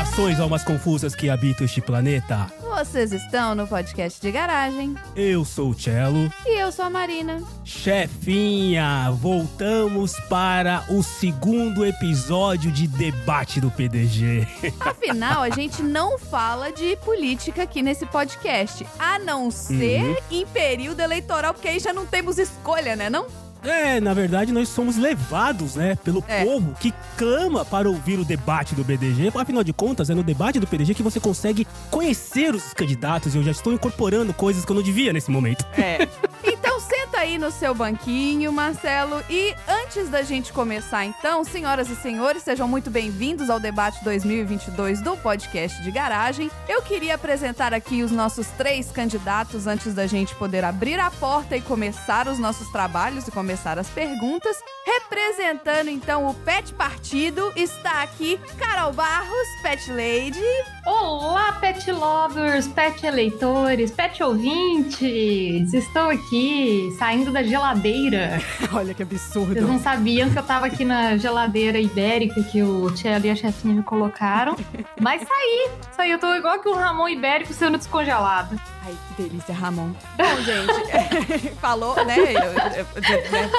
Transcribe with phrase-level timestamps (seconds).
[0.00, 2.50] Saudações almas confusas que habitam este planeta.
[2.58, 4.94] Vocês estão no podcast de garagem.
[5.14, 6.32] Eu sou o Cello.
[6.46, 7.42] E eu sou a Marina.
[7.64, 14.48] Chefinha, voltamos para o segundo episódio de debate do PDG.
[14.80, 20.16] Afinal, a gente não fala de política aqui nesse podcast, a não ser uhum.
[20.30, 23.26] em período eleitoral, porque aí já não temos escolha, né, não?
[23.62, 26.44] É, na verdade, nós somos levados, né, pelo é.
[26.44, 29.32] povo que clama para ouvir o debate do BDG.
[29.34, 33.38] Afinal de contas, é no debate do PDG que você consegue conhecer os candidatos e
[33.38, 35.64] eu já estou incorporando coisas que eu não devia nesse momento.
[35.76, 36.08] É.
[36.42, 39.22] Então senta aí no seu banquinho, Marcelo.
[39.28, 45.02] E antes da gente começar, então, senhoras e senhores, sejam muito bem-vindos ao debate 2022
[45.02, 46.50] do podcast de garagem.
[46.68, 51.56] Eu queria apresentar aqui os nossos três candidatos antes da gente poder abrir a porta
[51.56, 54.56] e começar os nossos trabalhos e começar as perguntas.
[54.86, 60.40] Representando então o Pet Partido, está aqui Carol Barros, Pet Lady.
[60.86, 65.72] Olá, Pet Lovers, Pet Eleitores, Pet Ouvintes!
[65.74, 68.40] Estou aqui, saindo da geladeira.
[68.72, 69.54] Olha que absurdo.
[69.54, 73.36] Vocês não sabiam que eu tava aqui na geladeira ibérica que o Tchelo e a
[73.36, 74.56] chefinha me colocaram.
[75.00, 76.10] Mas saí, saí.
[76.10, 78.60] Eu tô igual que o Ramon ibérico sendo descongelado.
[78.84, 79.92] Ai, que delícia, Ramon.
[80.16, 82.16] Bom, gente, falou, né?
[82.16, 83.50] Né?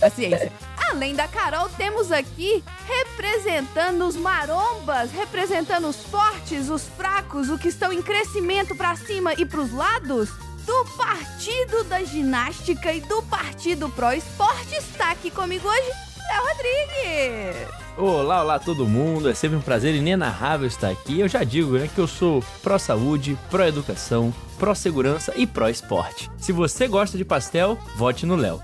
[0.00, 0.52] Paciência.
[0.90, 7.68] Além da Carol, temos aqui representando os marombas, representando os fortes, os fracos, o que
[7.68, 10.30] estão em crescimento para cima e para os lados.
[10.66, 15.90] Do Partido da Ginástica e do Partido Pro Esporte está aqui comigo hoje,
[16.28, 17.68] Léo Rodrigues.
[17.98, 21.20] Olá, olá todo mundo, é sempre um prazer inenarrável estar aqui.
[21.20, 26.30] Eu já digo né, que eu sou pró-saúde, pró-educação, pró-segurança e pró-esporte.
[26.38, 28.62] Se você gosta de pastel, vote no Léo.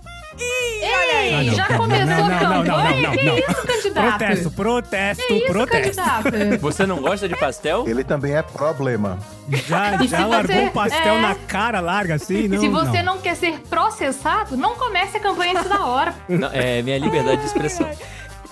[0.83, 2.65] Olha aí, ah, já começou não, não, a campanha?
[2.65, 4.19] Não, não, não, Que isso, candidato?
[4.19, 6.03] Protesto, protesto, que isso, protesto.
[6.03, 6.61] Candidato?
[6.61, 7.85] Você não gosta de pastel?
[7.87, 9.19] Ele também é problema.
[9.49, 11.21] Já, já largou o um pastel é...
[11.21, 12.49] na cara larga assim?
[12.49, 13.15] Não, se você não.
[13.15, 16.15] não quer ser processado, não comece a campanha antes da hora.
[16.29, 17.89] Não, é minha liberdade de expressão.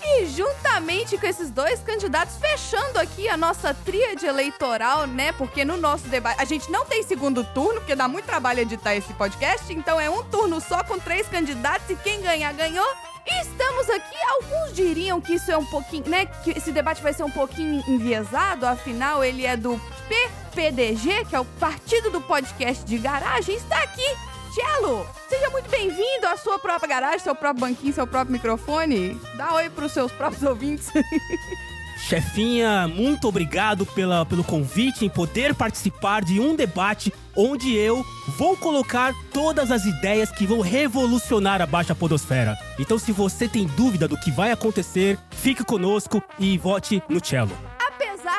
[0.03, 5.33] E juntamente com esses dois candidatos, fechando aqui a nossa tríade eleitoral, né?
[5.33, 6.41] Porque no nosso debate.
[6.41, 9.73] A gente não tem segundo turno, porque dá muito trabalho editar esse podcast.
[9.73, 12.87] Então é um turno só com três candidatos e quem ganhar, ganhou.
[13.27, 16.25] E estamos aqui, alguns diriam que isso é um pouquinho, né?
[16.27, 21.41] Que esse debate vai ser um pouquinho enviesado, afinal, ele é do PPDG, que é
[21.41, 24.17] o Partido do Podcast de Garagem, está aqui
[24.59, 29.17] Cello, seja muito bem-vindo à sua própria garagem, seu próprio banquinho, seu próprio microfone.
[29.37, 30.91] Dá oi pros seus próprios ouvintes.
[32.09, 38.05] Chefinha, muito obrigado pela, pelo convite em poder participar de um debate onde eu
[38.37, 42.57] vou colocar todas as ideias que vão revolucionar a Baixa Podosfera.
[42.81, 47.68] Então, se você tem dúvida do que vai acontecer, fique conosco e vote no Cello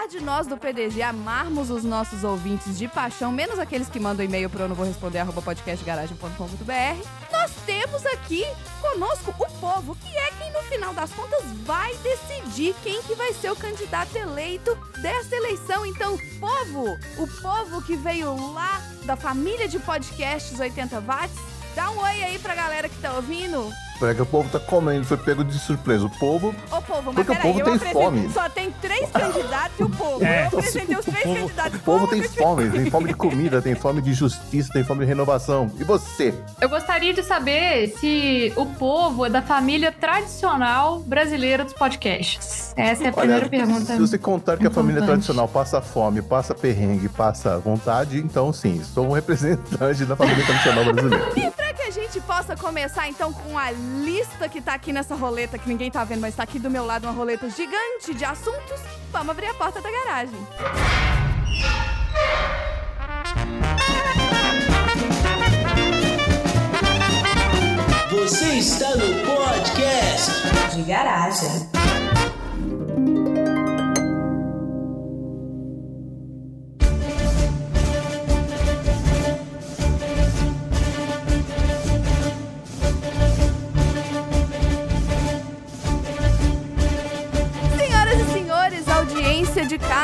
[0.09, 4.49] de nós do PDG amarmos os nossos ouvintes de paixão, menos aqueles que mandam e-mail
[4.49, 8.43] para eu não vou responder arroba podcastgaragem.com.br, nós temos aqui
[8.81, 13.33] conosco o povo, que é quem no final das contas vai decidir quem que vai
[13.33, 15.85] ser o candidato eleito dessa eleição.
[15.85, 21.37] Então, povo, o povo que veio lá da família de podcasts 80 watts,
[21.75, 23.71] dá um oi aí pra galera que tá ouvindo.
[24.01, 26.05] É que o povo tá comendo, foi pego de surpresa.
[26.05, 26.55] O povo.
[26.71, 28.29] Ô, povo, mas porque o povo tem fome.
[28.29, 30.25] Só tem três candidatos e o povo.
[30.25, 30.43] É.
[30.51, 31.79] Eu apresentei os três povo, candidatos.
[31.79, 35.05] O povo, tem fome, tem fome de comida, tem fome de justiça, tem fome de
[35.05, 35.69] renovação.
[35.77, 36.33] E você?
[36.61, 42.73] Eu gostaria de saber se o povo é da família tradicional brasileira dos podcasts.
[42.77, 43.93] Essa é a primeira Olha, pergunta.
[43.93, 48.81] Se você contar que a família tradicional passa fome, passa perrengue, passa vontade, então sim,
[48.83, 51.31] sou um representante da família tradicional brasileira.
[51.35, 53.71] E pra que a gente possa começar então com a
[54.03, 56.85] lista que tá aqui nessa roleta, que ninguém tá vendo, mas tá aqui do meu
[56.85, 58.79] lado uma roleta gigante de assuntos,
[59.11, 60.39] vamos abrir a porta da garagem.
[68.11, 71.98] Você está no podcast de garagem.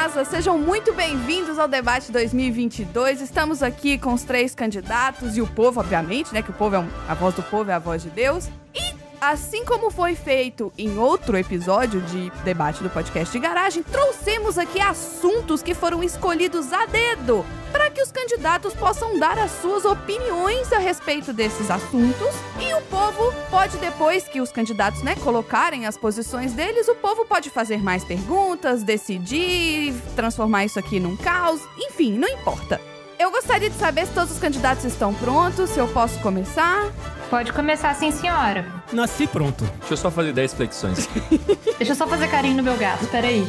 [0.06, 3.22] Casa, sejam muito bem-vindos ao debate 2022.
[3.22, 6.44] Estamos aqui com os três candidatos e o povo, obviamente, né?
[6.44, 8.48] Que o povo é um, a voz do povo é a voz de Deus.
[8.76, 8.95] E
[9.30, 14.80] assim como foi feito em outro episódio de debate do podcast de garagem, trouxemos aqui
[14.80, 20.72] assuntos que foram escolhidos a dedo para que os candidatos possam dar as suas opiniões
[20.72, 25.98] a respeito desses assuntos e o povo pode depois que os candidatos, né, colocarem as
[25.98, 32.14] posições deles, o povo pode fazer mais perguntas, decidir, transformar isso aqui num caos, enfim,
[32.14, 32.80] não importa.
[33.18, 36.92] Eu gostaria de saber se todos os candidatos estão prontos, se eu posso começar.
[37.36, 38.66] Pode começar sim, senhora.
[38.94, 39.66] Nasci pronto.
[39.80, 41.10] Deixa eu só fazer 10 flexões.
[41.78, 43.46] Deixa eu só fazer carinho no meu gato, peraí.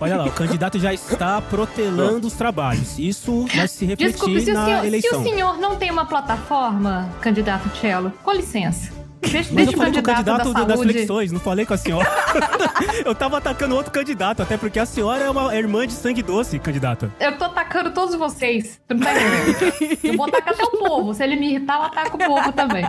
[0.00, 2.96] Olha lá, o candidato já está protelando os trabalhos.
[2.96, 5.20] Isso vai se refletir Desculpe, se o, na senhor, se eleição.
[5.20, 8.92] o senhor não tem uma plataforma, candidato Cello, com licença.
[9.20, 11.74] Deixa, Mas deixa eu falei com o candidato, da do- das flexões, não falei com
[11.74, 12.08] a senhora.
[13.04, 16.58] eu tava atacando outro candidato, até porque a senhora é uma irmã de sangue doce,
[16.58, 17.12] candidata.
[17.18, 18.80] Eu tô atacando todos vocês.
[18.86, 19.98] Tu não tá entendendo?
[20.04, 21.12] Eu vou atacar até o povo.
[21.14, 22.84] Se ele me irritar, eu ataco o povo também.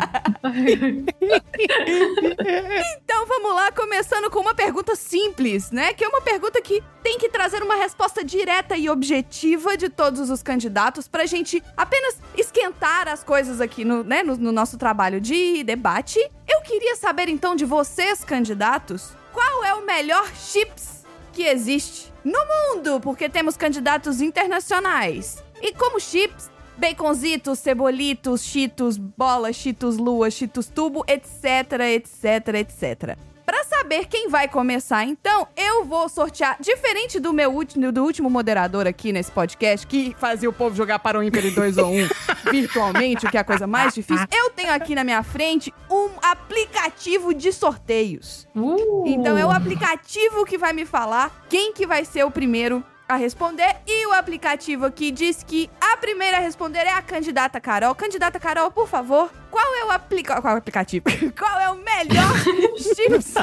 [3.29, 5.93] Vamos lá, começando com uma pergunta simples, né?
[5.93, 10.31] Que é uma pergunta que tem que trazer uma resposta direta e objetiva de todos
[10.31, 15.21] os candidatos pra gente apenas esquentar as coisas aqui no, né, no, no nosso trabalho
[15.21, 16.19] de debate.
[16.47, 22.39] Eu queria saber então de vocês, candidatos, qual é o melhor chips que existe no
[22.39, 22.99] mundo?
[22.99, 25.43] Porque temos candidatos internacionais.
[25.61, 26.49] E como chips,
[26.79, 33.17] baconzitos, cebolitos, cheetos, bola, cheetos lua, cheetos tubo, etc, etc, etc.
[33.45, 38.29] Pra saber quem vai começar, então, eu vou sortear, diferente do meu último, do último
[38.29, 42.07] moderador aqui nesse podcast, que fazia o povo jogar para o em 2 ou 1
[42.51, 46.09] virtualmente, o que é a coisa mais difícil, eu tenho aqui na minha frente um
[46.21, 48.47] aplicativo de sorteios.
[48.55, 49.03] Uh.
[49.07, 53.15] Então é o aplicativo que vai me falar quem que vai ser o primeiro a
[53.15, 53.77] responder.
[53.87, 57.95] E o aplicativo aqui diz que a primeira a responder é a candidata Carol.
[57.95, 61.05] Candidata Carol, por favor, qual é o aplica qual é o aplicativo?
[61.37, 62.31] qual é o melhor
[62.77, 63.33] chips?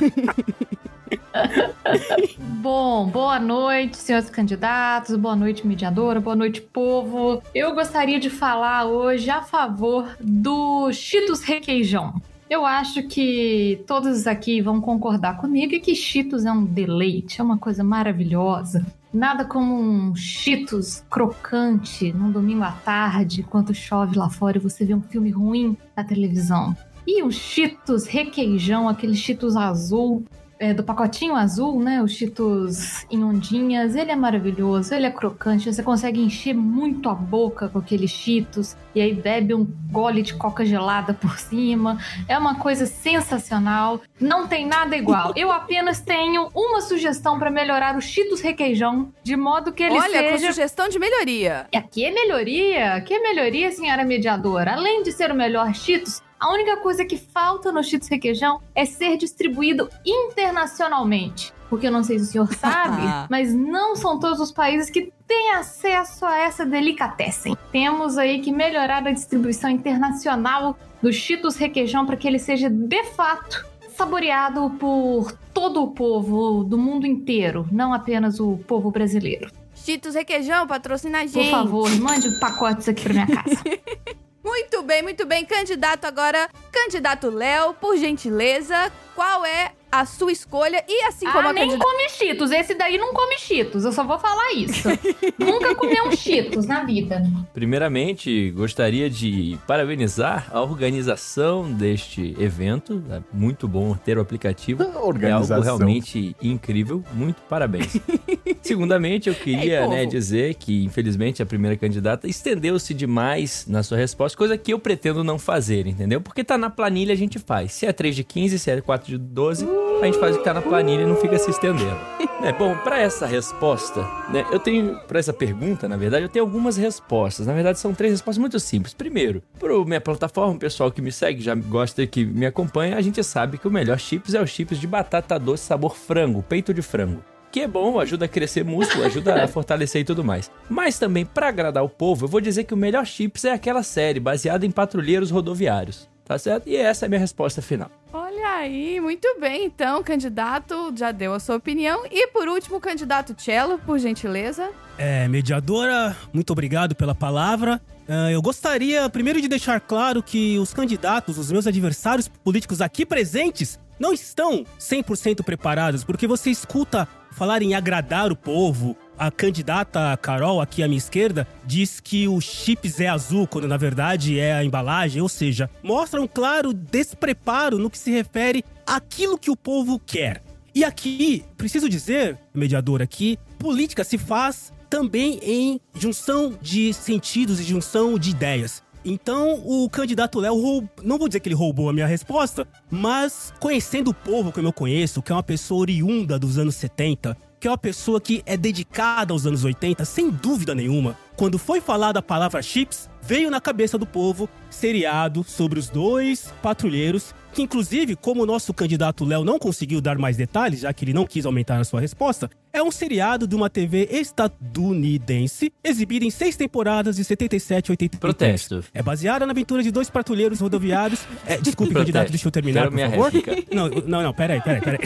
[2.38, 7.42] Bom, boa noite, senhores candidatos, boa noite, mediadora, boa noite, povo.
[7.52, 12.14] Eu gostaria de falar hoje a favor do Cheetos Requeijão.
[12.48, 17.58] Eu acho que todos aqui vão concordar comigo que Cheetos é um deleite, é uma
[17.58, 18.86] coisa maravilhosa.
[19.12, 24.84] Nada como um Cheetos crocante num domingo à tarde, enquanto chove lá fora e você
[24.84, 26.76] vê um filme ruim na televisão.
[27.04, 30.24] E o Cheetos requeijão, aquele Cheetos azul,
[30.58, 32.02] é, do pacotinho azul, né?
[32.02, 37.14] O Cheetos em ondinhas, ele é maravilhoso, ele é crocante, você consegue encher muito a
[37.14, 41.98] boca com aquele Cheetos e aí bebe um gole de coca gelada por cima.
[42.28, 45.32] É uma coisa sensacional, não tem nada igual.
[45.36, 50.22] Eu apenas tenho uma sugestão para melhorar o Cheetos requeijão, de modo que ele Olha,
[50.22, 51.66] com seja sugestão de melhoria.
[51.72, 54.72] e Aqui é melhoria, aqui é melhoria, senhora mediadora.
[54.72, 58.84] Além de ser o melhor Cheetos, a única coisa que falta no Cheetos Requeijão é
[58.84, 61.52] ser distribuído internacionalmente.
[61.68, 65.12] Porque eu não sei se o senhor sabe, mas não são todos os países que
[65.26, 67.56] têm acesso a essa delicatessen.
[67.72, 73.04] Temos aí que melhorar a distribuição internacional do Cheetos Requeijão para que ele seja de
[73.14, 73.66] fato
[73.96, 79.50] saboreado por todo o povo do mundo inteiro, não apenas o povo brasileiro.
[79.74, 81.50] Cheetos Requeijão, patrocina a Por gente.
[81.50, 83.62] favor, mande pacotes aqui pra minha casa.
[84.46, 85.44] Muito bem, muito bem.
[85.44, 90.84] Candidato agora, candidato Léo, por gentileza, qual é a sua escolha?
[90.88, 91.90] E assim como ah, a nem candidata...
[91.90, 92.50] come cheetos.
[92.50, 93.84] Esse daí não come cheetos.
[93.84, 94.88] Eu só vou falar isso.
[95.38, 97.22] Nunca comeu um cheetos na vida.
[97.52, 103.02] Primeiramente, gostaria de parabenizar a organização deste evento.
[103.10, 104.82] É muito bom ter o aplicativo.
[104.82, 107.02] É algo realmente incrível.
[107.12, 107.96] Muito parabéns.
[108.62, 113.96] Segundamente, eu queria Ei, né, dizer que, infelizmente, a primeira candidata estendeu-se demais na sua
[113.96, 116.20] resposta, coisa que eu pretendo não fazer, entendeu?
[116.20, 117.72] Porque tá na planilha, a gente faz.
[117.72, 119.66] Se é 3 de 15, se é 4 de 12,
[120.00, 121.96] a gente faz o que tá na planilha e não fica se estendendo.
[122.42, 126.44] É, bom, pra essa resposta, né, eu tenho, Pra essa pergunta, na verdade, eu tenho
[126.44, 127.46] algumas respostas.
[127.46, 128.92] Na verdade, são três respostas muito simples.
[128.92, 133.00] Primeiro, pro minha plataforma, o pessoal que me segue, já gosta que me acompanha, a
[133.00, 136.74] gente sabe que o melhor chips é o chips de batata doce sabor frango, peito
[136.74, 137.22] de frango.
[137.50, 140.50] Que é bom, ajuda a crescer músculo, ajuda a fortalecer e tudo mais.
[140.68, 143.82] Mas também, pra agradar o povo, eu vou dizer que o melhor chips é aquela
[143.82, 146.08] série baseada em patrulheiros rodoviários.
[146.26, 146.68] Tá certo?
[146.68, 147.88] E essa é a minha resposta final.
[148.12, 149.64] Olha aí, muito bem.
[149.64, 152.04] Então, candidato já deu a sua opinião.
[152.10, 154.70] E por último, candidato Cello, por gentileza.
[154.98, 157.80] É, mediadora, muito obrigado pela palavra.
[158.08, 163.06] Ah, eu gostaria primeiro de deixar claro que os candidatos, os meus adversários políticos aqui
[163.06, 168.96] presentes, não estão 100% preparados, porque você escuta falar em agradar o povo.
[169.18, 173.78] A candidata Carol, aqui à minha esquerda, diz que o chips é azul, quando na
[173.78, 179.38] verdade é a embalagem, ou seja, mostra um claro despreparo no que se refere àquilo
[179.38, 180.42] que o povo quer.
[180.74, 187.64] E aqui, preciso dizer, mediador, aqui, política se faz também em junção de sentidos e
[187.64, 188.82] junção de ideias.
[189.08, 190.88] Então, o candidato Léo, roub...
[191.02, 194.72] não vou dizer que ele roubou a minha resposta, mas conhecendo o povo como eu
[194.72, 198.56] conheço, que é uma pessoa oriunda dos anos 70, que é uma pessoa que é
[198.56, 203.60] dedicada aos anos 80, sem dúvida nenhuma, quando foi falada a palavra chips, veio na
[203.60, 209.42] cabeça do povo seriado sobre os dois patrulheiros que inclusive, como o nosso candidato Léo
[209.42, 212.82] não conseguiu dar mais detalhes, já que ele não quis aumentar a sua resposta, é
[212.82, 218.20] um seriado de uma TV estadunidense, exibida em seis temporadas de 77 a 83.
[218.20, 218.84] Protesto.
[218.92, 221.20] É baseada na aventura de dois patrulheiros rodoviários.
[221.46, 221.98] É, desculpe, Protesto.
[221.98, 223.32] candidato, deixa eu terminar, Quero por minha favor.
[223.32, 223.74] réplica.
[223.74, 224.98] Não, não, não, peraí, peraí, peraí.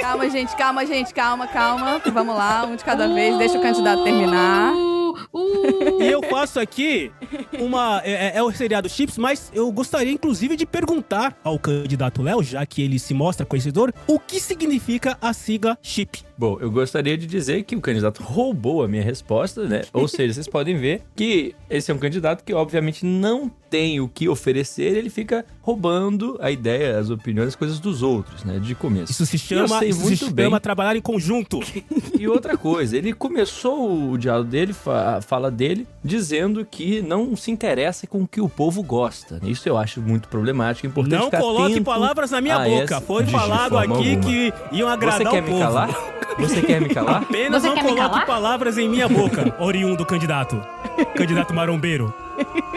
[0.00, 2.02] Calma, gente, calma, gente, calma, calma.
[2.12, 4.72] Vamos lá, um de cada vez, deixa o candidato terminar.
[5.32, 6.02] Uh.
[6.02, 7.10] E eu faço aqui
[7.58, 8.00] uma.
[8.04, 12.64] É, é o seriado Chips, mas eu gostaria, inclusive, de perguntar ao candidato Léo, já
[12.66, 16.24] que ele se mostra conhecedor, o que significa a sigla chip.
[16.42, 19.82] Bom, eu gostaria de dizer que o candidato roubou a minha resposta, né?
[19.92, 24.08] Ou seja, vocês podem ver que esse é um candidato que, obviamente, não tem o
[24.08, 28.58] que oferecer, ele fica roubando a ideia, as opiniões, as coisas dos outros, né?
[28.58, 29.12] De começo.
[29.12, 30.46] Isso se chama, isso se muito bem.
[30.46, 31.60] chama trabalhar em conjunto.
[32.18, 37.50] E outra coisa, ele começou o diálogo dele, a fala dele, dizendo que não se
[37.50, 39.40] interessa com o que o povo gosta.
[39.42, 43.00] Isso eu acho muito problemático, importante Não coloque palavras na minha boca.
[43.00, 44.20] Foi falado aqui alguma.
[44.20, 45.62] que iam agradar Você quer o me povo.
[45.62, 45.90] calar?
[46.38, 47.22] Você quer me calar?
[47.22, 48.26] Apenas Você não quer me coloque calar?
[48.26, 50.60] palavras em minha boca, oriundo candidato.
[51.14, 52.12] Candidato marombeiro.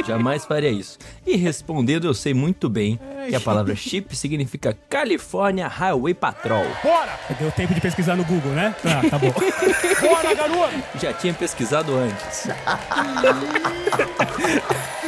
[0.06, 0.98] Jamais faria isso.
[1.26, 6.66] E respondendo, eu sei muito bem que a palavra chip significa California Highway Patrol.
[7.40, 8.76] Deu tempo de pesquisar no Google, né?
[8.84, 9.34] Tá, tá bom.
[11.00, 12.48] Já tinha pesquisado antes.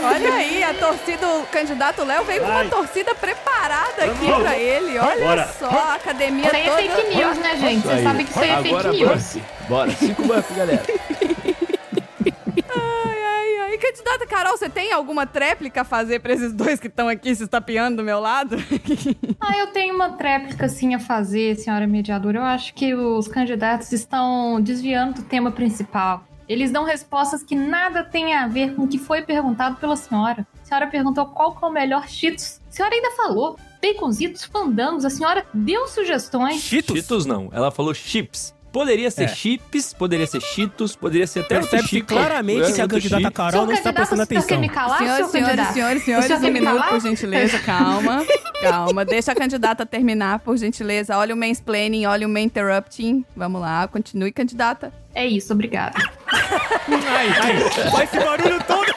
[0.03, 4.97] Olha aí, a torcida, o candidato Léo veio com uma torcida preparada aqui pra ele.
[4.97, 5.47] Olha Bora.
[5.59, 6.81] só, a academia Isso aí é toda.
[7.01, 7.81] fake news, né, gente?
[7.87, 9.33] Você sabe que isso aí é Agora fake news.
[9.35, 9.45] bora.
[9.69, 10.83] Bora, cinco buff, galera.
[12.75, 13.77] Ai, ai, ai.
[13.77, 17.43] Candidata Carol, você tem alguma tréplica a fazer pra esses dois que estão aqui se
[17.43, 18.57] estapeando do meu lado?
[19.39, 22.39] Ah, eu tenho uma tréplica assim a fazer, senhora mediadora.
[22.39, 26.26] Eu acho que os candidatos estão desviando do tema principal.
[26.47, 30.47] Eles dão respostas que nada tem a ver com o que foi perguntado pela senhora.
[30.61, 32.61] A senhora perguntou qual que é o melhor Cheetos.
[32.67, 35.05] A senhora ainda falou baconzitos, fandangos.
[35.05, 36.61] A senhora deu sugestões.
[36.61, 36.95] Cheetos?
[36.95, 38.55] Cheetos não, ela falou chips.
[38.77, 39.27] Poderia ser É.
[39.29, 42.05] chips, poderia ser cheetos, poderia ser até outro chip.
[42.05, 43.33] claramente que a candidata chip.
[43.33, 44.59] Carol não está prestando atenção.
[44.59, 48.23] me calar, senhores, senhores, senhores, senhores, senhor um minuto, por gentileza, calma.
[48.61, 51.17] Calma, deixa a candidata terminar, por gentileza.
[51.17, 53.25] Olha o mansplaining, olha o main interrupting.
[53.35, 54.93] Vamos lá, continue, candidata.
[55.15, 55.95] É isso, obrigada.
[56.27, 58.93] Ai, ai, faz esse barulho todo.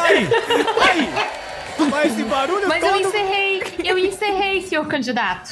[0.00, 0.28] Ai,
[0.80, 1.43] ai,
[1.90, 3.06] faz esse barulho Mas eu todo.
[3.08, 5.50] encerrei, eu encerrei, senhor candidato.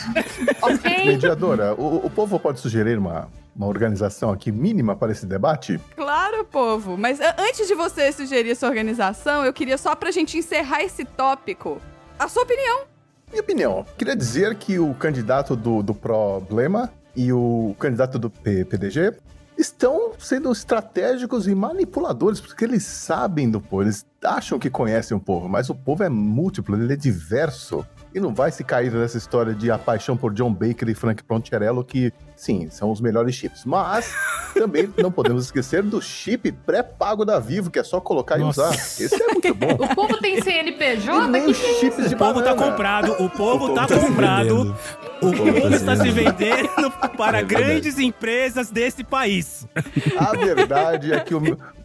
[0.62, 1.06] Ok?
[1.06, 5.80] Mediadora, o, o povo pode sugerir uma, uma organização aqui mínima para esse debate?
[5.96, 6.96] Claro, povo.
[6.96, 11.04] Mas a- antes de você sugerir sua organização, eu queria só pra gente encerrar esse
[11.04, 11.80] tópico,
[12.18, 12.82] a sua opinião.
[13.30, 18.64] Minha opinião, queria dizer que o candidato do, do problema e o candidato do P-
[18.66, 19.14] PDG
[19.66, 25.20] estão sendo estratégicos e manipuladores, porque eles sabem do povo, eles acham que conhecem o
[25.20, 27.86] povo, mas o povo é múltiplo, ele é diverso.
[28.14, 31.22] E não vai se cair nessa história de a paixão por John Baker e Frank
[31.24, 33.64] Poncherello, que, sim, são os melhores chips.
[33.64, 34.12] Mas
[34.52, 38.60] também não podemos esquecer do chip pré-pago da Vivo, que é só colocar Nossa.
[38.62, 38.74] e usar.
[38.74, 39.72] Esse é muito bom.
[39.82, 41.24] O povo tem CNPJ?
[41.26, 42.70] E nem os chips de O povo tá banana.
[42.70, 44.76] comprado, o povo povo tá tá comprado.
[45.22, 46.36] O povo tá está se vendendo.
[46.38, 49.66] vendendo para É grandes empresas desse país.
[50.18, 51.40] A verdade é que eu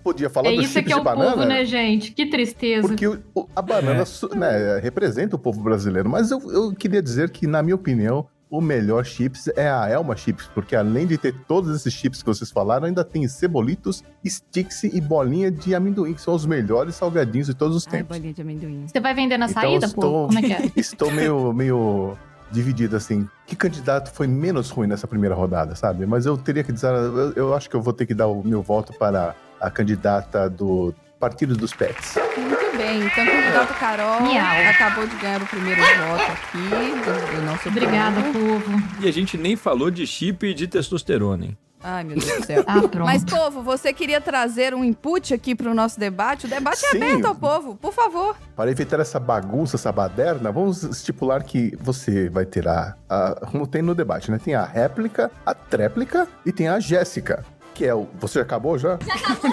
[0.07, 1.31] podia falar É do isso chips que é de o banana.
[1.31, 2.11] povo, né, gente?
[2.11, 2.87] Que tristeza.
[2.87, 4.35] Porque o- o- a banana É.
[4.35, 6.09] né, representa o povo brasileiro.
[6.09, 10.15] Mas eu, eu queria dizer que, na minha opinião, o melhor chips é a Elma
[10.15, 10.49] Chips.
[10.53, 15.01] Porque além de ter todos esses chips que vocês falaram, ainda tem cebolitos, sticks e
[15.01, 18.17] bolinha de amendoim, que são os melhores salgadinhos de todos os tempos.
[18.21, 18.85] de amendoim.
[18.87, 20.27] Você vai vender na Então, saída, estou- pô?
[20.27, 20.71] Como é que é?
[20.77, 22.15] Estou meio, meio
[22.49, 23.27] dividido, assim.
[23.45, 26.05] Que candidato foi menos ruim nessa primeira rodada, sabe?
[26.05, 28.41] Mas eu teria que dizer, eu, eu acho que eu vou ter que dar o
[28.47, 32.15] meu voto para a candidata do Partido dos Pets.
[32.37, 34.69] Muito bem, então o candidato Carol Miau.
[34.69, 38.61] acabou de ganhar o primeiro voto aqui do, do nosso Obrigada, povo.
[38.61, 38.83] povo.
[39.01, 41.57] E a gente nem falou de chip de testosterona, hein?
[41.83, 42.63] Ai, meu Deus do céu.
[42.67, 43.05] Ah, pronto.
[43.05, 46.45] Mas, povo, você queria trazer um input aqui pro nosso debate?
[46.47, 46.97] O debate é Sim.
[46.97, 48.35] aberto ao povo, por favor.
[48.55, 53.65] Para evitar essa bagunça, essa baderna, vamos estipular que você vai ter a, a- como
[53.67, 54.39] tem no debate, né?
[54.43, 57.45] Tem a réplica, a tréplica e tem a Jéssica.
[57.77, 58.07] Que é o.
[58.19, 58.97] Você acabou já?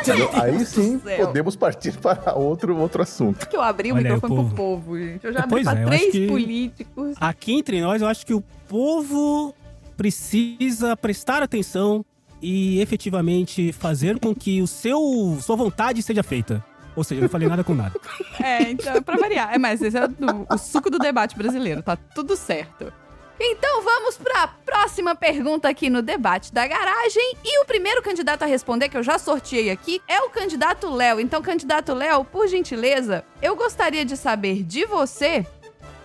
[0.04, 0.42] Já acabou.
[0.42, 3.46] Aí sim, podemos partir para outro, outro assunto.
[3.46, 5.24] Que eu abri o Olha aí, microfone o pro povo, gente.
[5.26, 7.14] Eu já abri Pois pra é, três que- políticos.
[7.20, 9.54] Aqui entre nós, eu acho que o povo
[9.96, 12.04] precisa prestar atenção
[12.40, 16.64] e efetivamente fazer com que o seu sua vontade seja feita.
[16.96, 17.92] Ou seja, eu não falei nada com nada.
[18.42, 19.54] É, então, pra variar.
[19.54, 22.92] É, mas esse é do- o suco do debate brasileiro, tá tudo certo.
[23.38, 27.36] Então vamos pra próxima pergunta aqui no debate da garagem.
[27.44, 31.20] E o primeiro candidato a responder, que eu já sorteei aqui, é o candidato Léo.
[31.20, 35.46] Então, candidato Léo, por gentileza, eu gostaria de saber de você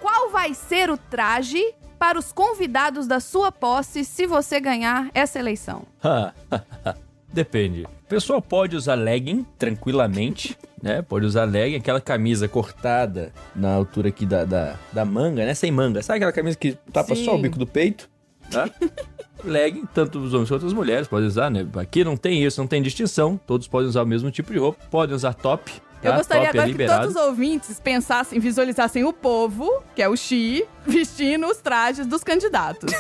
[0.01, 5.37] qual vai ser o traje para os convidados da sua posse se você ganhar essa
[5.37, 5.85] eleição.
[7.31, 7.83] Depende.
[7.83, 11.01] O pessoal pode usar legging tranquilamente, né?
[11.01, 15.53] Pode usar legging, aquela camisa cortada na altura aqui da, da, da manga, né?
[15.53, 16.01] Sem manga.
[16.01, 17.25] Sabe aquela camisa que tapa Sim.
[17.25, 18.09] só o bico do peito?
[18.49, 18.69] Tá?
[19.43, 21.67] legging, tanto os homens quanto as mulheres podem usar, né?
[21.75, 23.39] Aqui não tem isso, não tem distinção.
[23.45, 24.83] Todos podem usar o mesmo tipo de roupa.
[24.89, 25.71] Podem usar top.
[26.01, 26.17] Eu tá?
[26.17, 30.15] gostaria top é agora que todos os ouvintes pensassem, visualizassem o povo, que é o
[30.15, 32.91] Xi, vestindo os trajes dos candidatos.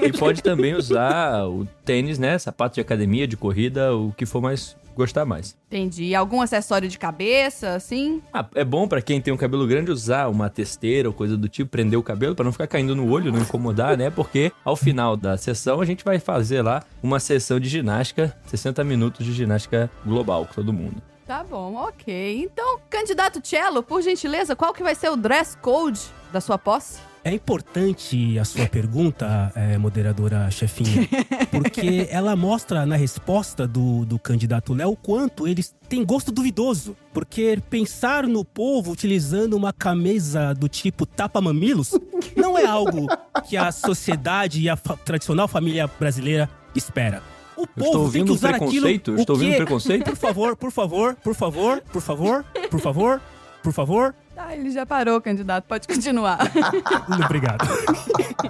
[0.00, 2.38] E pode também usar o tênis, né?
[2.38, 5.56] Sapato de academia, de corrida, o que for mais gostar mais.
[5.66, 6.14] Entendi.
[6.14, 8.22] Algum acessório de cabeça, assim?
[8.32, 11.48] Ah, é bom pra quem tem um cabelo grande usar uma testeira ou coisa do
[11.48, 14.10] tipo, prender o cabelo pra não ficar caindo no olho, não incomodar, né?
[14.10, 18.82] Porque ao final da sessão a gente vai fazer lá uma sessão de ginástica, 60
[18.84, 21.02] minutos de ginástica global com todo mundo.
[21.30, 22.42] Tá bom, ok.
[22.42, 26.00] Então, candidato Cello, por gentileza, qual que vai ser o dress code
[26.32, 26.98] da sua posse?
[27.22, 31.08] É importante a sua pergunta, é, moderadora chefinha,
[31.48, 36.96] porque ela mostra na resposta do, do candidato Léo o quanto eles têm gosto duvidoso.
[37.12, 41.92] Porque pensar no povo utilizando uma camisa do tipo tapa-mamilos
[42.36, 43.06] não é algo
[43.48, 47.22] que a sociedade e a fa- tradicional família brasileira espera.
[47.60, 48.88] O estou povo tem que usar aquilo.
[48.88, 50.04] estou ouvindo que- preconceito?
[50.04, 53.20] Por favor, por favor, por favor, por favor, por favor,
[53.62, 54.14] por favor.
[54.36, 55.64] Ah, ele já parou, candidato.
[55.66, 56.38] Pode continuar.
[57.26, 57.68] Obrigado.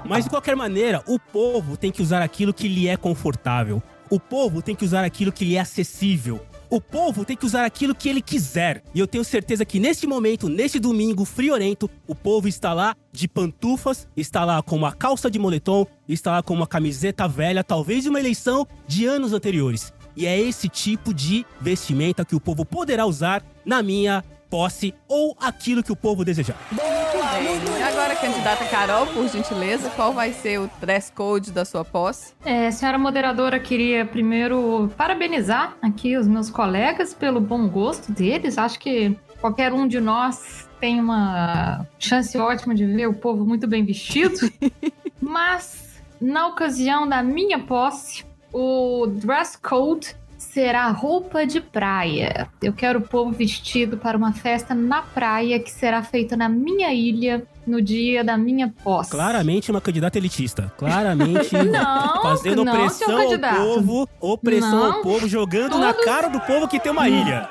[0.05, 3.83] Mas de qualquer maneira, o povo tem que usar aquilo que lhe é confortável.
[4.09, 6.41] O povo tem que usar aquilo que lhe é acessível.
[6.71, 8.85] O povo tem que usar aquilo que ele quiser.
[8.95, 13.27] E eu tenho certeza que neste momento, neste domingo friorento, o povo está lá de
[13.27, 18.05] pantufas, está lá com uma calça de moletom, está lá com uma camiseta velha, talvez
[18.05, 19.93] de uma eleição de anos anteriores.
[20.17, 25.37] E é esse tipo de vestimenta que o povo poderá usar na minha posse ou
[25.41, 26.57] aquilo que o povo desejar.
[26.73, 32.35] Bem, agora, candidata Carol, por gentileza, qual vai ser o dress code da sua posse?
[32.45, 38.59] É, senhora moderadora, queria primeiro parabenizar aqui os meus colegas pelo bom gosto deles.
[38.59, 43.69] Acho que qualquer um de nós tem uma chance ótima de ver o povo muito
[43.69, 44.37] bem vestido.
[45.21, 52.49] Mas, na ocasião da minha posse, o dress code será roupa de praia.
[52.63, 56.93] Eu quero o povo vestido para uma festa na praia que será feita na minha
[56.95, 59.11] ilha no dia da minha posse.
[59.11, 60.73] Claramente uma candidata elitista.
[60.77, 65.03] Claramente Não, fazendo não, opressão seu ao povo, opressão ao Não.
[65.03, 67.49] povo, jogando na cara do povo que tem uma ilha.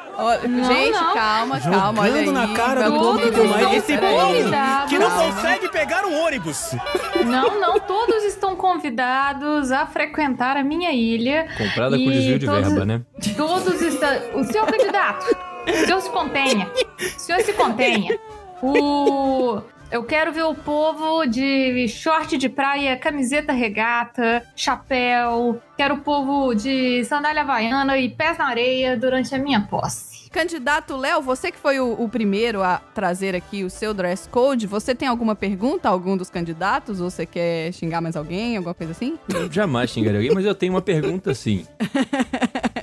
[0.49, 1.13] Não, gente, não.
[1.13, 2.25] calma, calma, olha aí.
[2.25, 3.75] Jogando na cara do povo que tem uma ilha.
[3.77, 6.71] Esse povo que não consegue pegar um ônibus.
[7.25, 11.47] Não, não, todos estão convidados a frequentar a minha ilha.
[11.57, 13.01] Comprada com desvio de todos- verba, né?
[13.37, 14.09] Todos estão.
[14.33, 15.25] O senhor candidato,
[15.67, 16.69] o senhor se contenha.
[16.99, 18.19] O senhor se contenha.
[18.61, 19.61] O.
[19.91, 25.59] Eu quero ver o povo de short de praia, camiseta regata, chapéu.
[25.75, 30.29] Quero o povo de sandália havaiana e pés na areia durante a minha posse.
[30.29, 34.67] Candidato Léo, você que foi o, o primeiro a trazer aqui o seu dress code,
[34.67, 37.01] você tem alguma pergunta a algum dos candidatos?
[37.01, 39.17] Ou você quer xingar mais alguém, alguma coisa assim?
[39.33, 41.65] Eu jamais xingaria alguém, mas eu tenho uma pergunta sim.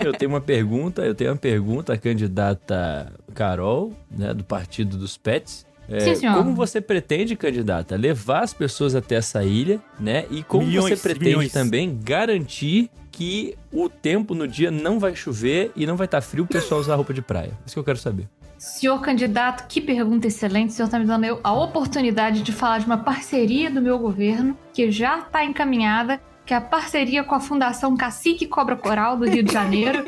[0.04, 5.16] Eu tenho uma pergunta, eu tenho uma pergunta à candidata Carol, né, do Partido dos
[5.16, 5.65] Pets.
[5.88, 6.36] É, Sim, senhor.
[6.36, 10.26] como você pretende, candidata, levar as pessoas até essa ilha, né?
[10.30, 11.52] E como Milhões, você pretende milhões.
[11.52, 16.44] também garantir que o tempo no dia não vai chover e não vai estar frio
[16.44, 17.52] o pessoal usar roupa de praia?
[17.64, 18.28] Isso que eu quero saber.
[18.58, 20.70] Senhor candidato, que pergunta excelente.
[20.70, 24.56] O senhor está me dando a oportunidade de falar de uma parceria do meu governo
[24.72, 29.28] que já está encaminhada, que é a parceria com a Fundação Cacique Cobra Coral do
[29.28, 30.04] Rio de Janeiro.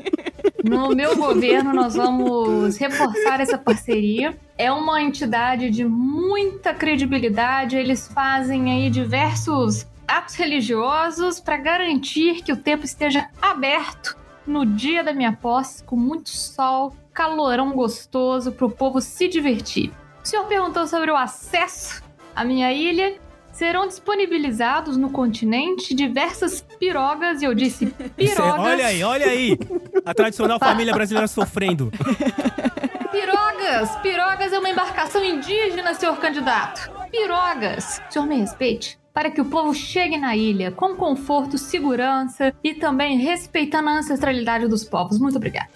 [0.64, 4.38] No meu governo, nós vamos reforçar essa parceria.
[4.57, 7.77] É uma entidade de muita credibilidade.
[7.77, 15.03] Eles fazem aí diversos atos religiosos para garantir que o tempo esteja aberto no dia
[15.03, 19.90] da minha posse, com muito sol, calorão gostoso para o povo se divertir.
[20.24, 22.03] O senhor perguntou sobre o acesso
[22.35, 23.18] à minha ilha.
[23.59, 28.61] Serão disponibilizados no continente diversas pirogas, e eu disse é- pirogas.
[28.61, 29.59] olha aí, olha aí.
[30.07, 31.90] A tradicional família brasileira sofrendo.
[33.11, 33.97] Pirogas!
[33.97, 36.88] Pirogas é uma embarcação indígena, senhor candidato.
[37.11, 38.01] Pirogas!
[38.09, 38.97] Senhor, me respeite.
[39.12, 44.68] para que o povo chegue na ilha com conforto, segurança e também respeitando a ancestralidade
[44.68, 45.18] dos povos.
[45.18, 45.68] Muito obrigada.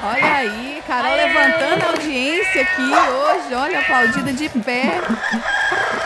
[0.00, 3.54] Olha aí, Carol levantando a audiência aqui hoje.
[3.54, 5.00] Olha, aplaudida de pé.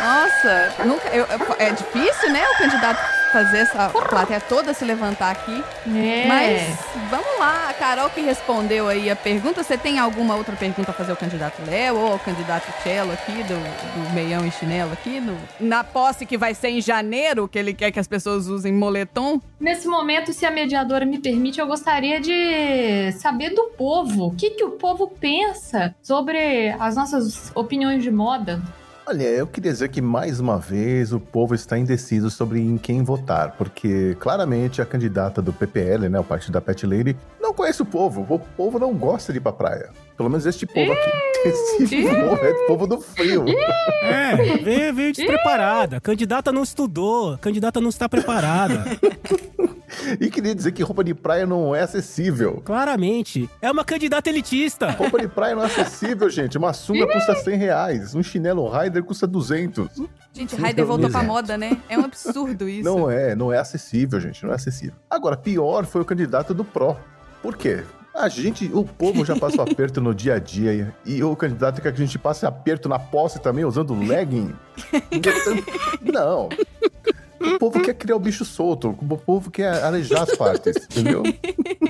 [0.02, 2.98] Nossa, nunca, eu- eu- é difícil, né, o candidato
[3.32, 5.64] fazer essa plateia toda se levantar aqui.
[5.96, 6.26] É.
[6.26, 9.62] Mas vamos lá, a Carol que respondeu aí a pergunta.
[9.62, 13.32] Você tem alguma outra pergunta a fazer ao candidato Léo ou ao candidato Cello aqui,
[13.44, 15.18] do, do meião e chinelo aqui?
[15.20, 18.72] no- na posse que vai ser em janeiro, que ele quer que as pessoas usem
[18.72, 19.40] moletom?
[19.58, 24.26] Nesse momento, se a mediadora me permite, eu gostaria de saber do povo.
[24.26, 28.60] O que, que o povo pensa sobre as nossas opiniões de moda?
[29.04, 33.02] Olha, eu queria dizer que mais uma vez o povo está indeciso sobre em quem
[33.02, 37.82] votar, porque claramente a candidata do PPL, né, o partido da Pet Lady, não conhece
[37.82, 38.24] o povo.
[38.28, 39.90] O povo não gosta de ir pra praia.
[40.16, 41.10] Pelo menos este povo aqui.
[41.82, 43.44] Esse povo é o povo do frio.
[44.04, 45.96] É, veio, veio despreparada.
[45.96, 48.84] A candidata não estudou, a candidata não está preparada.
[50.20, 52.62] E queria dizer que roupa de praia não é acessível.
[52.64, 53.48] Claramente.
[53.60, 54.90] É uma candidata elitista.
[54.90, 56.58] Roupa de praia não é acessível, gente.
[56.58, 58.14] Uma sunga custa 100 reais.
[58.14, 59.88] Um chinelo Rider custa 200.
[60.32, 61.78] Gente, Raider voltou pra moda, né?
[61.88, 62.84] É um absurdo isso.
[62.84, 64.44] Não é, não é acessível, gente.
[64.44, 64.94] Não é acessível.
[65.10, 66.96] Agora, pior foi o candidato do PRO.
[67.42, 67.82] Por quê?
[68.14, 71.92] A gente, o povo já passou aperto no dia a dia e o candidato quer
[71.92, 74.54] que a gente passe aperto na posse também usando legging.
[76.12, 76.50] Não.
[77.42, 81.22] O povo quer criar o bicho solto, o povo quer arejar as partes, entendeu?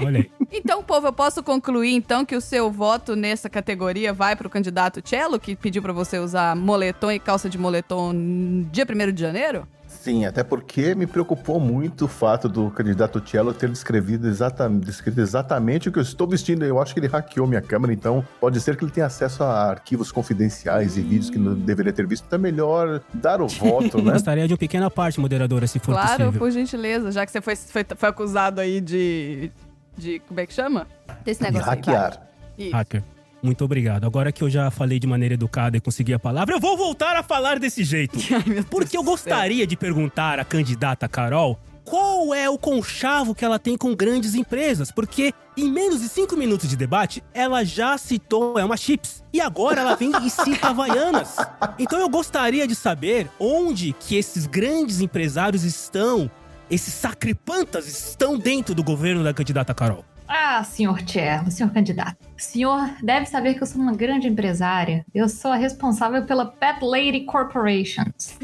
[0.04, 0.30] Olha aí.
[0.52, 5.00] Então, povo, eu posso concluir então que o seu voto nessa categoria vai pro candidato
[5.04, 9.20] Cello, que pediu pra você usar moletom e calça de moletom no dia 1 de
[9.20, 9.66] janeiro?
[10.02, 15.20] Sim, até porque me preocupou muito o fato do candidato Cello ter descrevido exatamente, descrito
[15.20, 16.64] exatamente o que eu estou vestindo.
[16.64, 19.70] Eu acho que ele hackeou minha câmera, então pode ser que ele tenha acesso a
[19.70, 22.24] arquivos confidenciais e vídeos que não deveria ter visto.
[22.26, 24.14] Então é melhor dar o voto, né?
[24.14, 26.32] Gostaria de uma pequena parte, moderadora, se for claro, possível.
[26.32, 29.52] por gentileza, já que você foi, foi, foi acusado aí de,
[29.96, 30.18] de.
[30.26, 30.88] Como é que chama?
[31.24, 32.22] Desse De negócio aí, hackear.
[32.58, 32.72] Isso.
[32.72, 33.04] Hacker.
[33.42, 34.04] Muito obrigado.
[34.04, 37.16] Agora que eu já falei de maneira educada e consegui a palavra, eu vou voltar
[37.16, 38.16] a falar desse jeito.
[38.32, 43.58] Ai, Porque eu gostaria de perguntar à candidata Carol qual é o conchavo que ela
[43.58, 44.92] tem com grandes empresas.
[44.92, 49.24] Porque em menos de cinco minutos de debate, ela já citou Elma Chips.
[49.32, 51.36] E agora ela vem e cita Havaianas.
[51.80, 56.30] Então eu gostaria de saber onde que esses grandes empresários estão,
[56.70, 60.04] esses sacripantas estão dentro do governo da candidata Carol.
[60.34, 62.16] Ah, senhor Cello, senhor candidato.
[62.34, 65.04] O senhor deve saber que eu sou uma grande empresária.
[65.14, 68.38] Eu sou a responsável pela Pet Lady Corporations.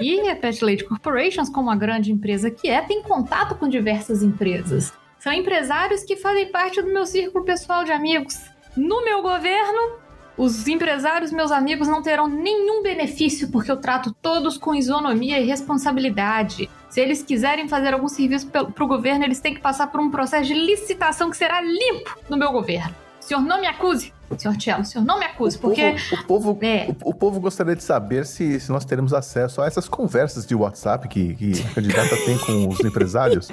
[0.00, 4.22] E a Pet Lady Corporations, como a grande empresa que é, tem contato com diversas
[4.22, 4.92] empresas.
[5.18, 8.38] São empresários que fazem parte do meu círculo pessoal de amigos.
[8.76, 9.98] No meu governo,
[10.36, 15.46] os empresários, meus amigos, não terão nenhum benefício porque eu trato todos com isonomia e
[15.46, 16.70] responsabilidade.
[16.88, 20.10] Se eles quiserem fazer algum serviço para o governo, eles têm que passar por um
[20.10, 22.94] processo de licitação que será limpo no meu governo.
[23.20, 26.22] O senhor não me acuse, senhor Cello, o senhor não me acuse, O porque povo,
[26.22, 26.86] o, povo, É.
[27.04, 30.54] o, o povo gostaria de saber se, se nós teremos acesso a essas conversas de
[30.54, 33.48] WhatsApp que, que a candidata tem com os empresários.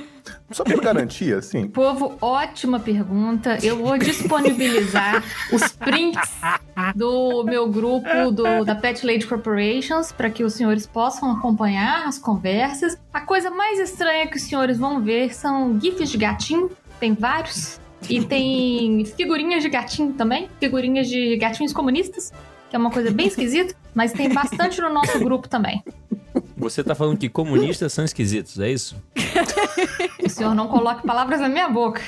[0.52, 1.68] Só por garantia, assim.
[1.68, 3.58] Povo, ótima pergunta.
[3.64, 6.30] Eu vou disponibilizar os prints
[6.96, 12.20] do meu grupo do, da Pet Lady Corporations para que os senhores possam acompanhar as
[12.20, 12.98] conversas.
[13.14, 17.81] A coisa mais estranha que os senhores vão ver são gifs de gatinho, tem vários.
[18.10, 22.32] E tem figurinhas de gatinho também, figurinhas de gatinhos comunistas,
[22.70, 25.84] que é uma coisa bem esquisita, mas tem bastante no nosso grupo também.
[26.58, 28.96] Você tá falando que comunistas são esquisitos, é isso?
[30.24, 32.02] O senhor não coloque palavras na minha boca.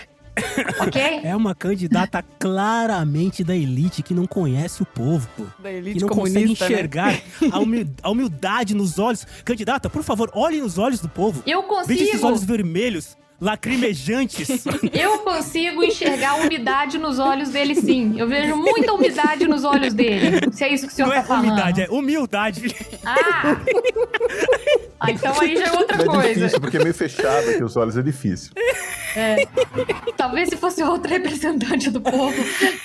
[0.80, 1.02] Ok?
[1.24, 5.44] É uma candidata claramente da elite que não conhece o povo, pô.
[5.62, 6.52] Da Que elite não consegue né?
[6.52, 9.26] enxergar a, humil- a humildade nos olhos.
[9.46, 11.44] Candidata, por favor, olhe nos olhos do povo.
[11.46, 12.28] Eu Veja esses consigo.
[12.28, 14.64] olhos vermelhos, lacrimejantes.
[14.94, 18.16] Eu consigo enxergar umidade nos olhos dele, sim.
[18.18, 20.40] Eu vejo muita umidade nos olhos dele.
[20.52, 21.48] Se é isso que o senhor não tá é falando.
[21.48, 22.76] umidade, é humildade.
[23.06, 23.58] Ah!
[25.00, 26.34] ah, então aí já é outra É coisa.
[26.34, 28.54] difícil, porque é meio fechado aqui os olhos, é difícil.
[30.18, 32.34] Talvez se fosse outro representante do povo,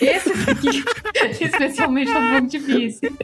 [0.01, 0.85] esse daqui,
[1.45, 3.11] especialmente, tá muito difícil.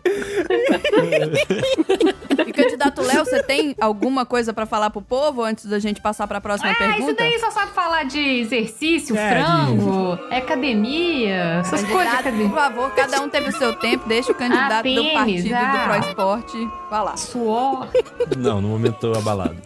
[2.46, 6.26] E candidato Léo, você tem alguma coisa pra falar pro povo antes da gente passar
[6.26, 7.02] pra próxima Ah, pergunta?
[7.04, 12.10] isso daí só sabe falar de exercício, É, frango, academia, essas coisas.
[12.12, 12.48] de academia.
[12.48, 14.08] por favor, cada um teve o seu tempo.
[14.08, 15.72] Deixa o candidato Ah, do partido ah.
[15.72, 17.16] do Pro Esporte falar.
[17.16, 17.88] Suor.
[18.36, 19.56] Não, no momento tô abalado.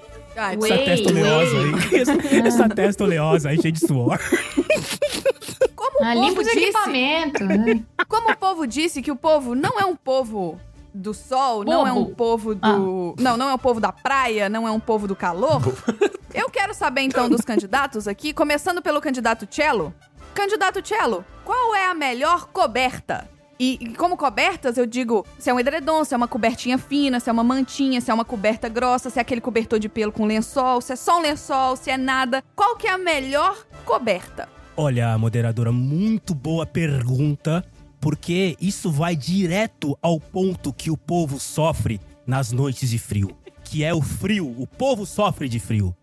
[0.60, 0.68] Ué.
[0.70, 2.00] Essa testa oleosa aí.
[2.00, 4.18] Essa, essa testa oleosa aí, cheia de suor.
[5.74, 7.32] Como o Ah, povo limpa os disse, né?
[8.08, 10.58] como o povo disse que o povo não é um povo
[10.92, 12.14] do sol, não é um Bobo.
[12.14, 13.14] povo do.
[13.18, 15.62] Não, não é um povo da praia, não é um povo do calor.
[16.34, 19.94] Eu quero saber então dos candidatos aqui, começando pelo candidato Cello.
[20.34, 23.28] Candidato Cello, qual é a melhor coberta?
[23.58, 27.18] E, e como cobertas, eu digo se é um edredom, se é uma cobertinha fina,
[27.18, 30.12] se é uma mantinha, se é uma coberta grossa, se é aquele cobertor de pelo
[30.12, 32.44] com lençol, se é só um lençol, se é nada.
[32.54, 34.48] Qual que é a melhor coberta?
[34.76, 37.64] Olha, moderadora, muito boa pergunta,
[38.00, 43.82] porque isso vai direto ao ponto que o povo sofre nas noites de frio, que
[43.82, 44.54] é o frio.
[44.58, 45.94] O povo sofre de frio.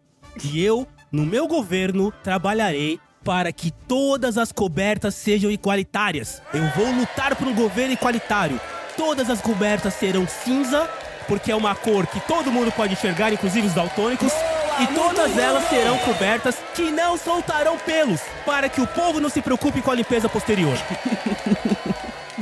[0.43, 6.41] E eu, no meu governo, trabalharei para que todas as cobertas sejam igualitárias.
[6.53, 8.59] Eu vou lutar por um governo igualitário.
[8.95, 10.87] Todas as cobertas serão cinza,
[11.27, 14.31] porque é uma cor que todo mundo pode enxergar, inclusive os daltônicos.
[14.77, 19.41] E todas elas serão cobertas que não soltarão pelos, para que o povo não se
[19.41, 20.77] preocupe com a limpeza posterior.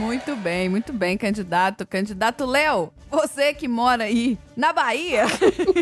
[0.04, 1.86] Muito bem, muito bem, candidato.
[1.88, 5.24] Candidato Léo, você que mora aí na Bahia.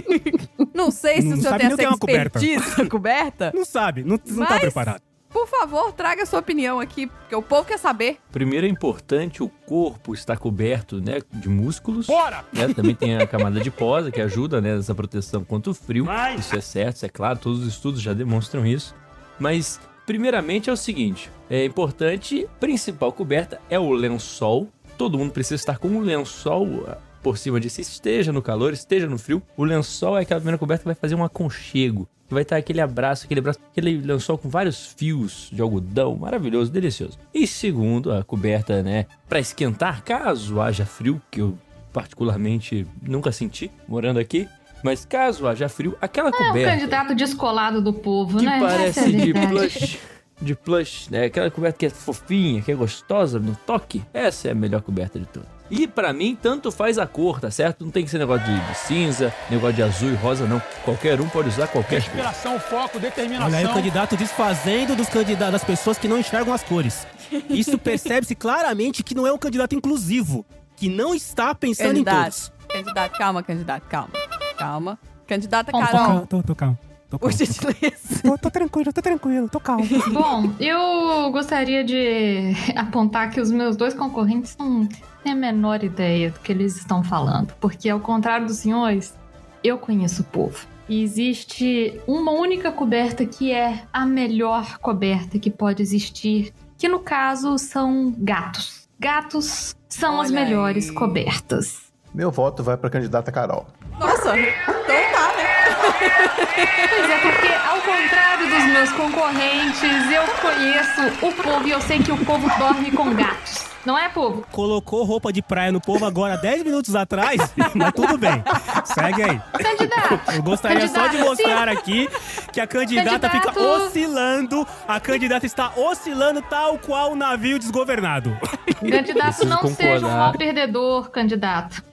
[0.74, 2.40] não sei se Não o senhor sabe tem essa que é uma coberta.
[2.40, 3.52] expertise coberta.
[3.54, 5.02] Não sabe, não, não tá Mas- preparado.
[5.30, 8.18] Por favor, traga sua opinião aqui, porque o povo quer saber.
[8.34, 12.06] Primeiro é importante o corpo estar coberto, né, de músculos.
[12.08, 12.44] Bora!
[12.52, 12.68] né?
[12.74, 16.04] Também tem a camada de posa que ajuda né, nessa proteção contra o frio.
[16.04, 18.94] Mas- Isso é certo, isso é claro, todos os estudos já demonstram isso.
[19.40, 24.70] Mas, primeiramente, é o seguinte: é importante, principal coberta é o lençol.
[24.98, 28.72] Todo mundo precisa estar com um lençol ah, por cima de si, esteja no calor,
[28.72, 29.44] esteja no frio.
[29.58, 32.08] O lençol é aquela primeira coberta que vai fazer um aconchego.
[32.26, 36.72] Que vai estar aquele abraço, aquele abraço, aquele lençol com vários fios de algodão, maravilhoso,
[36.72, 37.20] delicioso.
[37.34, 41.58] E segundo, a coberta, né, para esquentar, caso haja frio, que eu
[41.92, 44.48] particularmente nunca senti morando aqui,
[44.82, 48.56] mas caso haja frio, aquela É um coberta candidato descolado do povo, que né?
[48.56, 50.00] Essa é parece de plush,
[50.42, 51.26] de plush, né?
[51.26, 55.20] Aquela coberta que é fofinha, que é gostosa no toque, essa é a melhor coberta
[55.20, 55.48] de todas.
[55.70, 57.86] E pra mim, tanto faz a cor, tá certo?
[57.86, 60.62] Não tem que ser negócio de, de cinza, negócio de azul e rosa, não.
[60.84, 62.10] Qualquer um pode usar qualquer cor.
[62.10, 63.48] Inspiração, foco, determinação.
[63.48, 67.08] Olha aí o candidato desfazendo dos candidatos, das pessoas que não enxergam as cores.
[67.50, 72.50] Isso percebe-se claramente que não é um candidato inclusivo, que não está pensando em todos.
[72.50, 72.52] Candidato.
[72.68, 74.10] Candidato, calma, candidato, calma.
[74.58, 75.00] Calma.
[75.26, 76.78] Candidata Carol, Tô, tô calmo.
[77.12, 78.24] Tô por gentileza.
[78.24, 79.86] Tô, tô tranquilo, tô tranquilo, tô calmo.
[80.14, 84.88] Bom, eu gostaria de apontar que os meus dois concorrentes não
[85.22, 87.54] têm a menor ideia do que eles estão falando.
[87.60, 89.14] Porque, ao contrário dos senhores,
[89.62, 90.66] eu conheço o povo.
[90.88, 97.00] E existe uma única coberta que é a melhor coberta que pode existir, que no
[97.00, 98.88] caso são gatos.
[98.98, 100.96] Gatos são as Olha melhores aí.
[100.96, 101.92] cobertas.
[102.14, 103.68] Meu voto vai pra candidata Carol.
[104.00, 105.51] Nossa, então tá, né?
[105.76, 112.00] Pois é, porque ao contrário dos meus concorrentes, eu conheço o povo e eu sei
[112.00, 113.70] que o povo dorme com gatos.
[113.84, 114.46] Não é, povo?
[114.52, 117.42] Colocou roupa de praia no povo agora 10 minutos atrás,
[117.74, 118.44] mas tudo bem.
[118.86, 119.42] Segue aí.
[119.60, 120.20] Candidato!
[120.36, 122.08] Eu gostaria só de Candidato, mostrar aqui
[122.54, 123.84] que a candidata fica Candidato.
[123.88, 124.68] oscilando.
[124.88, 128.38] A candidata está oscilando tal qual um navio desgovernado.
[128.80, 130.18] Candidato, Preciso não seja um concordar.
[130.18, 131.84] mau perdedor, candidato.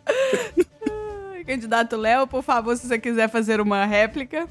[1.49, 4.47] Candidato Léo, por favor, se você quiser fazer uma réplica.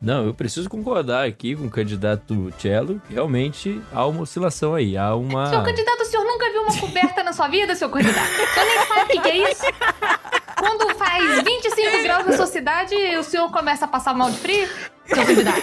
[0.00, 3.02] Não, eu preciso concordar aqui com o candidato Cello.
[3.06, 5.50] que Realmente há uma oscilação aí, há uma...
[5.50, 8.30] Senhor candidato, o senhor nunca viu uma coberta na sua vida, seu candidato?
[8.30, 9.62] O senhor nem sabe o que, que é isso?
[10.58, 14.66] Quando faz 25 graus na sua cidade, o senhor começa a passar mal de frio?
[15.08, 15.62] Seu candidato.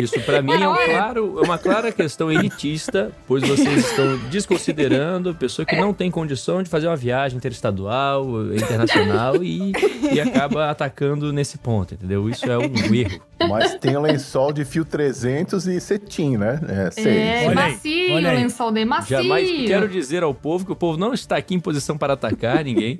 [0.00, 5.30] Isso pra mim é, um claro, é uma clara questão elitista, pois vocês estão desconsiderando
[5.30, 9.72] a pessoa que não tem condição de fazer uma viagem interestadual, internacional e,
[10.12, 12.28] e acaba atacando nesse ponto, entendeu?
[12.30, 13.20] Isso é um erro.
[13.48, 16.60] Mas tem o lençol de fio 300 e cetim, né?
[16.68, 17.06] É, seis.
[17.06, 18.36] É, Olha macio, olha aí.
[18.36, 19.16] lençol de macio.
[19.16, 22.64] Jamais quero dizer ao povo que o povo não está aqui em posição para atacar
[22.64, 22.98] ninguém.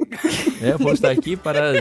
[0.60, 1.72] É, o povo está aqui para,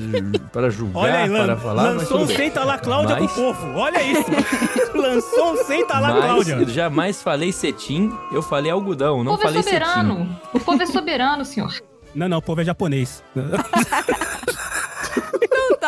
[0.52, 1.84] para julgar, Olha aí, para falar.
[1.84, 2.38] mas lançou tudo um bem.
[2.38, 3.78] senta lá Cláudia Mas- pro povo.
[3.78, 4.26] Olha isso.
[4.98, 6.54] lançou um senta lá Mas Cláudia.
[6.56, 9.78] eu jamais falei cetim, eu falei algodão, O não povo é falei cetim.
[9.78, 10.40] soberano.
[10.54, 11.74] O povo é soberano, senhor.
[12.16, 13.24] Não, não, o povo é japonês.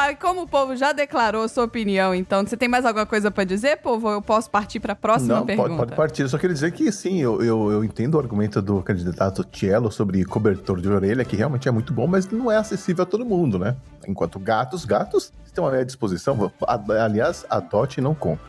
[0.10, 3.44] Tá, como o povo já declarou sua opinião, então, você tem mais alguma coisa pra
[3.44, 4.10] dizer, povo?
[4.10, 5.68] Eu posso partir pra próxima Não, pergunta?
[5.70, 6.22] pode, pode partir.
[6.24, 9.92] Eu só queria dizer que sim, eu, eu, eu entendo o argumento do candidato Cielo
[9.92, 13.24] sobre cobertor de orelha, que realmente é muito bom, mas não é acessível a todo
[13.26, 13.76] mundo, né?
[14.08, 16.52] Enquanto gatos, gatos estão à minha disposição.
[16.68, 18.49] A- Aliás, adote e não compre.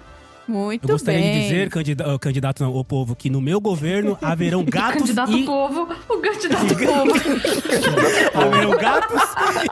[0.51, 1.33] Muito Eu gostaria bem.
[1.33, 5.45] de dizer, candida- candidato não, o povo, que no meu governo haverão gatos candidato e
[5.45, 8.45] povo, o candidato povo.
[8.47, 9.23] haverão gatos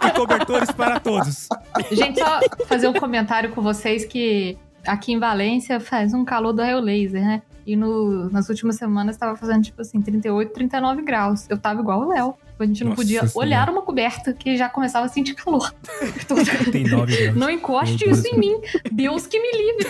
[0.02, 1.48] e cobertores para todos.
[1.90, 6.62] Gente, só fazer um comentário com vocês que aqui em Valência faz um calor do
[6.62, 7.42] raio laser, né?
[7.66, 11.46] E no- nas últimas semanas tava fazendo, tipo assim, 38, 39 graus.
[11.50, 12.34] Eu tava igual o Léo.
[12.58, 13.38] A gente não Nossa podia Senhora.
[13.38, 15.72] olhar uma coberta que já começava a sentir calor.
[16.26, 17.36] 39 graus.
[17.36, 18.18] Não encoste Meu Deus.
[18.24, 18.60] isso em mim.
[18.90, 19.88] Deus que me livre.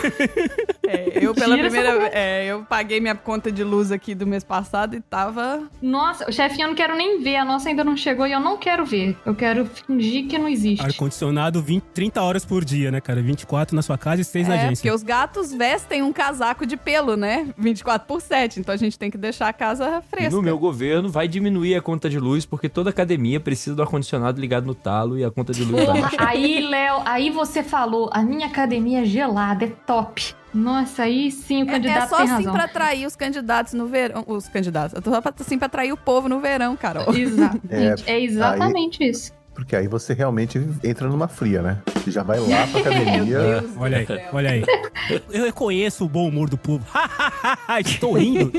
[0.87, 4.45] É, eu pela Tira primeira é, eu paguei minha conta de luz aqui do mês
[4.45, 5.63] passado e tava.
[5.81, 7.37] Nossa, chefinha, eu não quero nem ver.
[7.37, 9.17] A nossa ainda não chegou e eu não quero ver.
[9.25, 10.85] Eu quero fingir que não existe.
[10.85, 13.21] Ar-condicionado 20, 30 horas por dia, né, cara?
[13.23, 14.95] 24 na sua casa e 6 na É, porque agência.
[14.95, 17.49] os gatos vestem um casaco de pelo, né?
[17.57, 18.61] 24 por 7.
[18.61, 20.35] Então a gente tem que deixar a casa E fresca.
[20.37, 24.41] no meu governo vai diminuir a conta de luz, porque toda academia precisa do ar-condicionado
[24.41, 26.13] ligado no talo e a conta de luz baixar.
[26.27, 30.35] aí, Léo, aí você falou, a minha academia é gelada, é top.
[30.55, 32.53] Nossa, aí sim o É- candidato é só tem assim razão.
[32.55, 34.25] pra atrair os candidatos no verão.
[34.27, 34.95] Os candidatos.
[34.95, 37.05] Eu tô só pra, assim pra atrair o povo no verão, Carol.
[37.15, 38.05] Exatamente.
[38.11, 39.37] É, exatamente isso.
[39.55, 41.79] Porque aí você realmente entra numa fria, né?
[41.97, 43.65] Você já vai lá pra academia.
[43.77, 44.65] Olha aí, olha aí.
[45.33, 46.87] Eu reconheço o bom humor do povo.
[47.85, 48.53] Estou rindo.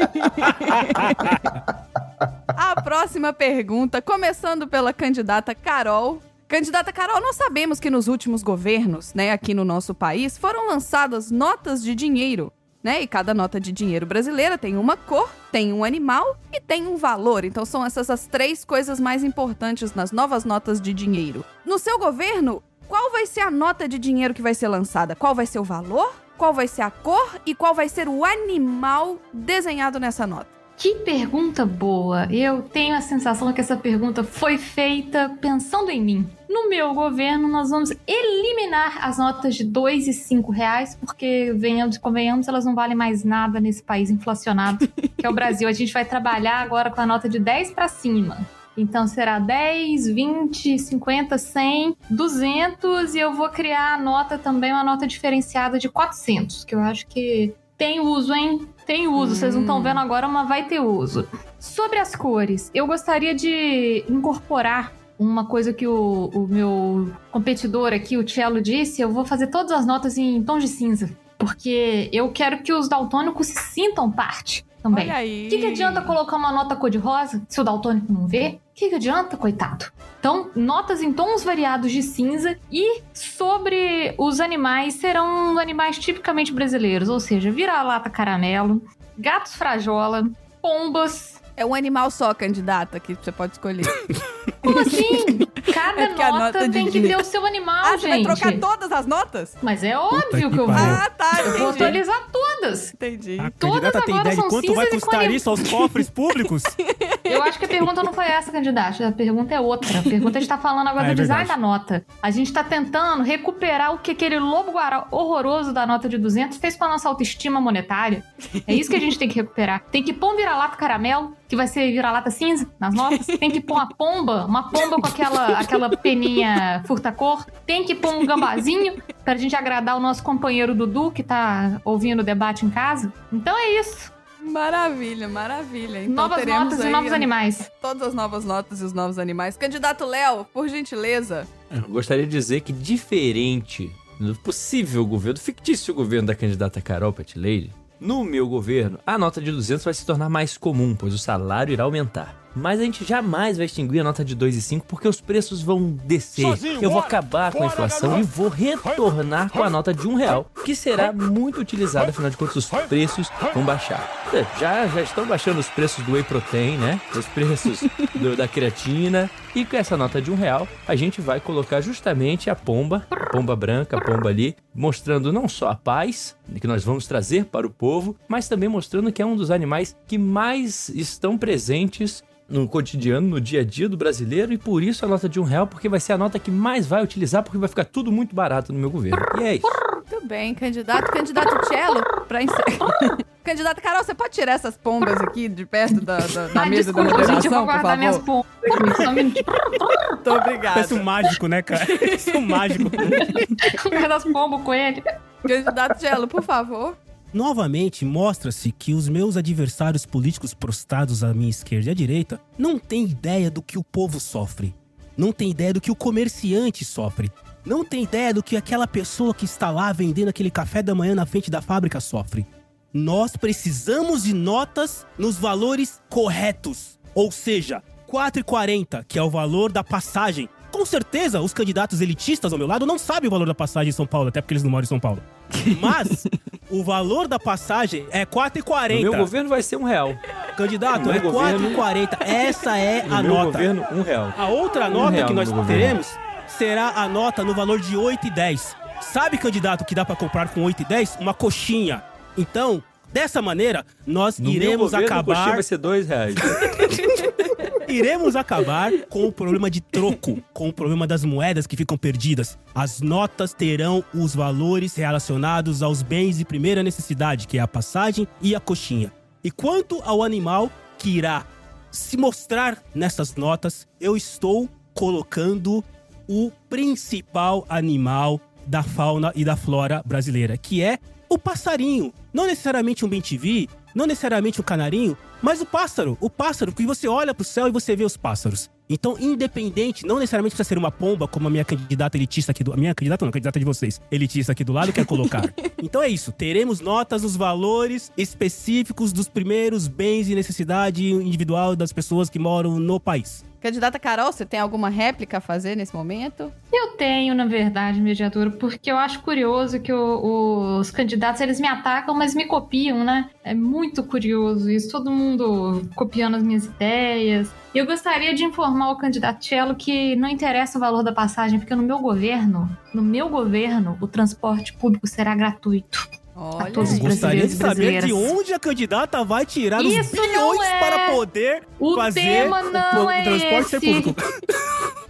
[2.48, 6.22] A próxima pergunta, começando pela candidata Carol.
[6.48, 11.32] Candidata Carol, nós sabemos que nos últimos governos, né, aqui no nosso país, foram lançadas
[11.32, 12.52] notas de dinheiro,
[12.84, 13.02] né?
[13.02, 16.98] E cada nota de dinheiro brasileira tem uma cor, tem um animal e tem um
[16.98, 17.46] valor.
[17.46, 21.46] Então são essas as três coisas mais importantes nas novas notas de dinheiro.
[21.64, 25.16] No seu governo, qual vai ser a nota de dinheiro que vai ser lançada?
[25.16, 26.12] Qual vai ser o valor?
[26.38, 30.59] Qual vai ser a cor e qual vai ser o animal desenhado nessa nota?
[30.80, 32.26] Que pergunta boa.
[32.32, 36.30] Eu tenho a sensação que essa pergunta foi feita pensando em mim.
[36.50, 41.98] No meu governo, nós vamos eliminar as notas de 2 e 5 reais, porque, venhamos
[41.98, 44.88] e convenhamos, elas não valem mais nada nesse país inflacionado,
[45.18, 45.68] que é o Brasil.
[45.68, 48.38] A gente vai trabalhar agora com a nota de 10 para cima.
[48.78, 54.86] Então será 10, 20, 50, 100, 200 e eu vou criar a nota também, uma
[54.86, 58.68] nota diferenciada de 400, que eu acho que tem uso, hein?
[58.90, 59.36] Tem uso.
[59.36, 61.28] Vocês não estão vendo agora, mas vai ter uso.
[61.60, 68.18] Sobre as cores, eu gostaria de incorporar uma coisa que o, o meu competidor aqui,
[68.18, 69.00] o Cello, disse.
[69.00, 71.16] Eu vou fazer todas as notas em tons de cinza.
[71.38, 75.06] Porque eu quero que os daltônicos se sintam parte também.
[75.46, 78.60] O que, que adianta colocar uma nota cor-de-rosa se o daltônico não vê?
[78.80, 79.88] Que, que adianta, coitado?
[80.22, 87.10] Então, notas em tons variados de cinza e sobre os animais serão animais tipicamente brasileiros,
[87.10, 88.82] ou seja, vira-lata caramelo,
[89.18, 90.26] gatos frajola,
[90.62, 91.39] pombas.
[91.60, 93.84] É um animal só, candidata, que você pode escolher.
[94.64, 95.40] Como assim?
[95.74, 98.26] Cada É nota, nota de tem que ter o seu animal, ah, você vai gente.
[98.26, 99.58] trocar todas as notas?
[99.62, 100.76] Mas é óbvio que que eu vou.
[100.76, 101.84] Ah, tá, Eu vou entendi.
[101.84, 102.94] atualizar todas.
[102.94, 103.38] Entendi.
[103.40, 106.64] A Todas candidata tem agora ideia de são quanto vai custar isso aos cofres públicos?
[107.24, 109.08] Eu acho que a pergunta não foi essa, candidata.
[109.08, 110.00] A pergunta é outra.
[110.00, 111.62] A pergunta a gente tá falando agora Ah, é do design verdade.
[111.62, 112.06] da nota.
[112.22, 116.58] A gente tá tentando recuperar o que aquele lobo guará horroroso da nota de 200
[116.58, 118.24] fez com a nossa autoestima monetária.
[118.66, 119.84] É isso que a gente tem que recuperar.
[119.92, 123.26] Tem que pôr um vira-lata caramelo, que vai ser vira-lata cinza nas notas.
[123.26, 127.44] Tem que pôr uma pomba, uma pomba com aquela, aquela peninha furta-cor.
[127.66, 132.20] Tem que pôr um gambazinho pra gente agradar o nosso companheiro Dudu, que tá ouvindo
[132.20, 133.12] o debate em casa.
[133.34, 134.14] Então é isso.
[134.40, 136.04] Maravilha, maravilha.
[136.04, 137.72] Então Novas notas e novos animais.
[137.82, 139.58] Todas as novas notas e os novos animais.
[139.58, 141.48] Candidato Léo, por gentileza.
[141.72, 147.14] Eu gostaria de dizer que, diferente do possível governo, do fictício governo da candidata Carol
[147.36, 151.18] Lady, no meu governo, a nota de 200 vai se tornar mais comum, pois o
[151.18, 152.49] salário irá aumentar.
[152.56, 155.62] Mas a gente jamais vai extinguir a nota de 2 e 5 porque os preços
[155.62, 156.42] vão descer.
[156.44, 157.06] Sozinho, Eu vou bora!
[157.06, 158.28] acabar com a Bora, inflação garoto!
[158.28, 162.38] e vou retornar com a nota de um real, que será muito utilizada, afinal de
[162.38, 164.08] contas os preços vão baixar.
[164.34, 167.00] É, Já, já estão baixando os preços do whey protein, né?
[167.16, 167.82] Os preços
[168.16, 169.30] do- da creatina.
[169.56, 173.30] E com essa nota de um real, a gente vai colocar justamente a pomba, a
[173.32, 177.66] pomba branca, a pomba ali, mostrando não só a paz que nós vamos trazer para
[177.66, 182.68] o povo, mas também mostrando que é um dos animais que mais estão presentes no
[182.68, 185.68] cotidiano, no dia a dia do brasileiro, e por isso a nota de um real,
[185.68, 188.74] porque vai ser a nota que mais vai utilizar, porque vai ficar tudo muito barato
[188.74, 189.18] no meu governo.
[189.40, 189.68] E é isso.
[190.12, 191.12] Muito bem, candidato.
[191.12, 193.18] Candidato Cello, pra encerrar.
[193.44, 196.92] Candidata Carol, você pode tirar essas pombas aqui de perto da, da, da Ah, mesa
[196.94, 198.46] da desculpa, gente, eu vou moderação, por guardar minhas favor?
[198.62, 199.04] pombas aqui.
[199.04, 199.46] Só minutinho.
[200.10, 200.74] Muito obrigada.
[200.76, 201.86] Parece um mágico, né, cara?
[201.86, 202.92] Parece um mágico.
[203.90, 205.04] Guardar as pombas com ele.
[205.48, 206.96] Candidato Cello, por favor.
[207.32, 212.80] Novamente, mostra-se que os meus adversários políticos prostrados à minha esquerda e à direita não
[212.80, 214.74] têm ideia do que o povo sofre.
[215.16, 217.32] Não tem ideia do que o comerciante sofre.
[217.66, 221.14] Não tem ideia do que aquela pessoa que está lá vendendo aquele café da manhã
[221.14, 222.48] na frente da fábrica sofre.
[222.92, 226.98] Nós precisamos de notas nos valores corretos.
[227.14, 230.50] Ou seja, 4,40, que é o valor da passagem.
[230.72, 233.94] Com certeza, os candidatos elitistas ao meu lado não sabem o valor da passagem em
[233.94, 235.22] São Paulo, até porque eles não moram em São Paulo.
[235.80, 236.26] Mas
[236.70, 239.02] o valor da passagem é No 4,40.
[239.02, 240.14] meu governo vai ser um real.
[240.58, 242.18] Candidato, no é meu governo- 4,40.
[242.22, 243.46] Essa é No a meu nota.
[243.52, 244.34] governo, um real.
[244.38, 245.82] A outra Um nota que nós meu governo.
[245.82, 246.18] teremos
[246.48, 248.76] será a nota no valor de 8,10.
[249.02, 251.18] Sabe, candidato, que dá pra comprar com 8,10?
[251.20, 252.04] Uma coxinha.
[252.38, 256.36] Então, dessa maneira, nós No meu iremos governo, a coxinha acabar vai ser dois reais.
[257.90, 262.58] iremos acabar com o problema de troco, com o problema das moedas que ficam perdidas.
[262.74, 268.28] As notas terão os valores relacionados aos bens de primeira necessidade, que é a passagem
[268.42, 269.12] e a coxinha.
[269.44, 271.46] E quanto ao animal que irá
[271.92, 275.84] se mostrar nessas notas, eu estou colocando
[276.28, 282.14] o principal animal da fauna e da flora brasileira, que é o passarinho.
[282.34, 283.68] Não necessariamente um bem-TV,
[284.00, 286.18] não necessariamente um canarinho, mas o pássaro.
[286.22, 288.70] O pássaro, porque você olha pro céu e você vê os pássaros.
[288.90, 292.72] Então, independente, não necessariamente precisa ser uma pomba, como a minha candidata elitista aqui do.
[292.72, 295.54] A minha candidata não, a candidata de vocês, elitista aqui do lado, quer colocar.
[295.84, 296.32] então é isso.
[296.32, 302.80] Teremos notas nos valores específicos dos primeiros bens e necessidade individual das pessoas que moram
[302.80, 303.44] no país.
[303.62, 306.52] Candidata Carol, você tem alguma réplica a fazer nesse momento?
[306.72, 311.68] Eu tenho, na verdade, mediadora, porque eu acho curioso que o- os candidatos, eles me
[311.68, 313.30] atacam, mas me copiam, né?
[313.44, 317.52] É muito curioso isso, todo mundo copiando as minhas ideias.
[317.76, 321.76] Eu gostaria de informar o candidato Cello que não interessa o valor da passagem, porque
[321.76, 326.10] no meu governo, no meu governo, o transporte público será gratuito.
[326.42, 326.98] Olha, todos.
[327.00, 331.64] Gostaria de saber de onde a candidata vai tirar Isso os bilhões é- para poder
[331.80, 333.94] O fazer tema o, não o é transporte ser esse.
[334.02, 334.16] público.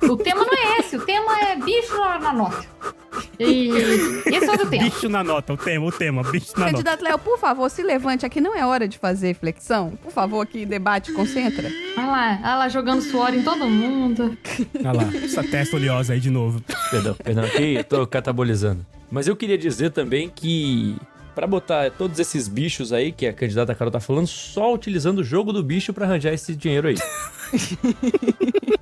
[0.02, 2.66] O tema não é esse, o tema é bicho na nota.
[3.38, 3.70] E
[4.26, 4.84] esse é outro tema.
[4.86, 6.72] Bicho na nota, o tema, o tema, bicho na nota.
[6.72, 8.40] Candidato Léo, por favor, se levante aqui.
[8.42, 9.92] Não é hora de fazer flexão.
[10.02, 11.70] Por favor, aqui, debate, concentra.
[11.98, 14.38] Olha lá, olha lá jogando suor em todo mundo.
[14.80, 16.62] Olha lá, essa testa oleosa aí de novo.
[16.90, 18.86] Perdão, perdão, aqui eu tô catabolizando.
[19.12, 20.96] Mas eu queria dizer também que
[21.40, 25.24] pra botar todos esses bichos aí que a candidata Carol tá falando, só utilizando o
[25.24, 26.96] jogo do bicho pra arranjar esse dinheiro aí.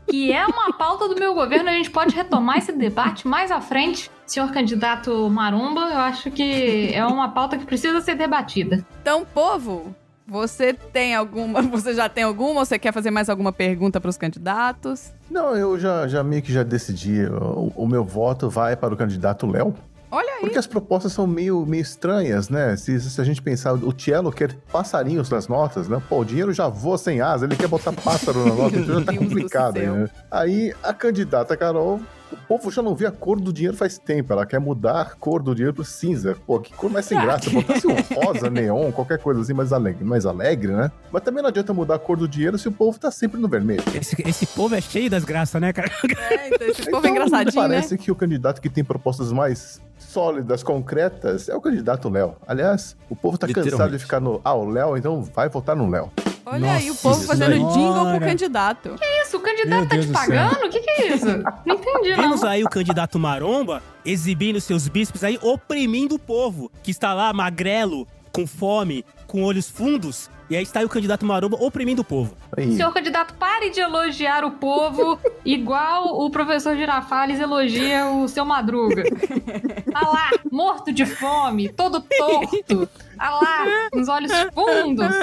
[0.10, 3.60] Que é uma pauta do meu governo, a gente pode retomar esse debate mais à
[3.60, 4.10] frente.
[4.26, 8.84] Senhor candidato Maromba, eu acho que é uma pauta que precisa ser debatida.
[9.02, 9.94] Então, povo,
[10.26, 11.62] você tem alguma.
[11.68, 12.62] Você já tem alguma?
[12.62, 15.12] Ou você quer fazer mais alguma pergunta para os candidatos?
[15.30, 17.26] Não, eu já, já meio que já decidi.
[17.26, 19.76] O, o meu voto vai para o candidato Léo.
[20.10, 20.42] Olha aí.
[20.42, 22.76] Porque as propostas são meio, meio estranhas, né?
[22.78, 26.02] Se, se a gente pensar, o Tielo quer passarinhos nas notas, né?
[26.08, 29.06] Pô, o dinheiro já voa sem asa, ele quer botar pássaro na nota, então já
[29.06, 30.10] tá complicado, né?
[30.32, 32.00] Aí a candidata Carol,
[32.32, 35.06] o povo já não vê a cor do dinheiro faz tempo, ela quer mudar a
[35.06, 36.36] cor do dinheiro pro cinza.
[36.46, 40.04] Pô, que cor mais sem graça, botasse um rosa, neon, qualquer coisa assim mais alegre,
[40.04, 40.92] mais alegre, né?
[41.12, 43.48] Mas também não adianta mudar a cor do dinheiro se o povo tá sempre no
[43.48, 43.84] vermelho.
[43.96, 45.90] Esse, esse povo é cheio das graças, né, cara?
[46.30, 47.70] É, então, esse povo é Então, engraçadinho, né?
[47.70, 52.36] Parece que o candidato que tem propostas mais sólidas, concretas, é o candidato Léo.
[52.48, 54.42] Aliás, o povo tá cansado de ficar no.
[54.44, 56.12] Ah, o Léo, então vai votar no Léo.
[56.50, 57.74] Olha aí, o Nossa povo fazendo Senhora.
[57.74, 58.96] jingle pro candidato.
[59.22, 60.66] Isso, o candidato Meu tá Deus te pagando?
[60.66, 61.26] O que, que é isso?
[61.66, 62.24] Não entendi, não.
[62.24, 67.34] Vimos aí o candidato Maromba exibindo seus bispos aí, oprimindo o povo, que está lá
[67.34, 70.30] magrelo, com fome, com olhos fundos.
[70.50, 72.34] E aí está aí o candidato Maromba oprimindo o povo.
[72.56, 78.46] Aí, Senhor candidato, pare de elogiar o povo igual o professor Girafales elogia o seu
[78.46, 79.04] Madruga.
[79.94, 82.88] Ah lá, morto de fome, todo torto.
[83.20, 85.14] Ah lá, os olhos fundos.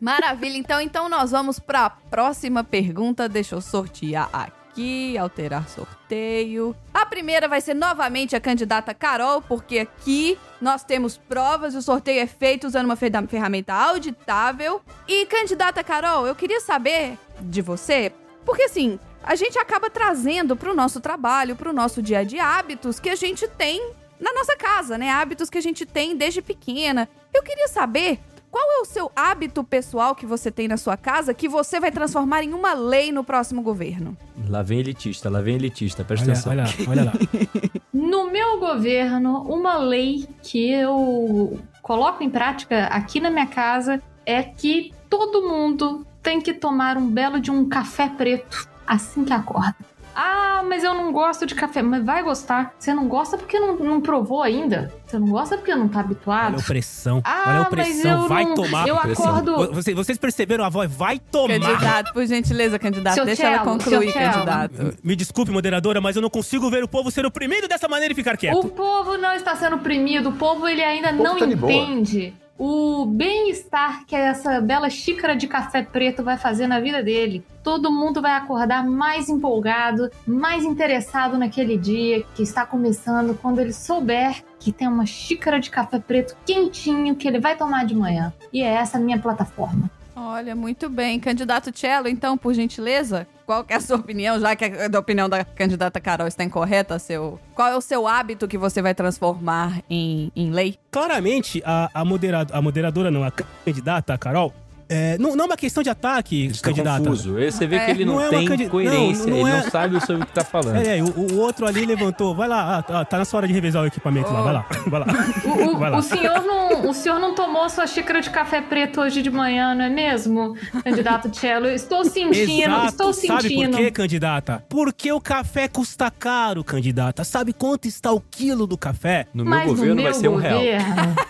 [0.00, 3.28] Maravilha, então, então nós vamos para a próxima pergunta.
[3.28, 6.74] Deixa eu sortear aqui, alterar sorteio.
[6.94, 11.82] A primeira vai ser novamente a candidata Carol, porque aqui nós temos provas e o
[11.82, 14.80] sorteio é feito usando uma ferramenta auditável.
[15.06, 18.12] E candidata Carol, eu queria saber de você,
[18.44, 22.24] porque assim, a gente acaba trazendo para o nosso trabalho, para o nosso dia a
[22.24, 25.10] dia, hábitos que a gente tem na nossa casa, né?
[25.10, 27.08] Hábitos que a gente tem desde pequena.
[27.32, 28.20] Eu queria saber
[28.50, 31.90] qual é o seu hábito pessoal que você tem na sua casa que você vai
[31.90, 34.16] transformar em uma lei no próximo governo?
[34.48, 36.52] Lá vem elitista, lá vem elitista, presta Olha, atenção.
[36.52, 37.12] olha, olha lá.
[37.92, 44.42] No meu governo, uma lei que eu coloco em prática aqui na minha casa é
[44.42, 49.74] que todo mundo tem que tomar um belo de um café preto assim que acorda.
[50.20, 51.80] Ah, mas eu não gosto de café.
[51.80, 52.74] Mas vai gostar.
[52.76, 54.92] Você não gosta porque não, não provou ainda.
[55.06, 56.46] Você não gosta porque não tá habituado.
[56.48, 57.22] Olha a opressão.
[57.24, 57.62] Ah, olha a
[58.08, 58.88] eu Vai não- tomar.
[58.88, 59.36] Eu Opressão.
[59.36, 59.72] acordo.
[59.72, 60.92] Vocês, vocês perceberam a voz?
[60.92, 61.60] Vai tomar.
[61.60, 64.32] Candidato, por gentileza, candidato, Seu deixa ela Cello, concluir, seu Cello.
[64.32, 64.98] candidato.
[65.04, 68.16] Me desculpe, moderadora, mas eu não consigo ver o povo ser oprimido dessa maneira e
[68.16, 68.58] ficar quieto.
[68.58, 70.30] O povo não está sendo oprimido.
[70.30, 75.46] O povo ele ainda povo não tá entende o bem-estar que essa bela xícara de
[75.46, 77.44] café preto vai fazer na vida dele.
[77.62, 83.72] Todo mundo vai acordar mais empolgado, mais interessado naquele dia que está começando quando ele
[83.72, 88.32] souber que tem uma xícara de café preto quentinho que ele vai tomar de manhã.
[88.52, 89.88] E é essa a minha plataforma.
[90.20, 91.20] Olha, muito bem.
[91.20, 95.44] Candidato Cello, então, por gentileza, qual é a sua opinião, já que a, opinião da
[95.44, 100.32] candidata Carol está incorreta, seu, qual é o seu hábito que você vai transformar em,
[100.34, 100.76] em lei?
[100.90, 104.52] Claramente, a, a, moderado, a moderadora, não, a candidata, a Carol,
[104.88, 106.98] é, não, não é uma questão de ataque, Ele está candidata.
[107.00, 107.34] confuso.
[107.34, 107.84] Você vê É.
[107.84, 110.22] que ele não, Não é tem candi- coerência, não, não ele é- não sabe sobre
[110.22, 110.76] o que tá falando.
[110.76, 112.34] É, é, o, o outro ali levantou.
[112.34, 114.40] Vai lá, ah, ah, tá na sua hora de revezar o equipamento lá.
[114.42, 115.06] Vai lá, vai lá.
[115.44, 115.98] O, o- Vai lá.
[115.98, 119.74] o senhor não, o senhor não tomou sua xícara de café preto hoje de manhã,
[119.74, 121.66] não é mesmo, candidato Cello?
[121.68, 122.86] Estou sentindo, Exato.
[122.86, 123.70] estou Sabe sentindo.
[123.72, 124.64] por quê, candidata?
[124.68, 127.24] Porque o café custa caro, candidata.
[127.24, 129.26] Sabe quanto está o quilo do café?
[129.34, 130.60] No meu Mas governo no vai meu ser um real.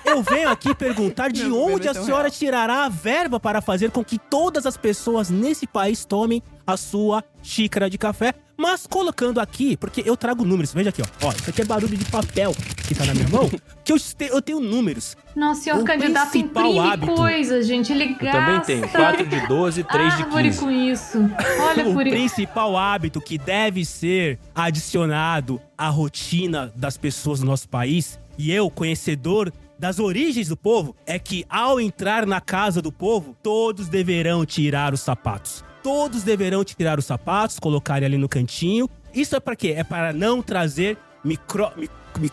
[0.08, 2.30] Eu venho aqui perguntar de Meu onde a um senhora real.
[2.30, 7.24] tirará a verba para fazer com que todas as pessoas nesse país tomem a sua
[7.42, 10.72] xícara de café, mas colocando aqui, porque eu trago números.
[10.74, 11.26] Veja aqui, ó.
[11.28, 12.52] ó isso aqui é barulho de papel
[12.86, 13.48] que tá na minha mão,
[13.84, 13.96] que eu,
[14.30, 15.16] eu tenho números.
[15.36, 17.92] Nossa, senhor O candidato principal imprime hábito- coisas, gente.
[17.92, 18.88] Ele Eu gasta também tenho.
[18.88, 20.58] 4 de 12, 3 de árvore 15.
[20.60, 21.18] com isso.
[21.60, 22.16] Olha o por isso.
[22.16, 28.70] principal hábito que deve ser adicionado à rotina das pessoas do nosso país, e eu,
[28.70, 34.44] conhecedor das origens do povo, é que ao entrar na casa do povo, todos deverão
[34.44, 35.64] tirar os sapatos.
[35.82, 38.88] Todos deverão tirar os sapatos, colocarem ali no cantinho.
[39.14, 39.74] Isso é para quê?
[39.76, 41.70] É para não trazer micro...
[41.76, 42.30] mi- mi-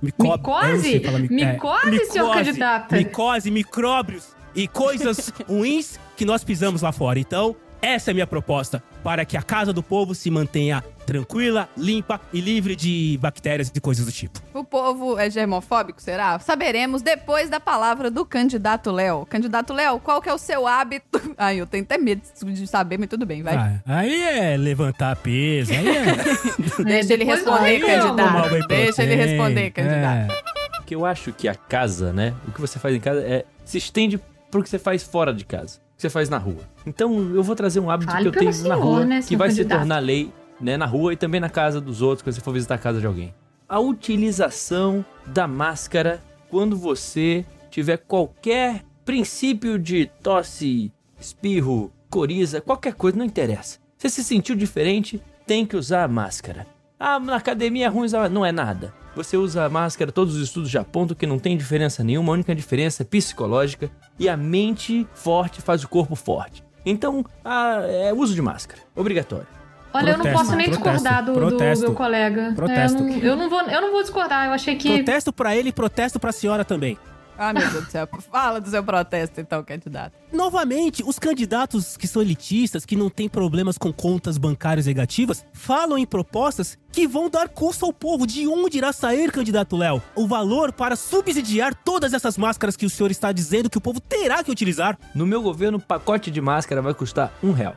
[0.00, 1.00] micó- Micose?
[1.00, 2.94] falar mi- é, Micose, senhor candidato?
[2.94, 7.18] Micose, micróbios e coisas ruins que nós pisamos lá fora.
[7.18, 7.56] Então,
[7.86, 12.20] essa é a minha proposta para que a casa do povo se mantenha tranquila, limpa
[12.32, 14.40] e livre de bactérias e coisas do tipo.
[14.52, 16.36] O povo é germofóbico, será?
[16.40, 19.24] Saberemos depois da palavra do candidato Léo.
[19.26, 21.20] Candidato Léo, qual que é o seu hábito?
[21.38, 23.54] Ai, eu tenho até medo de saber, mas tudo bem, vai.
[23.56, 26.04] Ah, aí é levantar peso, aí é...
[26.82, 28.66] Deixa ele responder, candidato.
[28.66, 30.32] Deixa ele responder, candidato.
[30.32, 30.76] é.
[30.78, 32.34] Porque eu acho que a casa, né?
[32.48, 34.20] O que você faz em casa é se estende
[34.50, 35.78] pro que você faz fora de casa.
[35.78, 36.75] O que você faz na rua.
[36.86, 39.36] Então eu vou trazer um hábito Fale que eu tenho na senhor, rua, né, que
[39.36, 39.78] vai se candidato?
[39.80, 40.76] tornar lei, né?
[40.76, 43.06] Na rua e também na casa dos outros, quando você for visitar a casa de
[43.06, 43.34] alguém.
[43.68, 53.18] A utilização da máscara quando você tiver qualquer princípio de tosse, espirro, coriza, qualquer coisa,
[53.18, 53.78] não interessa.
[53.98, 56.66] Você se sentiu diferente, tem que usar a máscara.
[56.98, 58.30] Ah, na academia é ruim usar.
[58.30, 58.94] Não é nada.
[59.14, 62.34] Você usa a máscara, todos os estudos já apontam que não tem diferença nenhuma, a
[62.34, 66.62] única diferença é psicológica e a mente forte faz o corpo forte.
[66.86, 69.48] Então, ah, é uso de máscara, obrigatório.
[69.92, 72.52] Olha, eu não Protesto, posso nem protesto, discordar do, do protesto, meu colega.
[72.54, 73.02] protesto.
[73.02, 74.88] É, eu, não, eu, não vou, eu não vou discordar, eu achei que.
[74.94, 76.96] Protesto pra ele e protesto pra senhora também.
[77.38, 78.08] Ah, meu Deus do céu.
[78.30, 80.12] Fala do seu protesto, então, candidato.
[80.32, 85.98] Novamente, os candidatos que são elitistas, que não têm problemas com contas bancárias negativas, falam
[85.98, 88.26] em propostas que vão dar custo ao povo.
[88.26, 92.90] De onde irá sair, candidato Léo, o valor para subsidiar todas essas máscaras que o
[92.90, 94.98] senhor está dizendo que o povo terá que utilizar?
[95.14, 97.76] No meu governo, o pacote de máscara vai custar um real.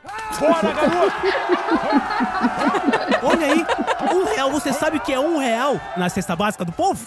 [3.22, 3.66] Olha aí,
[4.14, 4.52] um real.
[4.52, 7.06] Você sabe o que é um real na cesta básica do povo?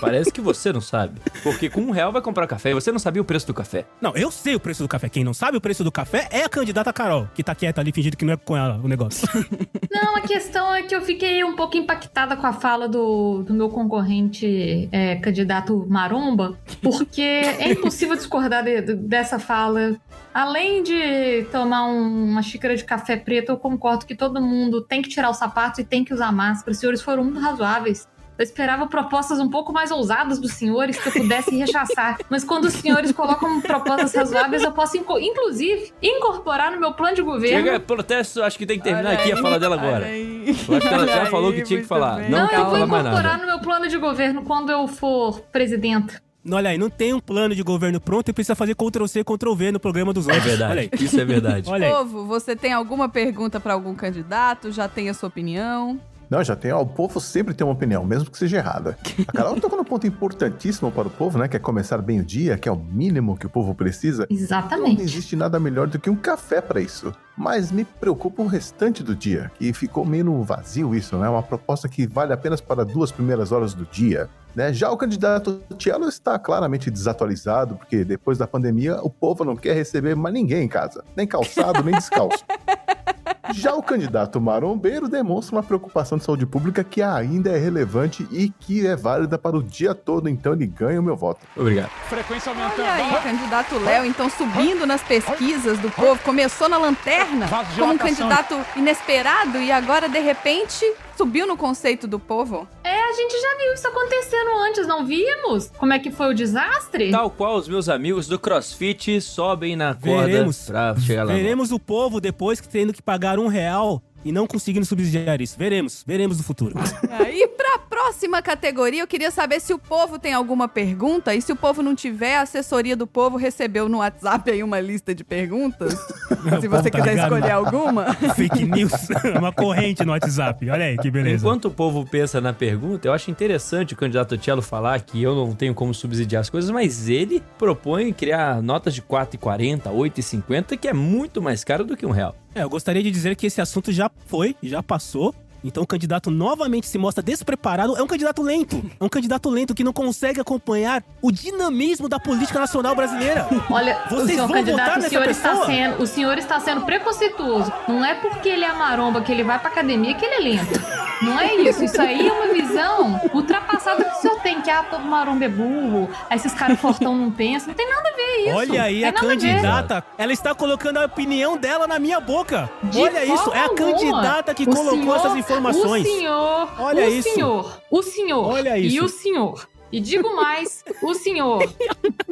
[0.00, 1.20] Parece que você não sabe.
[1.42, 3.84] Porque com um real vai comprar café e você não sabia o preço do café.
[4.00, 5.08] Não, eu sei o preço do café.
[5.08, 7.92] Quem não sabe o preço do café é a candidata Carol, que tá quieta ali
[7.92, 9.28] fingindo que não é com ela o negócio.
[9.90, 13.52] Não, a questão é que eu fiquei um pouco impactada com a fala do, do
[13.54, 19.96] meu concorrente é, candidato Maromba, porque é impossível discordar de- de- dessa fala.
[20.32, 25.02] Além de tomar um- uma xícara de café preto, eu concordo que todo mundo tem
[25.02, 26.70] que tirar os sapatos e tem que usar máscara.
[26.72, 28.06] Os senhores foram muito razoáveis.
[28.38, 32.18] Eu esperava propostas um pouco mais ousadas dos senhores que eu pudesse rechaçar.
[32.30, 37.16] Mas quando os senhores colocam propostas razoáveis, eu posso, inco- inclusive, incorporar no meu plano
[37.16, 37.66] de governo.
[37.66, 40.08] Chega, protesto, acho que tem que terminar Olha aqui a fala dela agora.
[40.08, 42.18] Eu acho que ela já falou que tinha que falar.
[42.20, 42.30] bem.
[42.30, 46.22] Não Não, eu vou incorporar no meu plano de governo quando eu for presidenta.
[46.50, 49.80] Olha aí, não tem um plano de governo pronto e precisa fazer Ctrl-C, Ctrl-V no
[49.80, 50.46] programa dos É outros.
[50.52, 50.90] Olha verdade.
[50.92, 51.04] aí.
[51.04, 51.68] Isso é verdade.
[51.70, 51.92] Olha aí.
[51.92, 54.70] Povo, você tem alguma pergunta pra algum candidato?
[54.72, 56.00] Já tem a sua opinião?
[56.30, 58.98] Não, já tem, ó, o povo sempre tem uma opinião, mesmo que seja errada.
[59.26, 61.48] A Carol tocou num ponto importantíssimo para o povo, né?
[61.48, 64.26] Que é começar bem o dia, que é o mínimo que o povo precisa.
[64.30, 65.00] Não Exatamente.
[65.00, 67.14] existe nada melhor do que um café para isso.
[67.34, 71.26] Mas me preocupa o restante do dia, que ficou meio no vazio isso, né?
[71.30, 74.28] Uma proposta que vale apenas para duas primeiras horas do dia.
[74.58, 74.72] Né?
[74.72, 79.72] Já o candidato Tielo está claramente desatualizado, porque depois da pandemia o povo não quer
[79.72, 82.44] receber mais ninguém em casa, nem calçado, nem descalço.
[83.54, 88.50] Já o candidato marombeiro demonstra uma preocupação de saúde pública que ainda é relevante e
[88.50, 91.46] que é válida para o dia todo, então ele ganha o meu voto.
[91.56, 91.88] Obrigado.
[92.08, 92.82] Frequência aumentando.
[92.82, 97.48] Olha aí, candidato Léo, então subindo nas pesquisas do povo, começou na lanterna
[97.78, 100.84] como um candidato inesperado e agora, de repente,
[101.18, 102.68] subiu no conceito do povo?
[102.84, 105.68] É, a gente já viu isso acontecendo antes, não vimos?
[105.76, 107.10] Como é que foi o desastre?
[107.10, 110.66] Tal qual os meus amigos do CrossFit sobem na corda Veremos.
[110.66, 111.34] pra chegar lá.
[111.34, 115.56] Veremos o povo depois que tendo que pagar um real e não conseguindo subsidiar isso.
[115.58, 116.74] Veremos, veremos no futuro.
[117.30, 121.52] E pra próxima categoria, eu queria saber se o povo tem alguma pergunta e se
[121.52, 125.22] o povo não tiver, a assessoria do povo recebeu no WhatsApp aí uma lista de
[125.22, 125.94] perguntas.
[126.60, 128.14] se você tá quiser escolher alguma.
[128.34, 128.92] Fake news,
[129.36, 130.68] uma corrente no WhatsApp.
[130.70, 131.46] Olha aí que beleza.
[131.46, 135.34] Enquanto o povo pensa na pergunta, eu acho interessante o candidato Tielo falar que eu
[135.34, 140.88] não tenho como subsidiar as coisas, mas ele propõe criar notas de 4,40, 8,50, que
[140.88, 142.34] é muito mais caro do que um real.
[142.58, 145.32] É, eu gostaria de dizer que esse assunto já foi, já passou.
[145.64, 147.96] Então o candidato novamente se mostra despreparado.
[147.96, 148.82] É um candidato lento.
[149.00, 153.46] É um candidato lento que não consegue acompanhar o dinamismo da política nacional brasileira.
[153.70, 155.66] Olha, o Vocês senhor vão votar nessa senhor, está pessoa?
[155.66, 157.72] sendo, o senhor está sendo preconceituoso.
[157.88, 160.80] Não é porque ele é maromba, que ele vai pra academia, que ele é lento.
[161.22, 161.82] Não é isso.
[161.82, 165.48] Isso aí é uma visão ultrapassada que o senhor tem, que ah, todo maromba é
[165.48, 167.68] burro, esses caras fortão não pensam.
[167.68, 168.56] Não tem nada a ver isso.
[168.56, 172.70] Olha aí, a candidata, ela está colocando a opinião dela na minha boca.
[172.84, 173.92] De Olha isso, é a alguma.
[173.92, 175.47] candidata que O colocou essas informações.
[175.50, 177.30] O senhor, Olha o isso.
[177.30, 179.04] senhor, o senhor Olha e isso.
[179.04, 179.68] o senhor.
[179.90, 181.62] E digo mais, o senhor.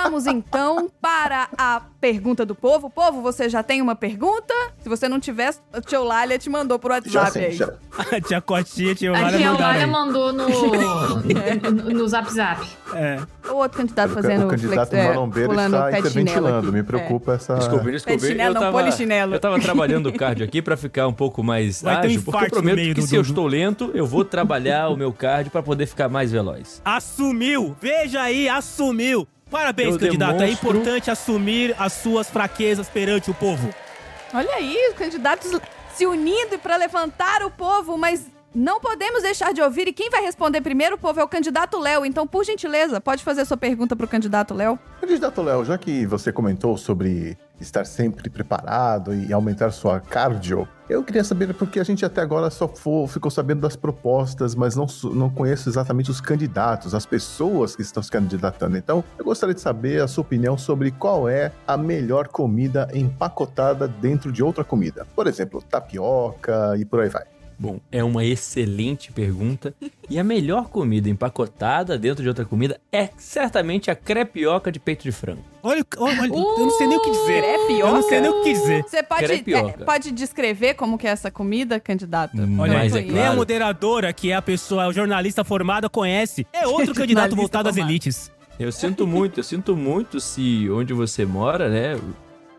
[0.00, 2.88] Voltamos então para a pergunta do povo.
[2.88, 4.54] Povo, você já tem uma pergunta?
[4.82, 7.52] Se você não tiver, a tia Eulália te mandou por Já WhatsApp sim, aí.
[7.52, 7.66] já.
[8.16, 12.66] A tia Cotinha, tia A tia Eulália mandou no, no, no Zap Zap.
[12.94, 13.20] É.
[13.50, 16.70] O outro candidato O, fazendo o candidato flex- é, marombeiro pulando está aqui.
[16.72, 16.82] Me É.
[16.82, 17.54] preocupa essa...
[17.56, 18.20] Desculpe, desculpe.
[18.26, 19.34] Chinelo, eu não, tava, polichinelo.
[19.34, 22.22] Eu tava trabalhando o cardio aqui pra ficar um pouco mais Vai ter um ágil,
[22.22, 24.96] porque eu prometo meio que do- se eu do- estou lento, eu vou trabalhar o
[24.96, 26.80] meu cardio pra poder ficar mais veloz.
[26.84, 27.76] Assumiu!
[27.80, 29.28] Veja aí, assumiu!
[29.50, 30.34] Parabéns, Eu candidato.
[30.36, 33.68] É demonstro- importante assumir as suas fraquezas perante o povo.
[34.32, 35.50] Olha aí, os candidatos
[35.94, 39.88] se unindo para levantar o povo, mas não podemos deixar de ouvir.
[39.88, 42.06] E quem vai responder primeiro, o povo, é o candidato Léo.
[42.06, 44.78] Então, por gentileza, pode fazer sua pergunta pro candidato Léo.
[45.00, 51.04] Candidato Léo, já que você comentou sobre estar sempre preparado e aumentar sua cardio, eu
[51.04, 54.86] queria saber, porque a gente até agora só fo- ficou sabendo das propostas, mas não,
[55.14, 58.76] não conheço exatamente os candidatos, as pessoas que estão se candidatando.
[58.76, 63.86] Então, eu gostaria de saber a sua opinião sobre qual é a melhor comida empacotada
[63.86, 65.06] dentro de outra comida.
[65.14, 67.24] Por exemplo, tapioca e por aí vai.
[67.60, 69.74] Bom, é uma excelente pergunta.
[70.08, 75.02] E a melhor comida empacotada dentro de outra comida é certamente a crepioca de peito
[75.02, 75.44] de frango.
[75.62, 77.42] Olha, olha, olha, eu não sei nem o que dizer.
[77.42, 77.86] Crepioca?
[77.86, 78.82] Eu não sei nem o que dizer.
[78.84, 82.34] Você pode, é, pode descrever como que é essa comida, candidato?
[82.34, 83.36] Hum, Olha, Mas aí, é nem a claro.
[83.36, 86.46] moderadora, que é a pessoa, o jornalista formada, conhece.
[86.54, 88.32] É outro candidato voltado às elites.
[88.58, 92.00] Eu sinto muito, eu sinto muito se onde você mora, né,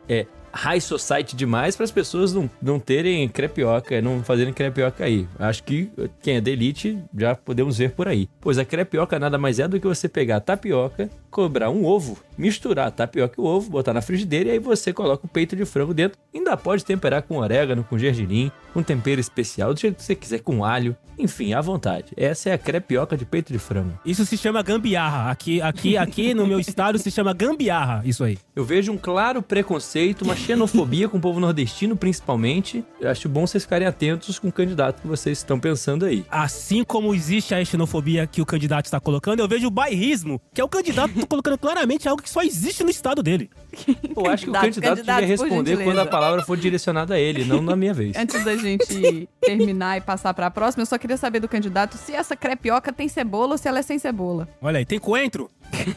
[0.07, 5.27] é high society demais para as pessoas não, não terem crepioca, não fazerem crepioca aí.
[5.39, 5.89] Acho que
[6.21, 8.29] quem é da elite já podemos ver por aí.
[8.39, 12.17] Pois a crepioca nada mais é do que você pegar a tapioca, cobrar um ovo,
[12.41, 15.63] misturar tapioca e o ovo, botar na frigideira e aí você coloca o peito de
[15.63, 16.17] frango dentro.
[16.33, 20.39] Ainda pode temperar com orégano, com gergelim, um tempero especial, do jeito que você quiser,
[20.39, 20.97] com alho.
[21.19, 22.13] Enfim, à vontade.
[22.17, 23.93] Essa é a crepioca de peito de frango.
[24.03, 25.29] Isso se chama gambiarra.
[25.29, 28.39] Aqui, aqui, aqui no meu estado se chama gambiarra, isso aí.
[28.55, 32.83] Eu vejo um claro preconceito, uma xenofobia com o povo nordestino, principalmente.
[32.99, 36.25] Eu acho bom vocês ficarem atentos com o candidato que vocês estão pensando aí.
[36.31, 40.59] Assim como existe a xenofobia que o candidato está colocando, eu vejo o bairrismo, que
[40.59, 43.49] é o candidato tá colocando claramente algo que só existe no estado dele.
[44.15, 44.61] Eu acho que o Candidato,
[44.95, 48.15] candidato devia responder quando a palavra for direcionada a ele, não na minha vez.
[48.15, 52.13] Antes da gente terminar e passar pra próxima, eu só queria saber do candidato se
[52.13, 54.47] essa crepioca tem cebola ou se ela é sem cebola.
[54.61, 55.49] Olha aí, tem coentro?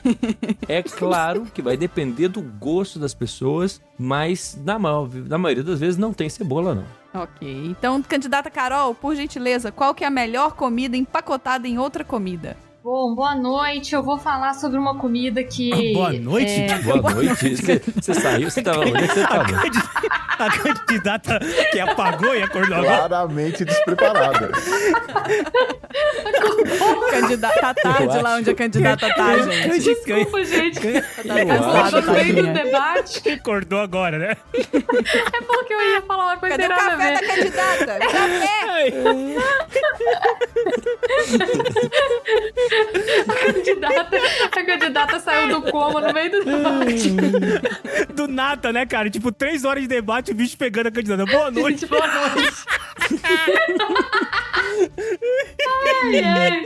[0.68, 5.78] É claro que vai depender do gosto das pessoas, mas na, ma- na maioria das
[5.80, 7.22] vezes não tem cebola, não.
[7.22, 7.66] Ok.
[7.66, 12.56] Então, candidata Carol, por gentileza, qual que é a melhor comida empacotada em outra comida?
[12.84, 13.94] Bom, boa noite.
[13.94, 15.70] Eu vou falar sobre uma comida que.
[15.96, 16.52] Boa noite?
[16.52, 17.56] é, Boa noite.
[17.56, 19.62] Você, você saiu, você tava onde que você A, tava?
[20.38, 21.40] a candidata
[21.72, 23.08] que apagou e acordou agora.
[23.08, 24.50] Claramente despreparada.
[27.10, 29.78] Candidata tá tarde lá onde a candidata tá, gente.
[29.78, 30.80] Desculpa, gente.
[30.80, 33.30] Tá no meio do debate.
[33.30, 34.36] Acordou agora, né?
[34.52, 37.98] É porque eu ia falar uma coisa Cadê o café da candidata?
[38.10, 38.54] Café!
[43.28, 44.16] A candidata,
[44.52, 47.10] a candidata saiu do coma no meio do debate.
[48.14, 49.10] Do nada, né, cara?
[49.10, 51.26] Tipo, três horas de debate, o bicho pegando a candidata.
[51.26, 51.80] Boa noite.
[51.80, 52.64] Gente, boa noite.
[56.02, 56.62] ai, ai.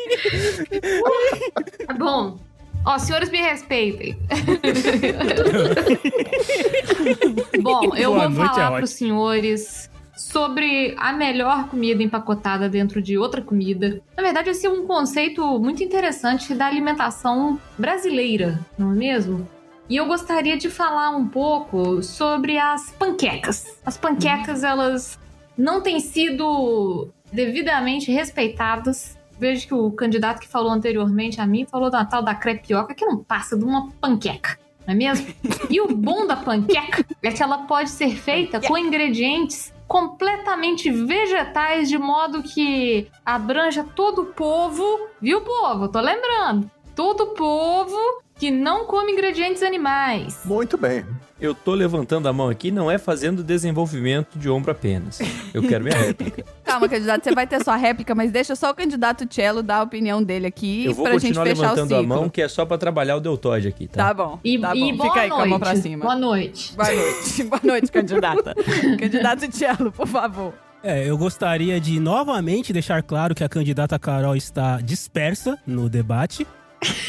[1.99, 2.39] Bom,
[2.85, 4.19] ó, senhores me respeitem.
[7.61, 9.88] Bom, eu Boa vou é falar pros senhores
[10.19, 14.03] sobre a melhor comida empacotada dentro de outra comida.
[14.17, 19.49] Na verdade, esse é um conceito muito interessante da alimentação brasileira, não é mesmo?
[19.89, 23.79] E eu gostaria de falar um pouco sobre as panquecas.
[23.87, 25.19] As panquecas, elas
[25.57, 29.17] não têm sido devidamente respeitadas.
[29.39, 33.07] Vejo que o candidato que falou anteriormente a mim falou da tal da crepioca que
[33.07, 35.29] não passa de uma panqueca, não é mesmo?
[35.71, 41.89] E o bom da panqueca é que ela pode ser feita com ingredientes completamente vegetais,
[41.89, 45.89] de modo que abranja todo o povo, viu, povo?
[45.89, 46.71] Tô lembrando.
[46.95, 47.97] Todo o povo
[48.39, 50.41] que não come ingredientes animais.
[50.45, 51.05] Muito bem.
[51.41, 55.21] Eu tô levantando a mão aqui, não é fazendo desenvolvimento de ombro apenas.
[55.55, 56.45] Eu quero minha réplica.
[56.65, 59.83] Calma, candidato, você vai ter sua réplica, mas deixa só o candidato Cello dar a
[59.83, 62.09] opinião dele aqui Eu vou pra gente continuar fechar o levantando a ciclo.
[62.09, 64.07] mão, que é só pra trabalhar o deltoide aqui, tá?
[64.07, 64.41] Tá bom.
[64.43, 64.97] E, tá e bom.
[64.97, 65.39] boa Fica aí noite.
[65.41, 66.05] com a mão pra cima.
[66.05, 66.75] Boa noite.
[66.77, 67.43] Boa noite.
[67.45, 68.55] Boa noite, candidata.
[68.99, 70.53] candidato Cello, por favor.
[70.83, 76.47] É, eu gostaria de novamente deixar claro que a candidata Carol está dispersa no debate,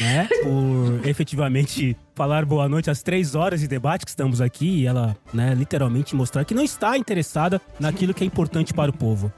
[0.00, 0.28] né?
[0.42, 5.16] Por efetivamente falar boa noite às três horas de debate que estamos aqui e ela,
[5.32, 9.32] né, literalmente mostrar que não está interessada naquilo que é importante para o povo.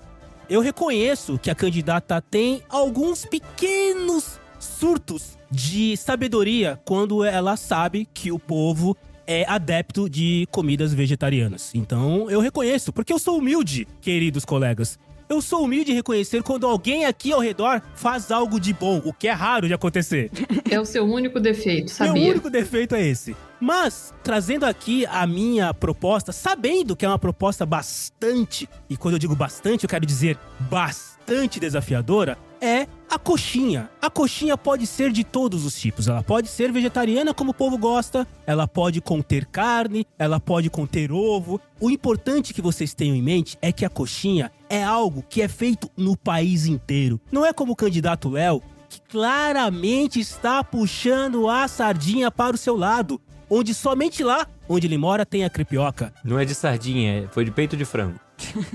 [0.49, 8.33] Eu reconheço que a candidata tem alguns pequenos surtos de sabedoria quando ela sabe que
[8.33, 11.75] o povo é adepto de comidas vegetarianas.
[11.75, 14.99] Então eu reconheço, porque eu sou humilde, queridos colegas.
[15.33, 19.15] Eu sou humilde em reconhecer quando alguém aqui ao redor faz algo de bom, o
[19.15, 20.31] que é raro de acontecer.
[20.71, 22.31] É o seu único defeito, Meu sabia?
[22.33, 23.35] único defeito é esse.
[23.59, 29.19] Mas, trazendo aqui a minha proposta, sabendo que é uma proposta bastante, e quando eu
[29.19, 33.91] digo bastante, eu quero dizer bastante desafiadora, é a coxinha.
[34.01, 36.07] A coxinha pode ser de todos os tipos.
[36.07, 41.11] Ela pode ser vegetariana, como o povo gosta, ela pode conter carne, ela pode conter
[41.11, 41.61] ovo.
[41.81, 45.49] O importante que vocês tenham em mente é que a coxinha é algo que é
[45.49, 47.21] feito no país inteiro.
[47.33, 52.77] Não é como o candidato Léo, que claramente está puxando a sardinha para o seu
[52.77, 56.13] lado, onde somente lá, onde ele mora, tem a crepioca.
[56.25, 58.19] Não é de sardinha, é- foi de peito de frango.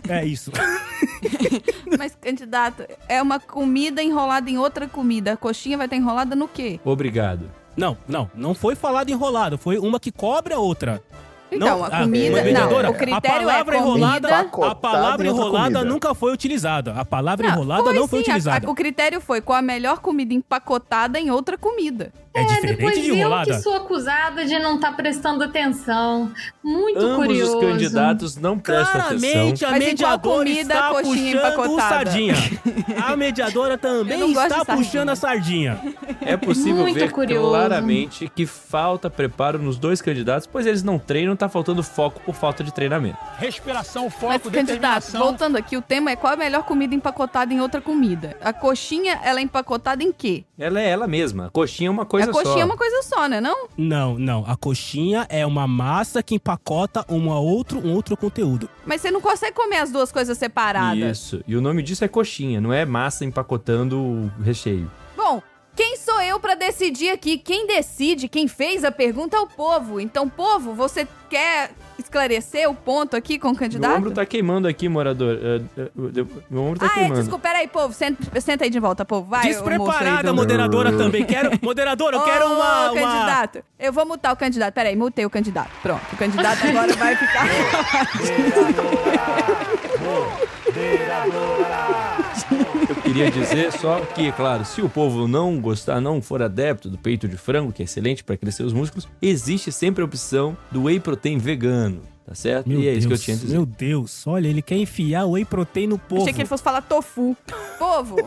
[0.08, 0.52] É isso.
[1.98, 5.34] Mas, candidato, é uma comida enrolada em outra comida.
[5.34, 6.80] A coxinha vai estar enrolada no quê?
[6.84, 7.50] Obrigado.
[7.76, 11.02] Não, não, não foi falado enrolado, foi uma que cobre a outra.
[11.50, 12.44] Então, Não, a comida.
[12.44, 13.98] mediadora, não, o critério a palavra é comida.
[14.00, 15.86] enrolada, a Empacotada palavra enrolada comida.
[15.86, 16.92] nunca foi utilizada.
[16.94, 18.68] A palavra Não, enrolada não foi sim, a- utilizada.
[18.68, 22.12] a- o critério foi com a melhor comida empacotada em outra comida.
[22.42, 23.54] É, diferente Depois de eu enrolada.
[23.56, 26.32] que sou acusada de não estar prestando atenção.
[26.64, 27.58] Muito Ambos curioso.
[27.58, 29.20] os candidatos não prestam atenção.
[29.20, 32.36] Claramente a Mas em qual mediadora comida está puxando sardinha.
[33.08, 35.80] A mediadora Eu também está puxando a sardinha.
[36.22, 37.50] É possível Muito ver curioso.
[37.50, 42.36] claramente que falta preparo nos dois candidatos, pois eles não treinam, tá faltando foco por
[42.36, 43.18] falta de treinamento.
[43.38, 44.66] Respiração, Mas, foco, candidato,
[45.06, 45.20] determinação.
[45.22, 48.36] voltando aqui, o tema é qual a melhor comida empacotada em outra comida.
[48.42, 50.44] A coxinha, ela é empacotada em quê?
[50.58, 51.48] Ela é ela mesma.
[51.48, 52.60] A coxinha é uma coisa a coxinha só.
[52.62, 53.42] é uma coisa só, né?
[53.42, 53.68] Não?
[53.78, 54.44] Não, não.
[54.48, 58.70] A coxinha é uma massa que empacota uma outro, um outro conteúdo.
[58.86, 61.18] Mas você não consegue comer as duas coisas separadas.
[61.18, 61.44] Isso.
[61.48, 64.90] E o nome disso é coxinha, não é massa empacotando o recheio.
[65.16, 65.42] Bom,
[65.76, 67.38] quem sou eu pra decidir aqui?
[67.38, 70.00] Quem decide, quem fez a pergunta é o povo.
[70.00, 73.98] Então, povo, você quer esclarecer o ponto aqui com o Meu candidato?
[73.98, 75.38] ombro tá queimando aqui, morador.
[75.42, 75.90] É, é, é,
[76.50, 77.22] Meu ombro tá ah, é, queimando.
[77.22, 79.28] desculpa, peraí, povo, senta, senta aí de volta, povo.
[79.30, 81.24] Vai, Despreparada, do- moderadora também.
[81.26, 83.02] Quero, moderadora, eu quero Ô, uma, uma...
[83.02, 83.64] candidato.
[83.80, 84.74] Eu vou mutar o candidato.
[84.74, 85.70] Peraí, mutei o candidato.
[85.82, 87.48] Pronto, o candidato agora vai ficar.
[90.76, 91.67] Eu
[93.08, 97.28] queria dizer só que, claro, se o povo não gostar, não for adepto do peito
[97.28, 101.00] de frango, que é excelente para crescer os músculos, existe sempre a opção do whey
[101.00, 102.68] protein vegano, tá certo?
[102.68, 103.54] Meu e é isso que eu Deus, tinha a dizer.
[103.54, 106.22] Meu Deus, olha, ele quer enfiar whey protein no povo.
[106.24, 107.36] Achei que ele fosse falar tofu.
[107.80, 108.18] Povo,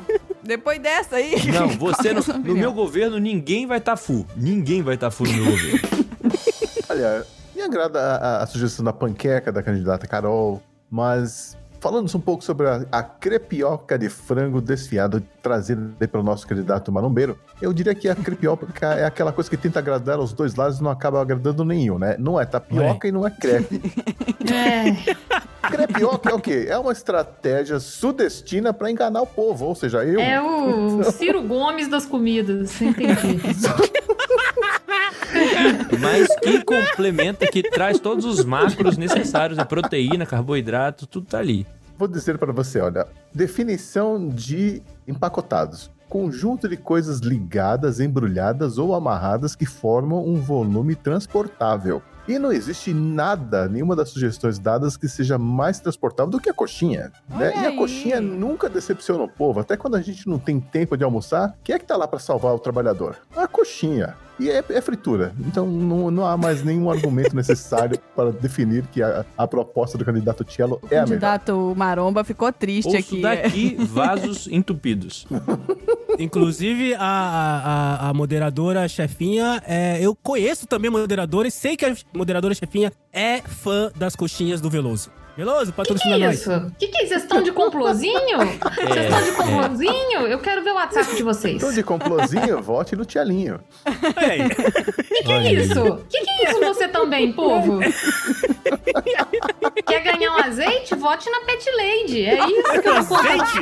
[0.42, 1.34] depois dessa aí.
[1.52, 4.26] Não, você qual é no, sua no meu governo ninguém vai estar tá full.
[4.36, 5.78] Ninguém vai estar tá full no meu governo.
[6.88, 12.20] Olha, me agrada a, a- a sugestão da panqueca da candidata Carol, mas falando um
[12.20, 17.94] pouco sobre a, a crepioca de frango desfiado trazida pelo nosso candidato marombeiro, eu diria
[17.94, 21.20] que a crepioca é aquela coisa que tenta agradar aos dois lados e não acaba
[21.20, 22.16] agradando nenhum, né?
[22.18, 23.80] Não é tapioca e não é crepe.
[24.52, 25.14] É,
[25.68, 26.66] Crepioca é o quê?
[26.68, 30.18] É uma estratégia sudestina para enganar o povo, ou seja, eu...
[30.18, 33.40] é o Ciro Gomes das comidas, entendi.
[36.00, 41.66] mas que complementa, que traz todos os macros necessários, a proteína, carboidrato, tudo tá ali.
[41.98, 45.90] Vou dizer para você, olha, definição de empacotados.
[46.08, 52.02] Conjunto de coisas ligadas, embrulhadas ou amarradas que formam um volume transportável.
[52.26, 56.54] E não existe nada, nenhuma das sugestões dadas que seja mais transportável do que a
[56.54, 57.12] coxinha.
[57.28, 57.52] Né?
[57.62, 59.60] E a coxinha nunca decepciona o povo.
[59.60, 62.18] Até quando a gente não tem tempo de almoçar, quem é que tá lá para
[62.18, 63.16] salvar o trabalhador?
[63.36, 64.16] A coxinha.
[64.40, 65.32] E é, é fritura.
[65.38, 70.04] Então não, não há mais nenhum argumento necessário para definir que a, a proposta do
[70.04, 71.06] candidato Tielo O é a melhor.
[71.08, 73.20] candidato Maromba ficou triste Ouço aqui.
[73.20, 75.26] daqui vasos entupidos.
[76.18, 81.84] Inclusive, a, a, a moderadora chefinha, é, eu conheço também a moderadora e sei que
[81.84, 85.10] a moderadora chefinha é fã das coxinhas do Veloso.
[85.40, 86.36] Veloso, Que patrocina que é nós.
[86.40, 86.72] isso?
[86.78, 87.08] Que que é isso?
[87.10, 88.38] Vocês estão de complozinho?
[88.76, 90.26] Vocês estão de complozinho?
[90.26, 91.56] Eu quero ver o WhatsApp de vocês.
[91.56, 93.58] Então, de complozinho, vote no Tialinho.
[94.16, 94.48] Aí.
[94.50, 96.04] Que que é isso?
[96.10, 97.80] Que que é isso você também, povo?
[99.86, 100.94] Quer ganhar um azeite?
[100.94, 102.24] Vote na Pet Lady.
[102.24, 103.60] É isso que eu vou Gente,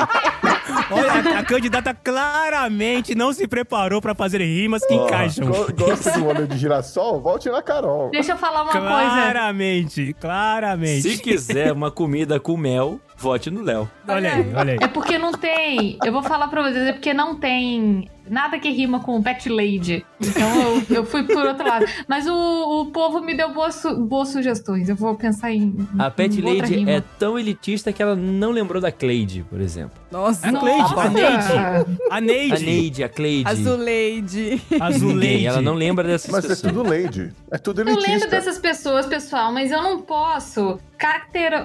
[0.90, 5.46] olha, a, a candidata claramente não se preparou pra fazer rimas que encaixam.
[5.48, 7.20] Go- Gosta do óleo de girassol?
[7.20, 8.10] Volte na Carol.
[8.10, 8.86] Deixa eu falar uma coisa.
[8.86, 11.02] Claramente, claramente.
[11.02, 13.90] Se quiser uma comida com mel, vote no Léo.
[14.06, 14.78] Olha aí, olha aí.
[14.80, 15.98] É porque não tem.
[16.04, 20.04] Eu vou falar pra vocês, é porque não tem nada que rima com Pet Lady.
[20.20, 20.50] Então
[20.90, 21.86] eu, eu fui por outro lado.
[22.06, 22.32] Mas o,
[22.82, 24.88] o povo me deu boas, su- boas sugestões.
[24.88, 25.74] Eu vou pensar em.
[25.98, 26.90] A Pet Lady rima.
[26.90, 29.98] é tão elitista que ela não lembrou da Cleide, por exemplo.
[30.10, 30.46] Nossa.
[30.48, 31.52] A Cleide, a Neide,
[32.10, 33.48] a A Neide, Neide, a Cleide.
[33.50, 34.62] Azuleide.
[34.80, 35.04] Azuleide.
[35.14, 36.72] Ninguém, ela não lembra dessas Mas é pessoas.
[36.72, 37.32] tudo Lady.
[37.50, 38.28] É tudo Eu lembro elitista.
[38.28, 41.64] dessas pessoas, pessoal, mas eu não posso caractera...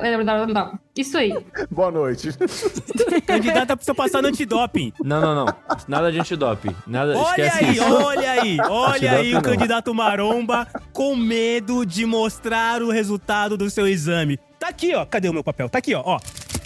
[0.95, 1.33] Isso aí.
[1.71, 2.29] Boa noite.
[3.25, 4.93] Candidata precisa passar no antidoping.
[5.03, 5.55] Não, não, não.
[5.87, 6.75] Nada de antidoping.
[6.85, 7.83] Nada, Olha esquece aí, isso.
[7.83, 9.41] olha aí, olha aí o não.
[9.41, 14.37] candidato Maromba com medo de mostrar o resultado do seu exame.
[14.59, 15.05] Tá aqui, ó.
[15.05, 15.67] Cadê o meu papel?
[15.67, 16.03] Tá aqui, ó.
[16.05, 16.19] ó.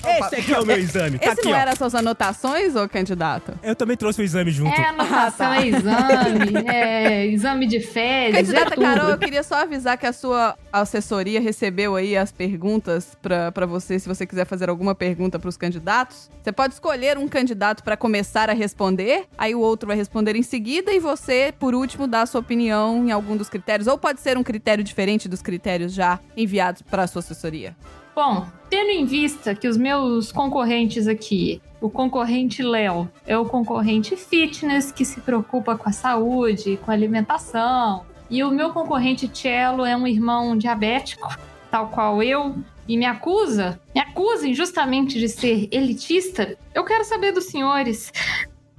[0.09, 1.19] Esse aqui é o meu exame.
[1.19, 1.61] Tá Esse aqui, não ó.
[1.61, 3.53] era suas anotações, ô candidato?
[3.63, 4.79] Eu também trouxe o exame junto.
[4.79, 8.83] É anotação, é exame, é exame de fezes, é Candidata tudo.
[8.83, 13.65] Carol, eu queria só avisar que a sua assessoria recebeu aí as perguntas pra pra
[13.65, 16.29] você, se você quiser fazer alguma pergunta pros candidatos.
[16.43, 20.43] Você pode escolher um candidato pra começar a responder, aí o outro vai responder em
[20.43, 24.21] seguida e você, por último, dá a sua opinião em algum dos critérios, ou pode
[24.21, 27.75] ser um critério diferente dos critérios já enviados pra sua assessoria.
[28.17, 34.17] Bom, tendo em vista que os meus concorrentes aqui, o concorrente Léo é o concorrente
[34.17, 39.85] fitness que se preocupa com a saúde, com a alimentação, e o meu concorrente Cello
[39.85, 41.29] é um irmão diabético,
[41.69, 42.55] tal qual eu,
[42.87, 46.57] e me acusa, me acusa injustamente de ser elitista.
[46.73, 48.11] Eu quero saber dos senhores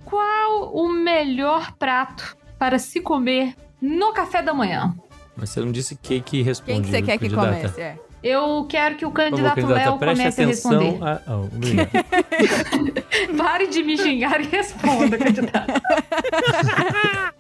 [0.05, 4.97] qual o melhor prato para se comer no café da manhã.
[5.37, 6.73] Mas você não disse que que responde.
[6.73, 7.81] Quem que você quer que comece?
[7.81, 8.08] É.
[8.23, 10.99] Eu quero que o candidato Léo comece a responder.
[11.03, 11.21] A...
[11.29, 11.49] Oh.
[13.37, 15.73] Pare de me xingar e responda, candidato.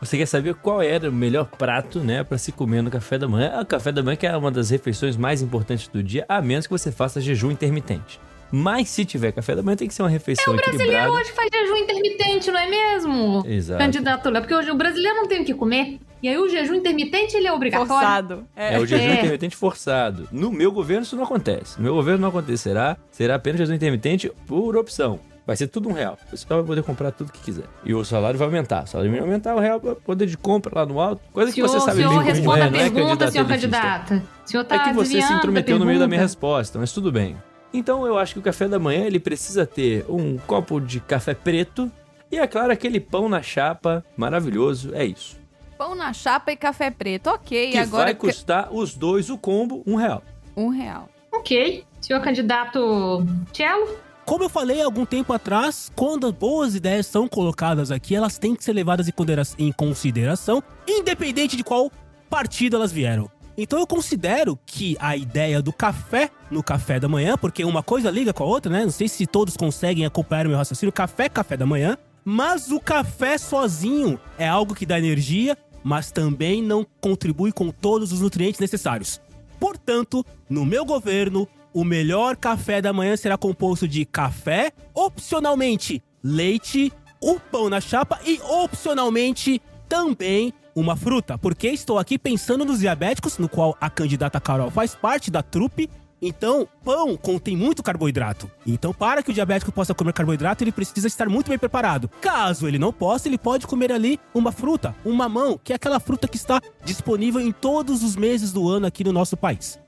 [0.00, 3.28] Você quer saber qual era o melhor prato, né, pra se comer no café da
[3.28, 3.60] manhã?
[3.60, 6.66] O café da manhã que é uma das refeições mais importantes do dia, a menos
[6.66, 8.18] que você faça jejum intermitente.
[8.50, 11.12] Mas se tiver café da manhã, tem que ser uma refeição Brasileiro equilibrada.
[11.12, 13.44] hoje faz jejum intermitente, não é mesmo?
[13.46, 13.78] Exato.
[13.78, 15.98] Candidato Léo, porque hoje o brasileiro não tem o que comer.
[16.24, 17.92] E aí o jejum intermitente, ele é obrigatório.
[17.92, 18.46] Forçado.
[18.56, 19.14] É o jejum É.
[19.18, 20.26] intermitente forçado.
[20.32, 21.76] No meu governo isso não acontece.
[21.76, 22.96] No meu governo não acontecerá.
[23.10, 25.20] Será apenas jejum intermitente por opção.
[25.46, 26.16] Vai ser tudo um real.
[26.26, 27.64] O pessoal vai poder comprar tudo que quiser.
[27.84, 28.84] E o salário vai aumentar.
[28.84, 31.20] O salário vai aumentar, o real vai poder de compra lá no alto.
[31.30, 33.32] Coisa que Senhor, você sabe senhor, bem como responda é, a não é pergunta, candidato
[33.32, 34.14] senhor candidato.
[34.14, 37.12] O senhor tá É que você se intrometeu no meio da minha resposta, mas tudo
[37.12, 37.36] bem.
[37.74, 41.34] Então eu acho que o café da manhã ele precisa ter um copo de café
[41.34, 41.92] preto
[42.32, 44.94] e, é claro, aquele pão na chapa maravilhoso.
[44.94, 45.43] É isso.
[45.76, 47.28] Pão na chapa e café preto.
[47.28, 50.22] Ok, Que agora vai custar os dois, o combo, um real.
[50.56, 51.08] um real.
[51.32, 51.84] Ok.
[52.00, 53.96] Senhor candidato Cello?
[54.24, 58.54] Como eu falei há algum tempo atrás, quando boas ideias são colocadas aqui, elas têm
[58.54, 59.10] que ser levadas
[59.58, 61.90] em consideração, independente de qual
[62.30, 63.30] partido elas vieram.
[63.56, 68.10] Então eu considero que a ideia do café no café da manhã, porque uma coisa
[68.10, 68.82] liga com a outra, né?
[68.84, 70.92] Não sei se todos conseguem acompanhar o meu raciocínio.
[70.92, 71.96] Café, café da manhã.
[72.24, 78.12] Mas o café sozinho é algo que dá energia, mas também não contribui com todos
[78.12, 79.20] os nutrientes necessários.
[79.60, 86.90] Portanto, no meu governo, o melhor café da manhã será composto de café, opcionalmente leite,
[87.20, 93.38] o pão na chapa e opcionalmente também uma fruta, porque estou aqui pensando nos diabéticos,
[93.38, 95.88] no qual a candidata Carol faz parte da trupe.
[96.26, 98.50] Então, pão contém muito carboidrato.
[98.66, 102.08] Então, para que o diabético possa comer carboidrato, ele precisa estar muito bem preparado.
[102.18, 106.00] Caso ele não possa, ele pode comer ali uma fruta, um mamão, que é aquela
[106.00, 109.78] fruta que está disponível em todos os meses do ano aqui no nosso país.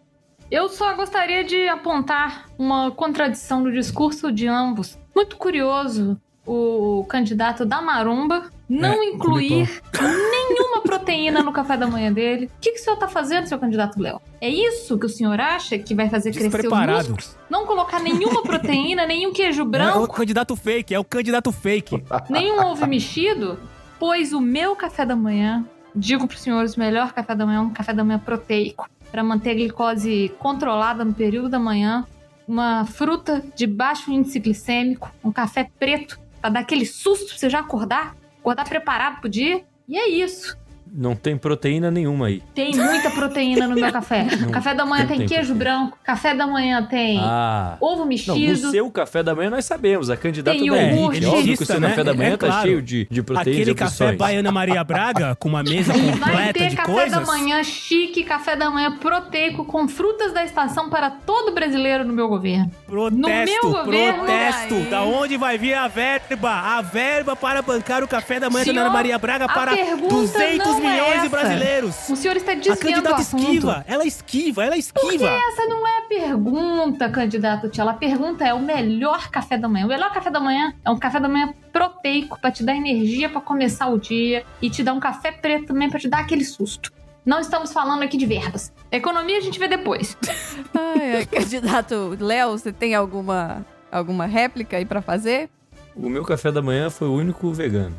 [0.50, 4.98] Eu só gostaria de apontar uma contradição no discurso de ambos.
[5.14, 12.12] Muito curioso o candidato da Maromba não É, incluir nenhuma proteína no café da manhã
[12.12, 12.46] dele.
[12.46, 14.20] O que, que o senhor tá fazendo, seu candidato Léo?
[14.40, 17.10] É isso que o senhor acha que vai fazer crescer Despreparado.
[17.10, 17.36] músculos?
[17.50, 22.02] Não colocar nenhuma proteína, nenhum queijo É o branco, candidato fake, é o candidato fake.
[22.30, 23.58] nenhum ovo mexido?
[23.98, 27.58] Pois o meu café da manhã, digo para os senhores, o melhor café da manhã
[27.58, 28.88] é um café da manhã proteico.
[29.10, 32.04] Para manter a glicose controlada no período da manhã,
[32.46, 37.50] uma fruta de baixo índice glicêmico, um café preto, para dar aquele susto pra você
[37.50, 39.64] já acordar, acordar preparado pro dia.
[39.88, 40.56] E é isso.
[40.98, 42.42] Não tem proteína nenhuma aí.
[42.54, 44.24] Tem muita proteína no meu café.
[44.40, 45.58] Não- café da manhã não tem, tem queijo proteína.
[45.80, 47.76] branco, café da manhã tem Ah.
[47.80, 48.36] ovo Não, mexido.
[48.66, 50.08] no seu café da manhã nós sabemos.
[50.08, 51.18] A candidata Tem da iogurte.
[51.18, 51.26] elite.
[51.36, 51.88] Óbvio que o seu né?
[51.90, 52.62] café da manhã É tá claro.
[52.62, 54.12] cheio de, de proteínas Aquele e café.
[54.12, 57.12] Baiana Maria Braga, com uma mesa Vai completa ter de café coisas.
[57.12, 62.12] da manhã chique, café da manhã proteico com frutas da estação para todo brasileiro no
[62.14, 62.70] meu governo.
[62.86, 64.74] Protesto, No meu governo, protesto.
[64.74, 64.84] aí.
[64.84, 66.50] Da onde vai vir a verba?
[66.50, 70.08] A verba para bancar o café da manhã da Senhor, Ana Maria Braga para pergunta
[70.14, 72.08] 200 não é milhões de brasileiros.
[72.08, 73.42] O senhor está A desviando o candidata assunto.
[73.42, 75.28] esquiva, ela esquiva, ela esquiva.
[75.28, 77.92] Essa não é a pergunta, candidato Tchela.
[77.92, 79.84] A pergunta é o melhor café da manhã.
[79.86, 83.28] O melhor café da manhã é um café da manhã proteico para te dar energia
[83.28, 86.44] para começar o dia e te dar um café preto também para te dar aquele
[86.44, 86.92] susto.
[87.24, 88.72] Não estamos falando aqui de verbas.
[88.90, 90.16] Economia a gente vê depois.
[90.72, 95.50] Ai, candidato Léo, você tem alguma, alguma réplica aí pra fazer?
[95.96, 97.96] O meu café da manhã foi o único vegano.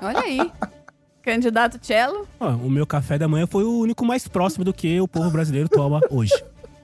[0.00, 0.52] Olha aí.
[1.22, 2.26] Candidato Cello.
[2.40, 5.30] Ó, o meu café da manhã foi o único mais próximo do que o povo
[5.30, 6.32] brasileiro toma hoje.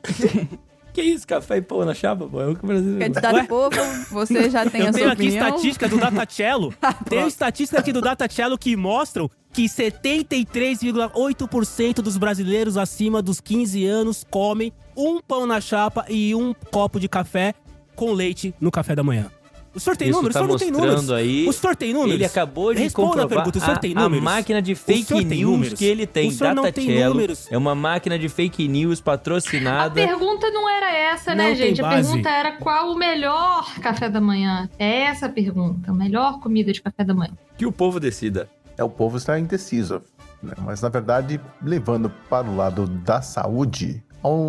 [0.99, 1.29] Que isso?
[1.29, 2.27] Café e pão na chapa?
[2.27, 2.41] Pô?
[2.41, 2.99] É o que o.
[2.99, 3.47] Candidato Ué?
[3.47, 3.77] Povo,
[4.11, 5.47] você já tem Eu a tenho sua aqui opinião?
[5.47, 6.75] estatística do Datacello.
[7.09, 14.27] Tenho estatística aqui do Datacello que mostram que 73,8% dos brasileiros acima dos 15 anos
[14.29, 17.55] comem um pão na chapa e um copo de café
[17.95, 19.31] com leite no café da manhã.
[19.79, 20.35] O senhor tem Isso números?
[20.35, 21.11] tá o senhor não tem números.
[21.11, 21.49] aí...
[21.49, 22.15] O senhor tem números?
[22.15, 24.25] Ele acabou de Responda a comprovar pergunta, o senhor tem a, a números?
[24.25, 25.79] máquina de fake news números?
[25.79, 26.29] que ele tem.
[26.29, 27.47] O senhor não tem Datacello números?
[27.51, 29.95] É uma máquina de fake news A patrocinada.
[29.95, 31.81] pergunta não era essa, né, Não gente?
[31.83, 34.69] A pergunta era qual o melhor café da manhã.
[34.79, 35.91] É essa a pergunta.
[35.91, 37.33] A melhor comida de café da manhã.
[37.57, 38.49] Que o povo decida.
[38.77, 40.03] É, o povo está indeciso.
[40.43, 40.53] né?
[40.65, 44.03] Mas, na verdade, levando para o lado da saúde,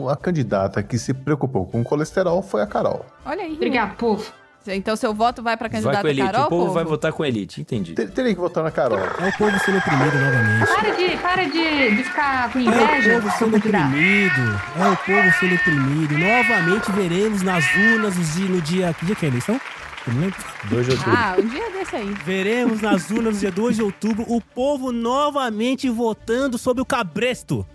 [0.09, 3.05] a candidata que se preocupou com o colesterol foi a Carol.
[3.25, 3.53] Olha aí.
[3.53, 4.31] Obrigado, povo.
[4.67, 6.25] Então seu voto vai pra Vai candidata com a elite.
[6.27, 6.73] Carol, o povo povo?
[6.73, 7.61] vai votar com a elite.
[7.61, 7.93] Entendi.
[7.93, 8.99] Ter- Teria que votar na Carol.
[8.99, 10.67] É o povo sendo oprimido novamente.
[10.67, 14.61] Para de, para de, de ficar com É inveja, o povo sendo oprimido.
[14.77, 16.17] É o povo sendo oprimido.
[16.17, 18.93] Novamente veremos nas urnas no dia.
[18.93, 19.59] Que dia que é a eleição?
[20.07, 20.37] Eu não lembro.
[20.69, 21.13] 2 de outubro.
[21.15, 22.13] Ah, um dia desse aí.
[22.25, 27.65] Veremos nas urnas no dia 2 de outubro o povo novamente votando sobre o cabresto.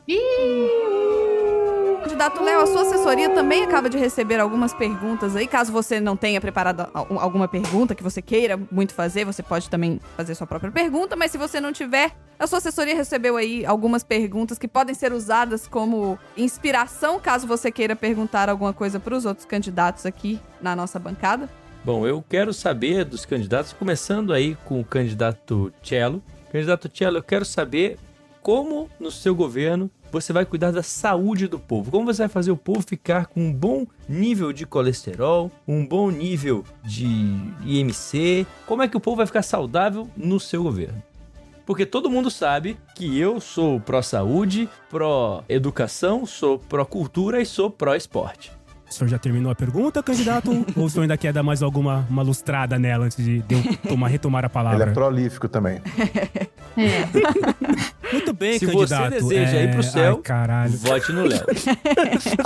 [2.05, 5.46] Candidato Léo, a sua assessoria também acaba de receber algumas perguntas aí.
[5.46, 9.70] Caso você não tenha preparado al- alguma pergunta que você queira muito fazer, você pode
[9.70, 11.16] também fazer sua própria pergunta.
[11.16, 15.14] Mas se você não tiver, a sua assessoria recebeu aí algumas perguntas que podem ser
[15.14, 20.76] usadas como inspiração, caso você queira perguntar alguma coisa para os outros candidatos aqui na
[20.76, 21.48] nossa bancada.
[21.82, 26.22] Bom, eu quero saber dos candidatos, começando aí com o candidato Cello.
[26.52, 27.96] Candidato Cello, eu quero saber
[28.42, 31.90] como no seu governo você vai cuidar da saúde do povo.
[31.90, 36.08] Como você vai fazer o povo ficar com um bom nível de colesterol, um bom
[36.10, 37.04] nível de
[37.64, 38.46] IMC?
[38.64, 41.02] Como é que o povo vai ficar saudável no seu governo?
[41.66, 48.52] Porque todo mundo sabe que eu sou pró-saúde, pró-educação, sou pró-cultura e sou pró-esporte.
[48.88, 50.50] O senhor já terminou a pergunta, candidato?
[50.76, 54.06] ou o senhor ainda quer dar mais alguma uma lustrada nela antes de eu tomar,
[54.08, 54.90] retomar a Ele palavra?
[54.90, 55.80] é prolífico também.
[56.76, 57.06] É.
[58.14, 59.10] Muito bem, Se você candidato.
[59.10, 60.72] deseja ir pro É, céu, Ai, caralho.
[60.78, 61.44] Vote no Léo.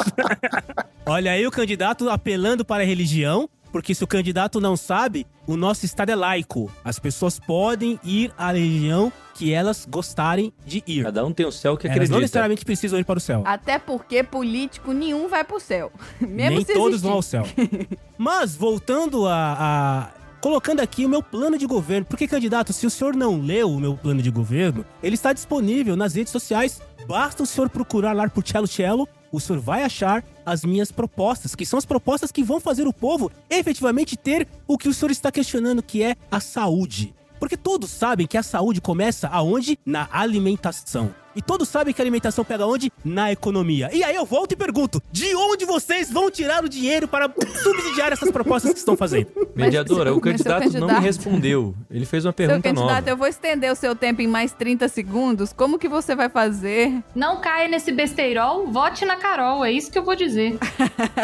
[1.06, 5.56] Olha aí o candidato apelando para a religião, porque se o candidato não sabe, o
[5.56, 6.70] nosso estado é laico.
[6.84, 11.04] As pessoas podem ir à religião que elas gostarem de ir.
[11.04, 12.14] Cada um tem o céu que Elas acredita.
[12.14, 13.42] não necessariamente precisam ir para o céu.
[13.46, 15.92] Até porque político nenhum vai pro céu.
[16.20, 17.06] Mesmo Nem se todos existir.
[17.06, 17.46] vão ao céu.
[18.18, 20.10] Mas, voltando a, a-
[20.40, 22.06] Colocando aqui o meu plano de governo.
[22.06, 25.96] Porque, candidato, se o senhor não leu o meu plano de governo, ele está disponível
[25.96, 26.80] nas redes sociais.
[27.06, 29.08] Basta o senhor procurar lá por Cello Cello.
[29.32, 32.92] O senhor vai achar as minhas propostas, que são as propostas que vão fazer o
[32.92, 37.14] povo efetivamente ter o que o senhor está questionando, que é a saúde.
[37.38, 39.78] Porque todos sabem que a saúde começa aonde?
[39.84, 41.14] Na alimentação.
[41.36, 42.90] E todos sabem que a alimentação pega onde?
[43.04, 43.88] Na economia.
[43.92, 47.30] E aí eu volto e pergunto: de onde vocês vão tirar o dinheiro para
[47.62, 49.28] subsidiar essas propostas que estão fazendo?
[49.54, 51.76] Mediadora, o candidato, seu não me candidato- respondeu.
[51.88, 53.10] Ele fez uma Seu pergunta candidato, nova.
[53.10, 55.52] eu vou estender o seu tempo em mais 30 segundos.
[55.52, 57.04] Como que você vai fazer?
[57.14, 60.58] Não caia nesse besteirol, vote na Carol, é isso que eu vou dizer.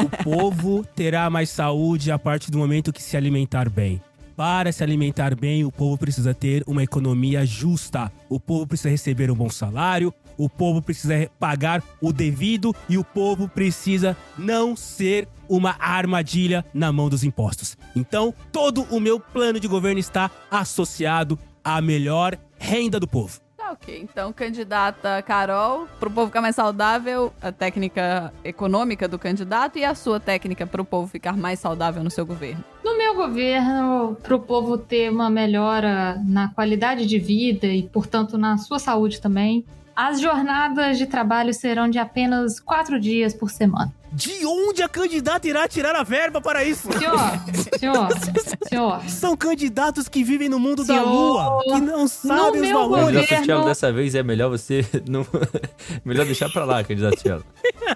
[0.04, 4.00] O povo terá mais saúde a partir do momento que se alimentar bem.
[4.36, 8.10] Para se alimentar bem, o povo precisa ter uma economia justa.
[8.28, 12.98] O povo precisa receber um bom salário, o povo precisa re- pagar o devido e
[12.98, 17.76] o povo precisa não ser uma armadilha na mão dos impostos.
[17.94, 23.43] Então, todo o meu plano de governo está associado à melhor renda do povo.
[23.64, 23.98] Tá ok.
[24.02, 29.94] Então, candidata Carol, pro povo ficar mais saudável, a técnica econômica do candidato e a
[29.94, 32.62] sua técnica pro povo ficar mais saudável no seu governo.
[32.84, 38.36] No meu governo, para o povo ter uma melhora na qualidade de vida e, portanto,
[38.36, 39.64] na sua saúde também,
[39.96, 43.90] as jornadas de trabalho serão de apenas quatro dias por semana.
[44.14, 46.88] De onde a candidata irá tirar a verba para isso?
[46.92, 47.18] Senhor,
[47.78, 48.08] senhor,
[48.68, 49.02] senhor.
[49.08, 53.20] São candidatos que vivem no mundo da Senhor, lua, que não sabem os valores.
[53.28, 55.26] Candidato Tchelo, dessa vez é melhor você não.
[56.04, 57.44] melhor deixar pra lá, candidato Tchelo.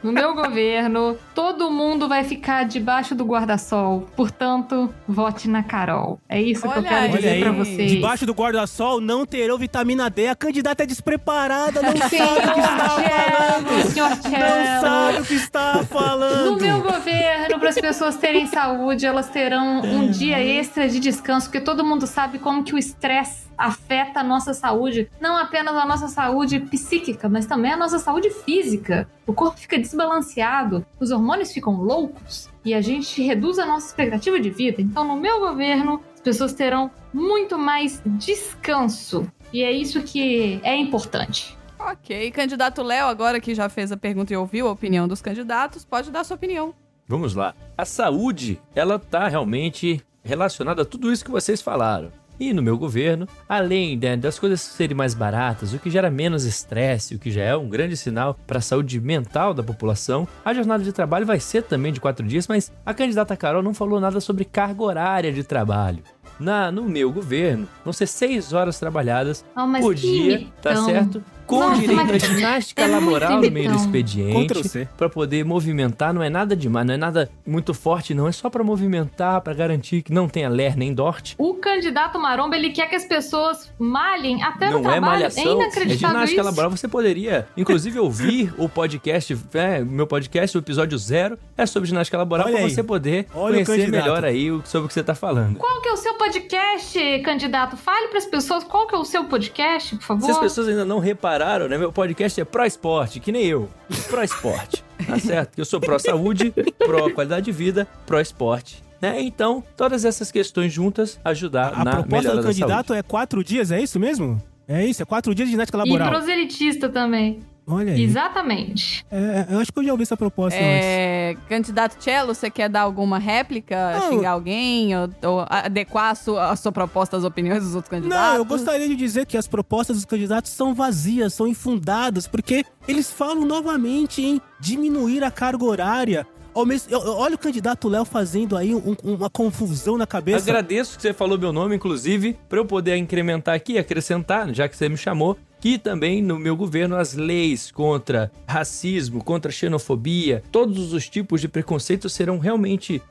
[0.03, 4.09] No meu governo, todo mundo vai ficar debaixo do guarda-sol.
[4.16, 6.19] Portanto, vote na Carol.
[6.29, 7.09] É isso que eu Olha quero aí.
[7.11, 7.91] Olha dizer aí, pra vocês.
[7.93, 10.27] debaixo do guarda-sol não terão vitamina D.
[10.29, 13.93] A candidata é despreparada, não sabe o que está falando.
[13.93, 16.07] Cello, senhor Não sabe o que está falando.
[16.16, 21.46] No meu governo, para as pessoas terem saúde, elas terão um dia extra de descanso,
[21.46, 25.84] porque todo mundo sabe como que o estresse afeta a nossa saúde, não apenas a
[25.84, 29.09] nossa saúde psíquica, mas também a nossa saúde física.
[29.26, 34.38] O corpo fica desbalanceado, os hormônios ficam loucos e a gente reduz a nossa expectativa
[34.38, 34.80] de vida.
[34.80, 39.26] Então, no meu governo, as pessoas terão muito mais descanso.
[39.52, 41.57] E é isso que é importante.
[41.79, 42.31] Ok.
[42.33, 46.11] Candidato Léo, agora que já fez a pergunta e ouviu a opinião dos candidatos, pode
[46.11, 46.74] dar sua opinião.
[47.07, 47.55] Vamos lá.
[47.76, 52.11] A saúde, ela tá realmente relacionada a tudo isso que vocês falaram.
[52.41, 56.45] E no meu governo, além né, das coisas serem mais baratas, o que gera menos
[56.45, 60.55] estresse, o que já é um grande sinal para a saúde mental da população, a
[60.55, 63.99] jornada de trabalho vai ser também de quatro dias, mas a candidata Carol não falou
[63.99, 66.03] nada sobre carga horária de trabalho.
[66.39, 71.20] Na, no meu governo, vão ser seis horas trabalhadas mas por que dia, tá certo?
[71.49, 76.12] Com Nossa, direito mas à ginástica é laboral no meio do expediente para poder movimentar,
[76.12, 79.55] não é nada demais, não é nada muito forte, não, é só para movimentar, para
[79.55, 81.34] garantir que não tenha ler nem dorte.
[81.38, 85.01] O candidato Maromba, ele quer que as pessoas malhem até no Não é trabalho.
[85.03, 86.51] malhação, é inacreditável ginástica isso.
[86.51, 86.70] laboral.
[86.70, 92.18] Você poderia, inclusive, ouvir o podcast, é, meu podcast, o episódio zero, é sobre ginástica
[92.18, 95.57] laboral, para você poder Olha conhecer melhor aí sobre o que você tá falando.
[95.57, 97.74] Qual que é o seu podcast, candidato?
[97.78, 100.26] Fale para as pessoas qual que é o seu podcast, por favor.
[100.26, 101.38] Se as pessoas ainda não repararam,
[101.68, 101.78] né?
[101.78, 103.68] Meu podcast é pró esporte, que nem eu.
[104.09, 104.84] Pró esporte.
[105.07, 105.59] Tá certo?
[105.59, 108.82] Eu sou pró saúde, pró qualidade de vida, pró esporte.
[109.01, 109.20] Né?
[109.22, 112.99] Então, todas essas questões juntas ajudar A na proposta melhora do da candidato saúde.
[112.99, 114.43] é quatro dias, é isso mesmo?
[114.66, 116.11] É isso, é quatro dias de ginástica E laboral.
[116.11, 117.41] proselitista também.
[117.69, 118.03] Olha aí.
[118.03, 119.05] Exatamente.
[119.11, 120.66] É, eu acho que eu já ouvi essa proposta antes.
[120.87, 124.09] É, candidato Cello, você quer dar alguma réplica, Não.
[124.11, 128.25] xingar alguém, ou, ou adequar a sua, a sua proposta às opiniões dos outros candidatos?
[128.31, 132.64] Não, eu gostaria de dizer que as propostas dos candidatos são vazias, são infundadas, porque
[132.87, 136.27] eles falam novamente em diminuir a carga horária.
[136.55, 140.51] Olha o candidato Léo fazendo aí um- uma confusão na cabeça.
[140.51, 144.77] Agradeço que você falou meu nome, inclusive, para eu poder incrementar aqui, acrescentar, já que
[144.77, 150.92] você me chamou, que também no meu governo as leis contra racismo, contra xenofobia, todos
[150.92, 153.02] os tipos de preconceito serão realmente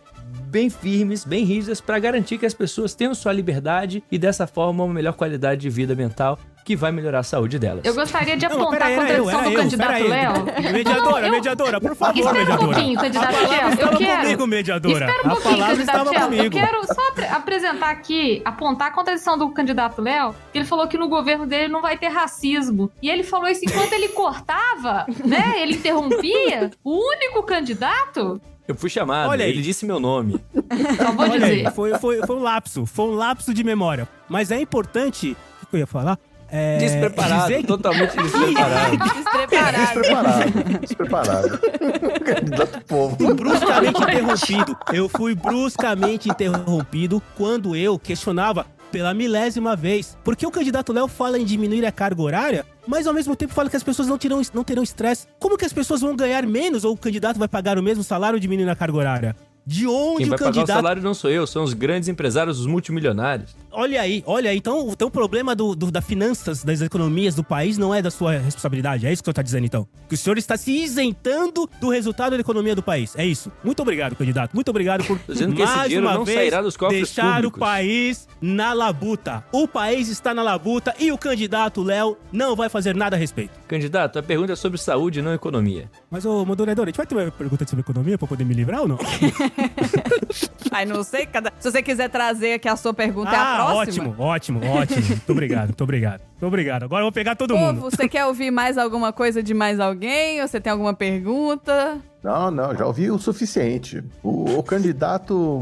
[0.48, 4.84] bem firmes, bem rígidas para garantir que as pessoas tenham sua liberdade e dessa forma
[4.84, 7.86] uma melhor qualidade de vida mental que vai melhorar a saúde delas.
[7.86, 10.08] Eu gostaria de Não, apontar a era eu, contradição do eu, candidato peraí.
[10.10, 10.34] Léo.
[10.74, 12.74] Mediadora, Não, eu- mediadora, por favor, Espera um mediadora.
[12.74, 13.80] pouquinho, candidato A Léo.
[13.80, 14.22] Eu quero.
[14.22, 15.06] comigo, mediadora.
[15.06, 16.22] Espera um a pouquinho, palavra candidato estava Léo.
[16.44, 16.56] Eu comigo.
[16.58, 20.98] quero só apre- apresentar aqui, apontar a contradição do candidato Léo, que ele falou que
[20.98, 22.92] no governo dele não vai ter racismo.
[23.02, 25.62] E ele falou isso enquanto ele cortava, né?
[25.62, 26.72] Ele interrompia.
[26.84, 29.52] O único candidato, Eu fui chamado, Olha aí.
[29.52, 30.40] ele disse meu nome.
[30.98, 31.72] só vou Olha aí, dizer.
[31.72, 34.08] foi, foi, foi um lapso, foi um lapso de memória.
[34.28, 36.20] Mas é importante, o que eu ia falar?
[36.50, 38.98] É, Despreparado, dizer totalmente despreparado.
[38.98, 40.02] Despreparado.
[40.02, 40.80] Despreparado.
[40.80, 41.60] Despreparado.
[42.24, 43.18] Candidato povo.
[43.18, 44.78] fui bruscamente interrompido.
[44.94, 48.66] Eu fui bruscamente interrompido quando eu questionava
[48.98, 50.18] pela milésima vez.
[50.24, 53.70] Porque o candidato Léo fala em diminuir a carga horária, mas ao mesmo tempo fala
[53.70, 55.28] que as pessoas não terão, não terão estresse.
[55.38, 58.40] Como que as pessoas vão ganhar menos ou o candidato vai pagar o mesmo salário
[58.40, 59.36] diminuindo a carga horária?
[59.64, 60.76] De onde Quem o vai pagar o candidato.
[60.78, 63.56] salário não sou eu, são os grandes empresários, os multimilionários.
[63.78, 64.58] Olha aí, olha aí.
[64.58, 68.10] Então, então o problema do, do- da finanças, das economias do país não é da
[68.10, 69.06] sua responsabilidade.
[69.06, 69.88] É isso que o senhor tá dizendo, então.
[70.10, 73.16] Que o senhor está se isentando do resultado da economia do país.
[73.16, 73.52] É isso.
[73.64, 74.54] Muito obrigado, candidato.
[74.54, 77.36] Muito obrigado por Tô dizendo que esse mais uma não vez sairá dos cofres deixar
[77.36, 77.58] públicos.
[77.58, 79.44] o país na labuta.
[79.52, 83.52] O país está na labuta e o candidato Léo não vai fazer nada a respeito.
[83.68, 85.90] Candidato, a pergunta é sobre saúde, não economia.
[86.10, 88.82] Mas, ô, moderador, a gente vai ter uma pergunta sobre economia pra poder me livrar
[88.82, 88.98] ou não?
[90.72, 91.26] Ai, não sei.
[91.26, 91.52] Cada...
[91.60, 94.10] Se você quiser trazer aqui a sua pergunta, é a ah, próxima.
[94.10, 95.02] ótimo, ótimo, ótimo.
[95.08, 96.22] Muito obrigado, muito obrigado.
[96.22, 96.84] Muito obrigado.
[96.84, 97.82] Agora eu vou pegar todo mundo.
[97.82, 100.42] Você quer ouvir mais alguma coisa de mais alguém?
[100.42, 101.98] Ou você tem alguma pergunta?
[102.24, 104.04] Não, não, já ouvi o suficiente.
[104.22, 105.62] O, o candidato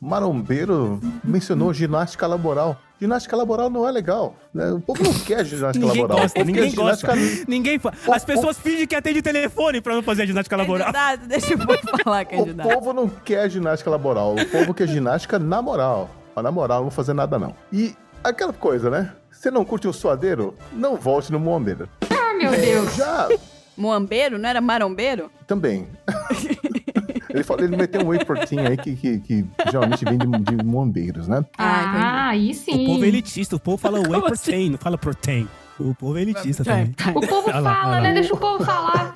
[0.00, 2.76] marombeiro mencionou ginástica laboral.
[2.98, 4.34] Ginástica laboral não é legal.
[4.54, 4.70] né?
[4.72, 6.22] O povo não quer ginástica Ninguém laboral.
[6.22, 7.14] gosta, O ninguém gosta.
[7.14, 7.92] ginástica- Ninguém fa...
[8.06, 10.86] O- As pessoas fingem que atende o telefone pra não fazer a ginástica laboral.
[10.92, 11.58] Candidato, deixa eu
[12.02, 12.68] falar, O candidato.
[12.70, 14.34] povo não quer ginástica laboral.
[14.34, 16.08] O povo quer ginástica na moral.
[16.36, 17.54] Mas na moral, não vou fazer nada, não.
[17.72, 19.10] E aquela coisa, né?
[19.30, 20.54] Você não curte um suadeiro?
[20.70, 21.88] Não volte no Moambeiro.
[22.10, 22.94] Ah, meu Deus.
[22.94, 23.28] Já
[23.74, 24.38] Moambeiro?
[24.38, 25.30] Não era marombeiro?
[25.46, 25.86] também.
[27.30, 30.64] ele, falou, ele meteu um whey protein aí que, que, que geralmente vem de, de
[30.64, 31.44] moambeiros, né?
[31.56, 32.84] Ah, aí sim.
[32.84, 35.48] O povo é elitista, o povo fala whey protein, não fala protein.
[35.78, 36.94] O povo é elitista também.
[37.14, 38.00] O povo lá, fala, lá.
[38.00, 38.14] né?
[38.14, 39.14] Deixa o povo falar.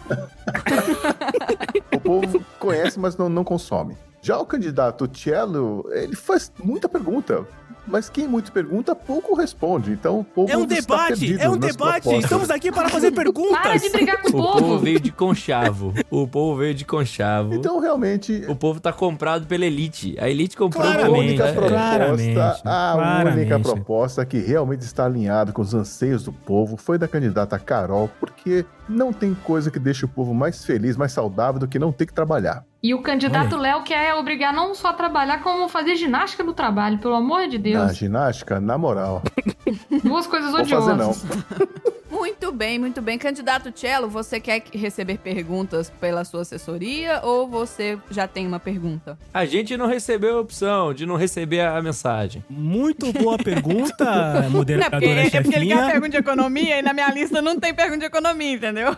[1.94, 3.97] O povo conhece, mas não, não consome.
[4.22, 7.47] Já o candidato Cello, ele faz muita pergunta.
[7.86, 9.90] Mas quem muito pergunta, pouco responde.
[9.92, 12.02] Então o povo É um está debate, é um debate.
[12.02, 12.24] propostas.
[12.24, 13.59] Estamos aqui para fazer perguntas.
[13.60, 14.78] Para de brigar com O o povo povo.
[14.78, 15.94] veio de conchavo.
[16.10, 17.55] O povo veio de conchavo.
[17.55, 20.16] Então, realmente, O povo tá comprado pela elite.
[20.20, 21.12] A elite comprou a povo.
[21.18, 21.52] Única né?
[21.52, 23.36] proposta, claramente, a claramente.
[23.38, 28.10] única proposta que realmente está alinhada com os anseios do povo foi da candidata Carol,
[28.20, 31.92] porque não tem coisa que deixe o povo mais feliz, mais saudável do que não
[31.92, 32.64] ter que trabalhar.
[32.82, 36.98] E o candidato Léo quer obrigar não só a trabalhar, como fazer ginástica no trabalho,
[36.98, 37.97] pelo amor de Na Deus.
[37.97, 39.23] ginástica, na moral.
[40.03, 41.11] Duas coisas Vou fazer não.
[41.11, 41.24] odiosas.
[42.11, 43.16] Muito bem, muito bem.
[43.16, 49.16] Candidato Cello, você quer receber perguntas pela sua assessoria ou você já tem uma pergunta?
[49.32, 52.45] A gente não recebeu a opção de não receber a mensagem.
[52.51, 55.87] Muito boa pergunta, Não, é porque, moderadora é porque ele quer chefinha.
[55.87, 58.97] pergunta de economia e na minha lista não tem pergunta de economia, entendeu?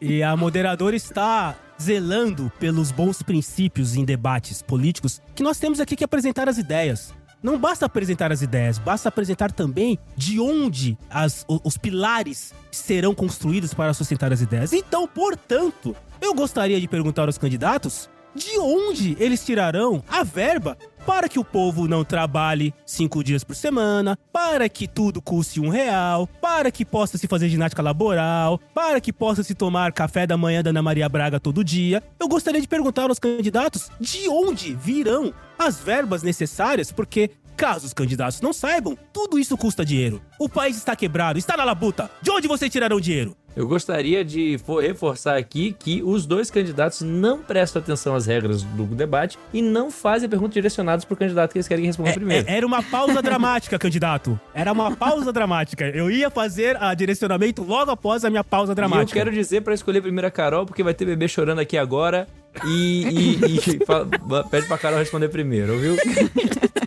[0.00, 5.94] E a moderadora está zelando pelos bons princípios em debates políticos que nós temos aqui
[5.94, 7.14] que apresentar as ideias.
[7.42, 13.14] Não basta apresentar as ideias, basta apresentar também de onde as- o- os pilares serão
[13.14, 14.72] construídos para sustentar as ideias.
[14.72, 20.76] Então, portanto, eu gostaria de perguntar aos candidatos de onde eles tirarão a verba
[21.06, 25.68] para que o povo não trabalhe cinco dias por semana, para que tudo custe um
[25.68, 30.36] real, para que possa se fazer ginástica laboral, para que possa se tomar café da
[30.36, 32.02] manhã da Ana Maria Braga todo dia.
[32.18, 37.94] Eu gostaria de perguntar aos candidatos de onde virão as verbas necessárias, porque caso os
[37.94, 40.20] candidatos não saibam, tudo isso custa dinheiro.
[40.40, 42.10] O país está quebrado, está na labuta.
[42.20, 43.36] De onde vocês tirarão dinheiro?
[43.56, 48.62] Eu gostaria de fo- reforçar aqui que os dois candidatos não prestam atenção às regras
[48.62, 52.46] do debate e não fazem perguntas direcionadas pro candidato que eles querem responder É- primeiro.
[52.48, 54.38] é- era uma pausa dramática, candidato.
[54.52, 55.86] Era uma pausa dramática.
[55.88, 59.18] Eu ia fazer a direcionamento logo após a minha pausa E eu dramática.
[59.18, 62.28] quero dizer pra escolher primeiro a Carol, porque vai ter bebê chorando aqui agora.
[62.66, 64.06] E, e- e fala-
[64.50, 65.96] pede pra Carol responder primeiro, viu?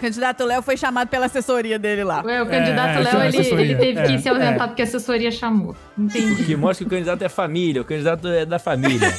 [0.00, 2.22] O candidato Léo foi chamado pela assessoria dele lá.
[2.24, 3.64] Ué, O candidato É, Léo, ele, assessoria.
[3.66, 4.66] ele teve que É, se ausentar é.
[4.68, 5.76] porque a assessoria chamou.
[5.98, 6.42] Entendi.
[6.44, 9.12] Que mostra que o candidato é família, o candidato é da família.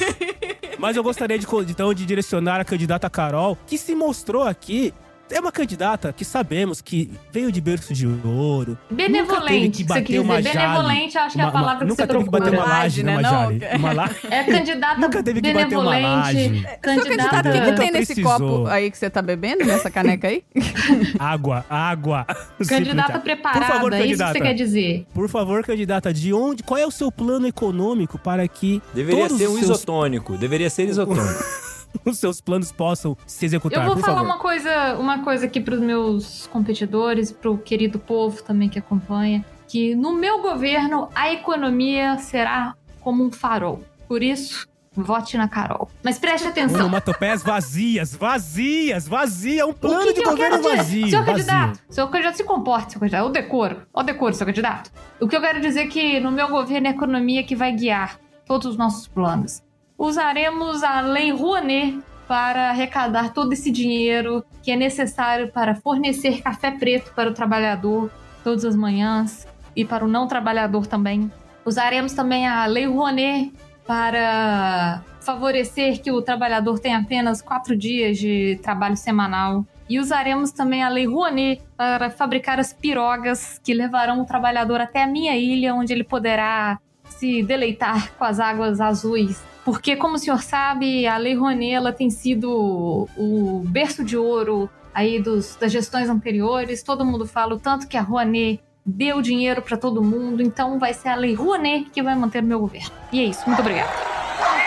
[0.80, 4.92] Mas eu gostaria de, então de direcionar a candidata Carol, que se mostrou aqui.
[5.32, 8.78] É uma candidata que sabemos que veio de berço de ouro.
[8.90, 10.54] Nunca Benevolente, você quis uma dizer.
[10.54, 10.68] jale.
[10.68, 12.40] Benevolente, acho que é a palavra uma- que nunca você teve que trocou.
[12.40, 13.12] bater uma laje, né?
[13.14, 13.30] Uma né?
[13.30, 13.62] Não, jale.
[13.78, 14.10] Uma la...
[14.30, 16.34] É candidata Nunca teve que bater uma laje.
[16.38, 16.62] benevolente.
[16.62, 17.60] Seu candidato, o que, que Candidata.
[17.72, 18.40] Nunca tem nesse precisou.
[18.58, 20.44] copo aí que você tá bebendo, nessa caneca aí?
[21.18, 22.26] Água, água.
[22.68, 24.34] Candidata preparada, Por favor, é isso que candidata.
[24.34, 25.06] você quer dizer.
[25.14, 29.38] Por favor, candidata, de onde, qual é o seu plano econômico para que Deveria todos
[29.38, 30.38] ser um seus, isotônico.
[30.38, 31.44] Deveria ser isotônico.
[32.06, 33.86] os seus planos possam se executar?
[33.86, 34.30] Eu vou falar favor.
[34.30, 39.96] uma coisa, uma coisa aqui pros meus competidores, pro querido povo também que acompanha, que
[39.96, 43.82] no meu governo a economia será como um farol.
[44.08, 45.90] Por isso, vote na Carol.
[46.04, 46.82] Mas preste atenção.
[46.82, 50.78] Onomatopeias vazias, vazias, vazia, um O plano que de que eu governo quero dizer?
[50.78, 51.10] vazio.
[51.10, 51.34] Senhor vazio.
[51.48, 53.26] candidato, senhor candidato, se comporte, seu candidato.
[53.26, 53.82] O decoro.
[53.94, 54.92] O decoro, seu candidato.
[55.20, 57.72] O que eu quero dizer é que no meu governo é a economia que vai
[57.72, 59.64] guiar todos os nossos planos.
[60.02, 66.72] Usaremos a Lei Rouanet para arrecadar todo esse dinheiro que é necessário para fornecer café
[66.72, 68.10] preto para o trabalhador
[68.44, 71.32] todas as manhãs e para o não trabalhador também.
[71.64, 73.54] Usaremos também a Lei Rouanet
[73.86, 80.82] para favorecer que o trabalhador tenha apenas quatro dias de trabalho semanal E usaremos também
[80.82, 85.76] a Lei Rouanet para fabricar as pirogas que levarão o trabalhador até a minha ilha,
[85.76, 86.80] onde ele poderá
[87.22, 89.44] se deleitar com as águas azuis.
[89.64, 94.68] Porque, como o senhor sabe, a Lei Rouanet ela tem sido o berço de ouro
[94.92, 96.82] aí dos, das gestões anteriores.
[96.82, 100.96] Todo mundo fala o tanto que a Rouanet deu dinheiro para todo mundo, então vai
[100.96, 102.92] ser a Lei Rouanet que vai manter o meu governo.
[103.14, 103.92] E é isso, muito obrigada.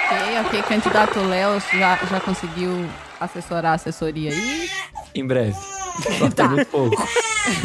[0.06, 0.62] Ok, ok.
[0.62, 2.70] Candidato Léo já, já conseguiu
[3.18, 4.70] assessorar a assessoria aí?
[5.12, 5.83] Em breve.
[6.18, 6.48] Falta Tá.
[6.48, 7.08] muito pouco.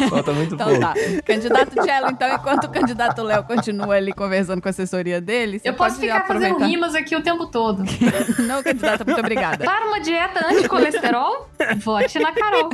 [0.08, 0.80] Falta muito Então pouco.
[0.82, 0.94] tá.
[1.24, 5.68] Candidato Cello, então, enquanto o candidato Léo continua ali conversando com a assessoria dele, você
[5.68, 6.54] Eu posso pode ficar aproveitar.
[6.54, 7.82] fazendo rimas aqui o tempo todo.
[8.46, 9.64] Não, candidata, muito obrigada.
[9.64, 11.48] Para uma dieta anticolesterol,
[11.78, 12.70] vote na Carol.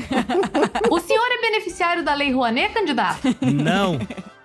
[0.90, 3.20] O senhor é beneficiário da Lei Rouanet, candidato?
[3.40, 3.98] Não,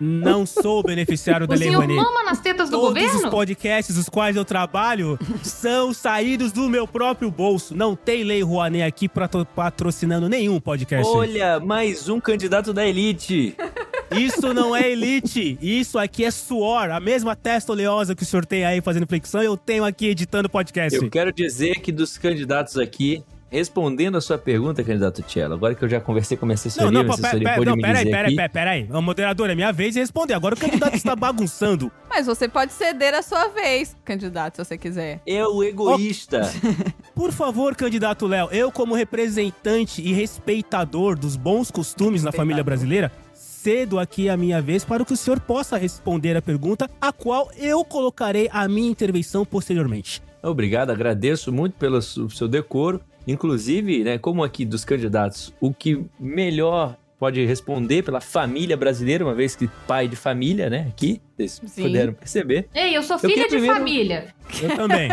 [0.04, 1.96] não sou beneficiário da O Lei senhor Rouanet.
[2.04, 3.30] mama nas tetas do Todos os governo?
[3.30, 7.76] podcasts dos quais eu trabalho são saídos do meu próprio bolso.
[7.76, 11.08] Não tem Lei Rouanet aqui patro- patrocinando nenhum podcast.
[11.08, 13.56] Olha, mais um candidato da elite.
[14.12, 15.58] Isso não é elite.
[15.62, 16.90] Isso aqui é suor.
[16.92, 20.50] A mesma testa oleosa que o senhor tem aí fazendo flexão, eu tenho aqui editando
[20.50, 20.98] podcast.
[21.02, 25.84] Eu quero dizer que dos candidatos aqui, respondendo a sua pergunta, candidato Tchelo, agora que
[25.84, 27.76] eu já conversei com a minha assessoria, Não, não, minha pera, assessoria pera, pode não,
[27.76, 28.36] me peraí, dizer peraí, aqui.
[28.36, 28.98] peraí, peraí.
[28.98, 30.34] O moderador, é minha vez de responder.
[30.34, 31.92] Agora o candidato está bagunçando.
[32.10, 35.22] Mas você pode ceder a sua vez, candidato, se você quiser.
[35.28, 36.50] É o egoísta.
[37.14, 43.12] Por favor, candidato Léo, eu como representante e respeitador dos bons costumes na família brasileira,
[43.34, 47.52] cedo aqui a minha vez para que o senhor possa responder a pergunta, a qual
[47.58, 50.22] eu colocarei a minha intervenção posteriormente.
[50.42, 53.02] Obrigado, agradeço muito pelo seu decoro.
[53.28, 59.36] Inclusive, né, como aqui dos candidatos, o que melhor pode responder pela família brasileira, uma
[59.36, 61.84] vez que pai de família, né, aqui, vocês Sim.
[61.84, 62.68] puderam perceber.
[62.74, 64.26] Ei, eu sou filha de primeiro- família.
[64.60, 65.08] Eu também.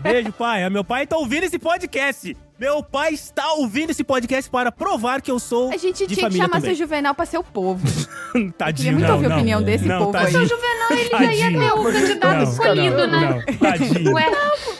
[0.00, 0.68] Beijo, pai.
[0.68, 2.36] Meu pai tá ouvindo esse podcast.
[2.60, 6.28] Meu pai está ouvindo esse podcast para provar que eu sou A gente de tinha
[6.28, 6.74] que chamar também.
[6.74, 7.82] seu Juvenal pra ser o povo.
[8.56, 9.36] Tadinho, Queria muito não, ouvir a não.
[9.36, 10.24] opinião desse não, povo aí.
[10.24, 10.46] tadinho.
[10.46, 11.60] Seu Juvenal, ele já ia Tadinho.
[11.60, 13.44] ter o candidato Não, escolhido, não, né?
[13.46, 13.56] não.
[13.58, 14.12] Tadinho.
[14.14, 14.26] Ué,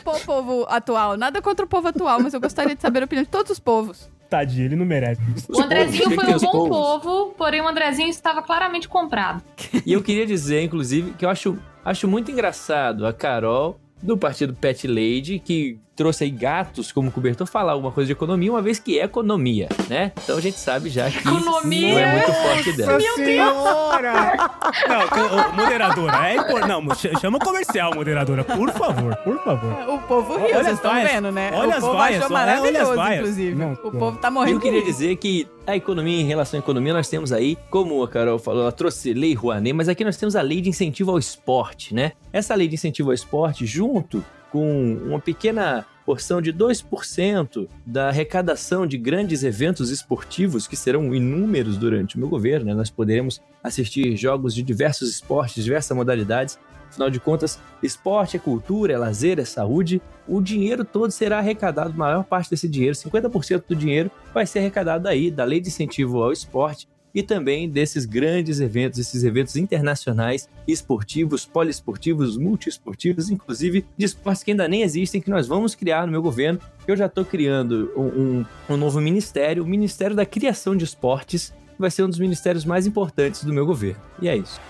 [0.05, 3.25] O povo atual, nada contra o povo atual, mas eu gostaria de saber a opinião
[3.25, 4.09] de todos os povos.
[4.29, 5.47] Tadinho, ele não merece isso.
[5.51, 7.03] o Andrezinho foi um bom povos.
[7.03, 9.43] povo, porém o Andrezinho estava claramente comprado.
[9.85, 14.55] E eu queria dizer, inclusive, que eu acho, acho muito engraçado a Carol do partido
[14.55, 18.79] Pet Lady, que trouxe aí gatos como cobertor, falar alguma coisa de economia, uma vez
[18.79, 20.13] que é economia, né?
[20.23, 21.93] Então a gente sabe já que Economia!
[21.95, 22.93] não é muito forte dela.
[22.93, 24.13] Nossa senhora!
[24.89, 26.67] Não, moderadora, é impor...
[26.69, 29.73] Não, ch- chama o comercial, moderadora, por favor, por favor.
[29.89, 31.11] O povo riu, Olha vocês estão vaias.
[31.13, 31.51] vendo, né?
[31.55, 32.43] Olha o as povo vaias, achou né?
[32.43, 33.21] Olha as maravilhoso, vaias.
[33.21, 33.55] inclusive.
[33.57, 36.93] Não, o povo tá morrendo Eu queria dizer que a economia, em relação à economia,
[36.93, 40.37] nós temos aí, como a Carol falou, ela trouxe lei Rouanet, mas aqui nós temos
[40.37, 42.13] a lei de incentivo ao esporte, né?
[42.33, 44.23] Essa lei de incentivo ao esporte, junto
[44.57, 51.77] com uma pequena porção de 2% da arrecadação de grandes eventos esportivos, que serão inúmeros
[51.77, 52.73] durante o meu governo, né?
[52.73, 56.59] Nós poderemos assistir jogos de diversos esportes, diversas modalidades.
[56.89, 60.01] Afinal de contas, esporte é cultura, é lazer, é saúde.
[60.27, 64.61] O dinheiro todo será arrecadado, a maior parte desse dinheiro, 50% do dinheiro, vai ser
[64.61, 69.57] arrecadado aí da Lei de Incentivo ao Esporte e também desses grandes eventos, esses eventos
[69.57, 76.05] internacionais, esportivos, poliesportivos, multiesportivos, inclusive de esportes que ainda nem existem, que nós vamos criar
[76.05, 76.61] no meu governo.
[76.87, 81.81] Eu já estou criando um, um- novo ministério, o Ministério da Criação de Esportes, que
[81.81, 84.01] vai ser um dos ministérios mais importantes do meu governo.
[84.21, 84.61] E é isso.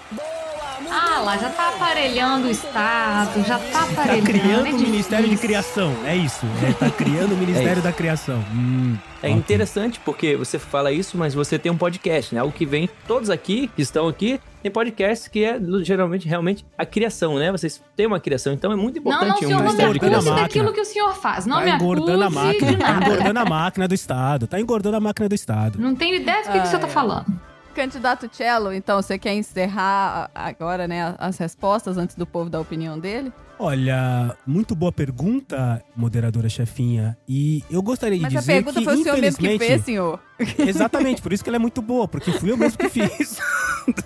[0.91, 4.27] Ah lá, já tá aparelhando o Estado, já tá Tá aparelhando.
[4.27, 5.37] criando é o Ministério de.
[5.37, 6.45] Criação, é isso.
[6.69, 7.83] É, tá criando o Ministério isso.
[7.83, 8.45] da Criação.
[8.53, 9.39] Hum, É ok.
[9.39, 12.41] interessante porque você fala isso, mas você tem um podcast, né?
[12.41, 16.85] Algo que vem, todos aqui que estão aqui, tem podcast que é geralmente realmente a
[16.85, 17.51] criação, né?
[17.53, 20.31] Vocês têm uma criação, então é muito Não, importante não, um senhor, não me acuse
[20.31, 21.47] daquilo que o senhor faz.
[21.47, 22.73] Não tá me acuse engordando a máquina.
[22.73, 24.47] de Tá engordando a máquina do Estado.
[24.47, 25.79] Tá engordando a máquina do Estado.
[25.79, 27.41] Não tenho ideia do que, que o senhor tá Ai, falando.
[27.77, 32.61] Candidato Cello, então você quer encerrar agora, né, as respostas antes do povo dar a
[32.63, 33.31] opinião dele?
[33.59, 37.17] Olha, muito boa pergunta, moderadora chefinha.
[37.29, 39.69] E eu gostaria de Mas a dizer pergunta que, foi o senhor mesmo que infelizmente-
[39.69, 40.21] fez, senhor.
[40.59, 43.39] Exatamente, por isso que ela é muito boa, porque fui eu mesmo que fiz.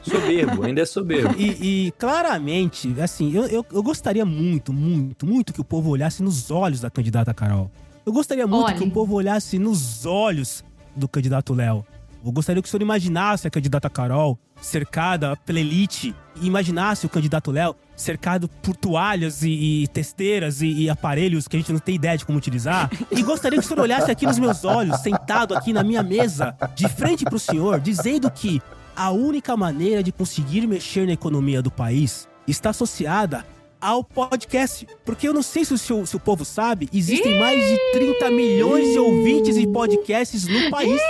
[0.03, 1.35] Soberbo, ainda é soberbo.
[1.39, 6.23] E, e, claramente, assim, eu, eu, eu gostaria muito, muito, muito que o povo olhasse
[6.25, 7.71] nos olhos da candidata Carol.
[8.05, 8.79] Eu gostaria muito Olhe.
[8.79, 10.65] que o povo olhasse nos olhos
[10.97, 11.85] do candidato Léo.
[12.25, 17.09] Eu gostaria que o senhor imaginasse a candidata Carol cercada pela elite e imaginasse o
[17.09, 21.79] candidato Léo cercado por toalhas e, e testeiras e, e aparelhos que a gente não
[21.79, 22.91] tem ideia de como utilizar.
[23.11, 26.55] E gostaria que o senhor olhasse aqui nos meus olhos, sentado aqui na minha mesa,
[26.75, 28.61] de frente pro senhor, dizendo que
[28.95, 33.47] a única maneira de conseguir mexer na economia do país está associada
[33.81, 34.87] ao podcast.
[35.07, 38.31] Porque eu não sei se o, seu- se o povo sabe, existem mais de 30
[38.31, 41.01] milhões de ouvintes e podcasts no país.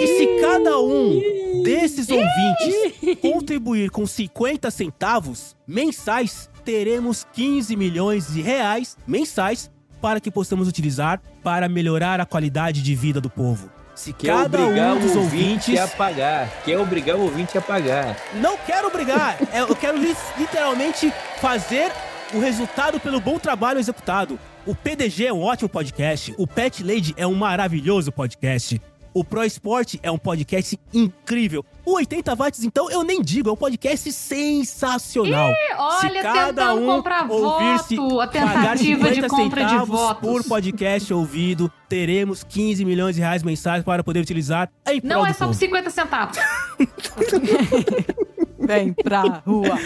[0.00, 1.20] E se cada um
[1.62, 9.70] desses ouvintes contribuir com 50 centavos mensais, teremos 15 milhões de reais mensais
[10.00, 13.70] para que possamos utilizar para melhorar a qualidade de vida do povo.
[13.94, 16.48] Se Quer cada obrigar um dos o ouvinte ouvintes a pagar.
[16.64, 18.16] Quer obrigar o ouvinte a pagar.
[18.40, 19.36] não quero brigar.
[19.52, 21.92] É, Eu quero li- literalmente fazer
[22.32, 24.38] o resultado pelo bom trabalho executado.
[24.64, 26.34] O PDG é um ótimo podcast.
[26.38, 28.80] O Pet Lady é um maravilhoso podcast.
[29.12, 31.64] O Pro Esporte é um podcast incrível.
[31.84, 35.52] O 80 Watts, então, eu nem digo, é um podcast sensacional.
[35.76, 40.20] olha, tentando comprar ouvir-se voto, a pagar tentativa de 50 compra de centavos votos.
[40.20, 45.26] por podcast ouvido, teremos 15 milhões de reais mensais para poder utilizar em prol Não
[45.26, 45.58] é do só por povo.
[45.58, 46.38] 50 centavos.
[48.60, 49.76] Vem pra rua.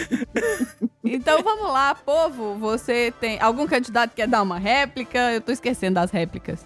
[1.03, 2.55] Então vamos lá, povo.
[2.59, 3.39] Você tem.
[3.41, 5.31] Algum candidato quer dar uma réplica?
[5.31, 6.63] Eu tô esquecendo das réplicas.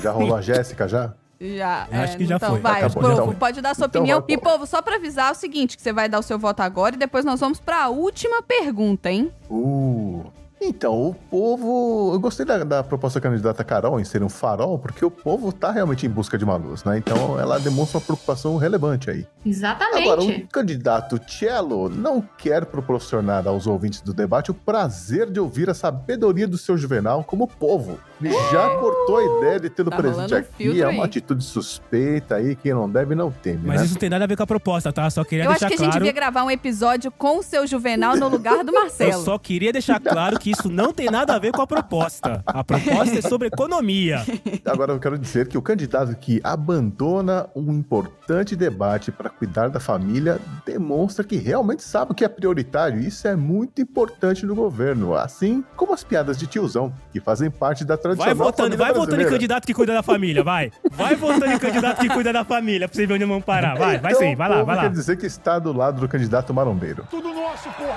[0.00, 1.14] Já rolou a Jéssica já?
[1.40, 1.86] Já.
[1.90, 2.60] Eu acho é, que já então foi.
[2.60, 3.34] vai, Acabou, povo, então.
[3.34, 4.20] pode dar sua Então opinião.
[4.20, 4.52] vai, e, povo.
[4.54, 6.96] povo, só pra avisar é o seguinte: que você vai dar o seu voto agora
[6.96, 9.32] e depois nós vamos pra última pergunta, hein?
[9.48, 10.24] Uh.
[10.60, 12.10] Então, o povo.
[12.12, 15.52] Eu gostei da, da proposta da candidata Carol em ser um farol, porque o povo
[15.52, 16.98] tá realmente em busca de uma luz, né?
[16.98, 19.24] Então ela demonstra uma preocupação relevante aí.
[19.46, 20.02] Exatamente.
[20.02, 25.70] Agora, o candidato Cello não quer proporcionar aos ouvintes do debate o prazer de ouvir
[25.70, 27.98] a sabedoria do seu Juvenal como povo.
[28.20, 30.82] Ele já cortou a ideia de tê-lo Tá presente aqui.
[30.82, 31.08] É uma aí.
[31.08, 33.84] atitude suspeita aí, quem não deve não teme, Mas né?
[33.86, 35.08] isso não tem nada a ver com a proposta, tá?
[35.10, 36.04] Só queria Eu acho deixar que a gente claro.
[36.04, 39.22] devia gravar um episódio com o seu Juvenal no lugar do Eu Marcelo.
[39.22, 42.42] só queria deixar claro que isso não tem nada a ver com a proposta.
[42.46, 44.24] A proposta é sobre economia.
[44.64, 49.78] Agora eu quero dizer que o candidato que abandona um importante debate para cuidar da
[49.80, 53.00] família demonstra que realmente sabe o que é prioritário.
[53.00, 57.84] Isso é muito importante no governo, assim como as piadas de tiozão, que fazem parte
[57.84, 60.70] da tradição Vai votando, vai votando em candidato que cuida da família, vai.
[60.90, 63.76] Vai votando em candidato que cuida da família pra você ver onde vão parar.
[63.76, 64.82] Vai, vai sim, vai lá, vai lá.
[64.82, 67.06] Quer dizer que está do lado do candidato marombeiro.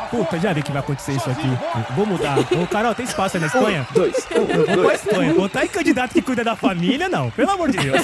[0.10, 1.48] Puta, já vi que vai acontecer isso aqui.
[1.96, 2.38] Vou mudar.
[2.40, 3.88] Ô, Carol, tem espaço aí na Espanha?
[3.94, 4.28] Dois.
[4.32, 5.06] Eu vou pra dois.
[5.06, 5.34] Espanha.
[5.34, 7.30] Botar em candidato que cuida da família, não.
[7.32, 8.02] Pelo amor de Deus.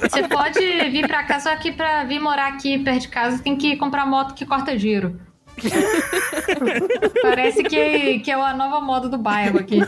[0.00, 0.60] Você pode
[0.90, 4.06] vir pra cá, só que pra vir morar aqui perto de casa tem que comprar
[4.06, 5.18] moto que corta giro.
[7.22, 9.80] Parece que, que é a nova moda do bairro aqui.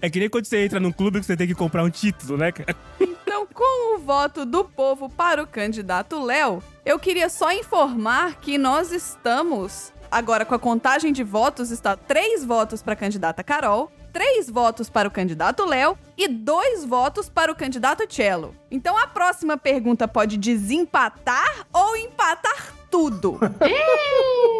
[0.00, 2.36] É que nem quando você entra num clube que você tem que comprar um título,
[2.36, 2.76] né, cara?
[3.00, 8.58] Então, com o voto do povo para o candidato Léo, eu queria só informar que
[8.58, 13.90] nós estamos agora com a contagem de votos está três votos para a candidata Carol,
[14.12, 18.54] três votos para o candidato Léo e dois votos para o candidato Cello.
[18.70, 23.40] Então a próxima pergunta pode desempatar ou empatar tudo.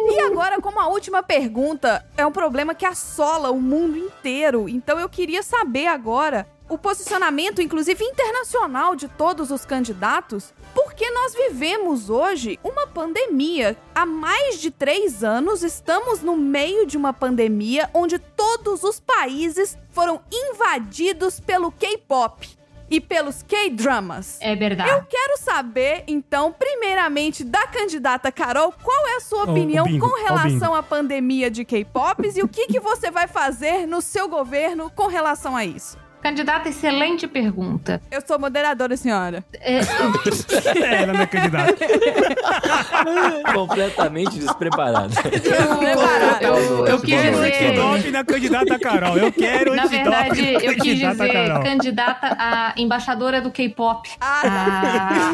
[0.09, 4.99] E agora, como a última pergunta é um problema que assola o mundo inteiro, então
[4.99, 12.09] eu queria saber agora o posicionamento, inclusive internacional, de todos os candidatos, porque nós vivemos
[12.09, 13.77] hoje uma pandemia.
[13.93, 19.77] Há mais de três anos estamos no meio de uma pandemia onde todos os países
[19.91, 24.37] foram invadidos pelo K-pop e pelos K-dramas.
[24.41, 24.89] É verdade.
[24.89, 30.23] Eu quero saber, então, primeiramente, da candidata Carol, qual é a sua opinião bingo, com
[30.23, 34.91] relação à pandemia de K-pops e o que, que você vai fazer no seu governo
[34.95, 35.97] com relação a isso?
[36.23, 38.01] Candidata, excelente pergunta.
[38.09, 39.43] Eu sou moderadora, senhora.
[39.59, 39.81] É, É,
[41.03, 41.75] ela não é candidata.
[43.53, 45.13] Completamente despreparado.
[45.13, 46.45] Preparada.
[46.45, 47.65] eu, eu quis quero dizer.
[47.65, 49.17] antidoping na candidata Carol.
[49.17, 51.63] Eu quero Na verdade, na eu quis candidata dizer Carol.
[51.63, 54.09] candidata a embaixadora do K-pop.
[54.21, 55.33] Ah,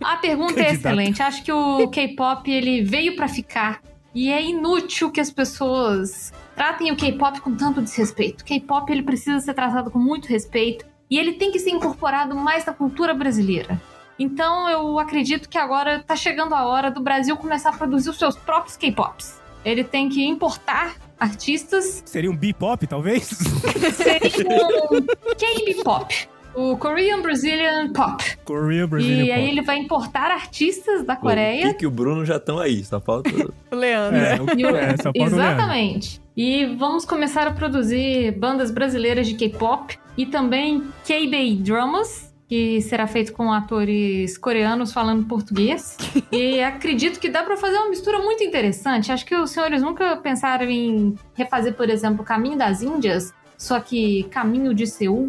[0.00, 0.74] Ah, a pergunta é Candidata.
[0.74, 1.22] excelente.
[1.22, 3.80] Acho que o K-pop ele veio pra ficar
[4.14, 8.42] e é inútil que as pessoas tratem o K-pop com tanto desrespeito.
[8.42, 12.34] O K-pop ele precisa ser tratado com muito respeito e ele tem que ser incorporado
[12.34, 13.80] mais na cultura brasileira.
[14.18, 18.18] Então eu acredito que agora tá chegando a hora do Brasil começar a produzir os
[18.18, 19.40] seus próprios K-pops.
[19.64, 23.24] Ele tem que importar artistas Seria um B-pop, talvez?
[23.94, 24.56] seria
[24.90, 25.00] um
[25.36, 28.22] K-pop, o Korean Brazilian Pop.
[28.44, 29.50] Korean Brazilian E aí pop.
[29.52, 31.68] ele vai importar artistas da O Coreia.
[31.72, 33.30] Kiki e o Bruno já estão aí, só falta.
[33.72, 34.16] o Leandro.
[34.20, 35.40] É, o- E o- é, só falta o Leandro.
[35.40, 36.23] Exatamente.
[36.36, 43.06] E vamos começar a produzir bandas brasileiras de K-pop e também K-Bay Dramas, que será
[43.06, 45.96] feito com atores coreanos falando português.
[46.32, 49.12] e acredito que dá pra fazer uma mistura muito interessante.
[49.12, 54.24] Acho que os senhores nunca pensaram em refazer, por exemplo, Caminho das Índias, só que
[54.24, 55.28] Caminho de Seul.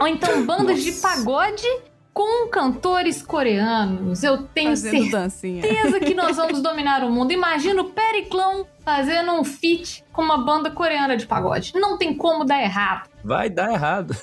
[0.00, 1.66] Ou então bandas de pagode
[2.14, 5.62] com cantores coreanos, eu tenho Fazendo dancinha.
[5.62, 7.32] certeza que nós vamos dominar o mundo.
[7.32, 11.72] Imagina o Periclão fazendo um feat com uma banda coreana de pagode.
[11.74, 13.08] Não tem como dar errado.
[13.24, 14.14] Vai dar errado.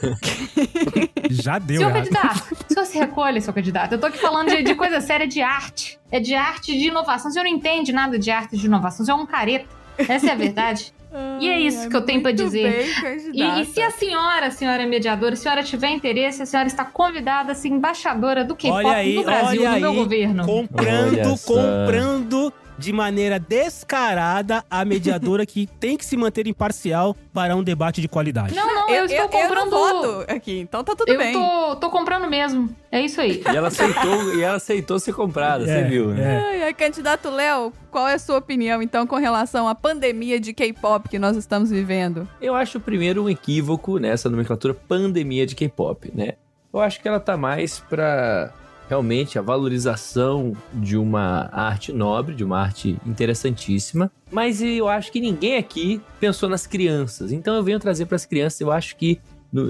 [1.29, 2.03] Já deu Senhor errado.
[2.09, 3.91] candidato, o senhor se recolhe, seu candidato.
[3.93, 5.99] Eu tô aqui falando de, de coisa séria de arte.
[6.11, 7.29] É de arte de inovação.
[7.29, 9.03] O senhor não entende nada de arte de inovação.
[9.03, 9.67] O senhor é um careta.
[9.97, 10.93] Essa é a verdade.
[11.39, 12.85] E é isso Ai, que eu tenho pra muito dizer.
[13.01, 16.67] bem, E, e se a senhora, a senhora mediadora, a senhora tiver interesse, a senhora
[16.67, 18.81] está convidada a ser embaixadora do K-pop
[19.15, 20.45] no Brasil, olha no meu aí, governo.
[20.45, 21.53] comprando, Olha só.
[21.53, 28.01] comprando de maneira descarada a mediadora que tem que se manter imparcial para um debate
[28.01, 28.55] de qualidade.
[28.55, 29.51] Não, não, eu, estou comprando.
[29.51, 31.33] Eu não voto aqui, então tá tudo eu bem.
[31.33, 32.75] tô, tô comprando mesmo.
[32.91, 33.41] É isso aí.
[33.45, 36.21] E ela aceitou, e ela aceitou ser comprada, É, você viu, né?
[36.35, 36.39] é.
[36.49, 40.53] Ai, ai, candidato Léo, qual é a sua opinião, então, com relação à pandemia de
[40.53, 42.27] K-pop que nós estamos vivendo?
[42.41, 46.33] Eu acho primeiro um equívoco nessa nomenclatura pandemia de K-pop, né?
[46.73, 48.53] Eu acho que ela tá mais pra
[48.91, 55.21] realmente a valorização de uma arte nobre, de uma arte interessantíssima, mas eu acho que
[55.21, 57.31] ninguém aqui pensou nas crianças.
[57.31, 59.21] Então eu venho trazer para as crianças, eu acho que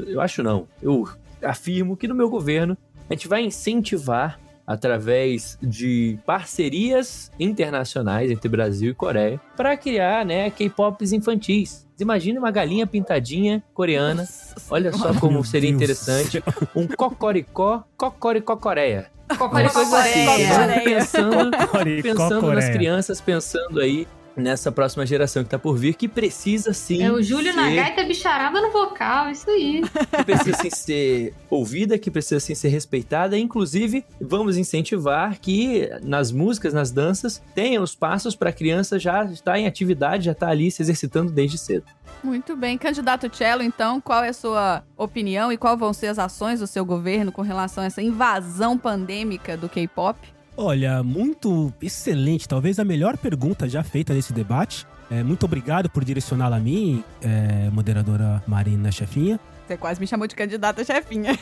[0.07, 1.07] eu acho não, eu
[1.43, 2.75] afirmo que no meu governo
[3.07, 10.49] a gente vai incentivar através de parcerias internacionais entre Brasil e Coreia para criar, né,
[10.49, 11.87] K-pops infantis.
[12.03, 14.27] Imagina uma galinha pintadinha coreana.
[14.69, 16.43] Olha só como seria interessante
[16.75, 19.07] um cocoricó, cocoricó Coreia.
[19.37, 20.25] Qualquer coisa assim.
[20.25, 20.81] Coreia.
[20.83, 22.03] Pensando, Coreia.
[22.03, 22.73] pensando nas Coreia.
[22.73, 27.03] crianças, pensando aí nessa próxima geração que tá por vir, que precisa sim.
[27.03, 29.81] É o Júlio ser, na gaita bicharada no vocal, isso aí.
[30.11, 33.37] Que precisa sim ser ouvida, que precisa sim ser respeitada.
[33.37, 39.23] Inclusive, vamos incentivar que nas músicas, nas danças, tenham os passos para a criança já
[39.25, 41.85] estar em atividade, já estar ali se exercitando desde cedo.
[42.23, 42.77] Muito bem.
[42.77, 46.67] Candidato Cello, então, qual é a sua opinião e quais vão ser as ações do
[46.67, 50.17] seu governo com relação a essa invasão pandêmica do K-pop?
[50.63, 52.47] Olha, muito excelente.
[52.47, 54.85] Talvez a melhor pergunta já feita nesse debate.
[55.09, 59.39] É, muito obrigado por direcioná-la a mim, é, moderadora Marina Chefinha.
[59.67, 61.31] Você quase me chamou de candidata chefinha.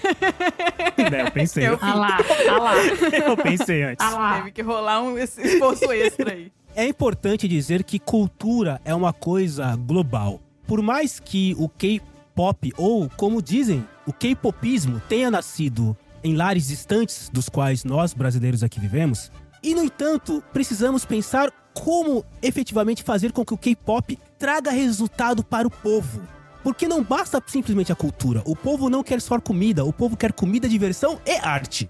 [1.00, 2.18] É, eu pensei, Eu- Ah lá,
[2.50, 2.74] ah lá,
[3.26, 4.06] eu pensei antes.
[4.06, 4.38] ah lá.
[4.40, 6.52] Teve que rolar um esse esforço extra aí.
[6.76, 10.42] É importante dizer que cultura é uma coisa global.
[10.68, 17.30] Por mais que o K-pop, ou como dizem, o K-popismo tenha nascido em lares distantes
[17.32, 19.32] dos quais nós brasileiros aqui vivemos,
[19.62, 25.68] e no entanto, precisamos pensar como efetivamente fazer com que o K-pop traga resultado para
[25.68, 26.22] o povo.
[26.64, 28.42] Porque não basta simplesmente a cultura.
[28.46, 31.90] O povo não quer só comida, o povo quer comida, diversão e arte.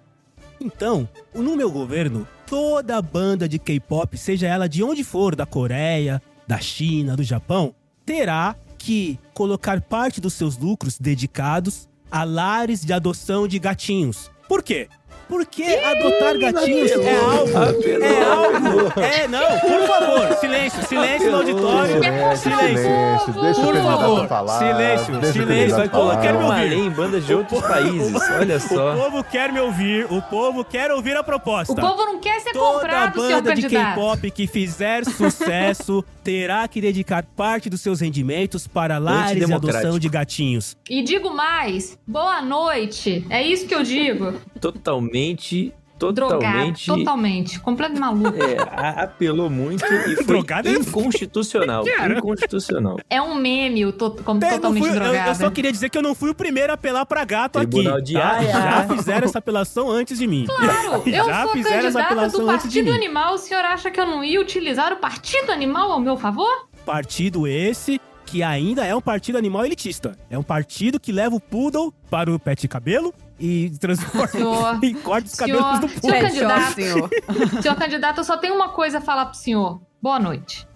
[0.61, 6.22] Então, no meu governo, toda banda de K-pop, seja ela de onde for, da Coreia,
[6.47, 7.73] da China, do Japão,
[8.06, 14.31] terá que colocar parte dos seus lucros dedicados a lares de adoção de gatinhos.
[14.48, 14.88] Por quê?
[15.30, 17.57] Porque adotar gatinhos é algo.
[17.57, 18.99] apelou, É algo.
[18.99, 21.93] É, não, por favor, silêncio, silêncio no auditório.
[21.93, 22.77] Silêncio, Silêncio.
[22.77, 23.41] silêncio.
[23.41, 24.57] Deixa o Por favor, falar.
[24.57, 26.73] silêncio, o silêncio, vai colocar meu uma ouvir.
[26.73, 28.22] em bandas de outros países.
[28.39, 28.95] Olha O só.
[28.95, 31.73] povo quer me ouvir, o povo quer ouvir a proposta.
[31.73, 33.69] O povo não quer ser Toda comprado, senhor banda de.
[33.69, 39.99] K-pop que fizer sucesso terá que dedicar parte dos seus rendimentos para lares de adoção
[39.99, 40.76] de gatinhos.
[40.89, 43.26] E digo mais, boa noite.
[43.30, 44.34] É isso que eu digo.
[44.60, 45.18] Totalmente,
[46.13, 46.85] Drogado, totalmente.
[46.85, 47.59] totalmente.
[47.59, 48.31] Completo maluco.
[48.41, 51.83] É, apelou muito e foi Drogado é- inconstitucional.
[51.97, 52.17] Cara.
[52.17, 52.97] Inconstitucional.
[53.09, 55.29] É um meme o to como É, não totalmente fui- eu, drogado.
[55.29, 57.95] eu só queria dizer que eu não fui o primeiro a apelar pra gato Tribunal
[57.95, 58.03] aqui.
[58.05, 58.29] de tá?
[58.31, 58.51] Haia.
[58.53, 60.45] Já fizeram essa apelação antes de mim.
[60.47, 62.91] Claro, eu Já sou fizeram essa candidata apelação do Partido.
[62.93, 63.33] Animal.
[63.33, 66.47] O senhor acha que eu não ia utilizar o Partido Animal ao meu favor?
[66.85, 70.15] Partido esse que ainda é um partido animal elitista.
[70.29, 74.80] É um partido que leva o poodle para o pet de cabelo e transforma Senhor,
[74.84, 76.30] e corta os senhor, cabelos do senhor poodle.
[76.30, 76.74] candidato.
[76.74, 77.10] senhor.
[77.61, 79.82] Senhor candidato, eu só tenho uma coisa a falar pro senhor.
[80.02, 80.68] Boa noite.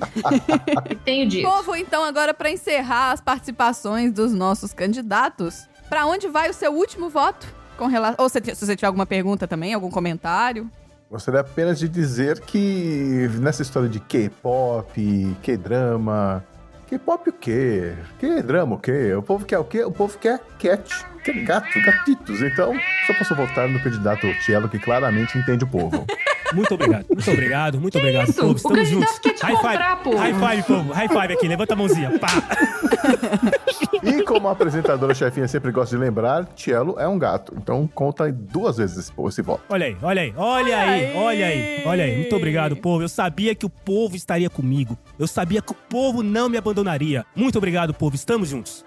[1.06, 1.48] tenho dito.
[1.48, 6.74] Povo, então, agora para encerrar as participações dos nossos candidatos, para onde vai o seu
[6.74, 7.48] último voto?
[7.78, 8.24] Com relação...
[8.24, 10.70] Ou se, se você tiver alguma pergunta também, algum comentário.
[11.10, 16.44] Gostaria apenas de dizer que nessa história de K-pop, K-drama.
[16.94, 17.94] K-pop o quê?
[18.20, 19.16] K-drama o quê?
[19.16, 19.84] O povo quer o quê?
[19.84, 22.40] O povo quer cat, quer gato, gatitos.
[22.44, 22.72] Então,
[23.08, 26.06] só posso votar no candidato Tielo, que claramente entende o povo.
[26.54, 28.40] Muito obrigado, muito obrigado, muito obrigado, isso?
[28.40, 28.56] povo.
[28.56, 29.18] Estamos juntos.
[29.18, 30.18] quer te High comprar, five, povo.
[30.18, 30.94] high five, povo.
[30.94, 32.20] High five aqui, levanta a mãozinha.
[32.20, 32.28] Pá.
[34.04, 37.54] E como a apresentadora chefinha sempre gosta de lembrar, Tielo é um gato.
[37.58, 39.64] Então conta duas vezes esse, esse voto.
[39.70, 42.18] Olha aí, olha aí, olha aí, olha aí, olha aí.
[42.18, 43.04] Muito obrigado, povo.
[43.04, 44.98] Eu sabia que o povo estaria comigo.
[45.18, 47.26] Eu sabia que o povo não me abandonaria.
[47.36, 48.16] Muito obrigado, povo.
[48.16, 48.86] Estamos juntos.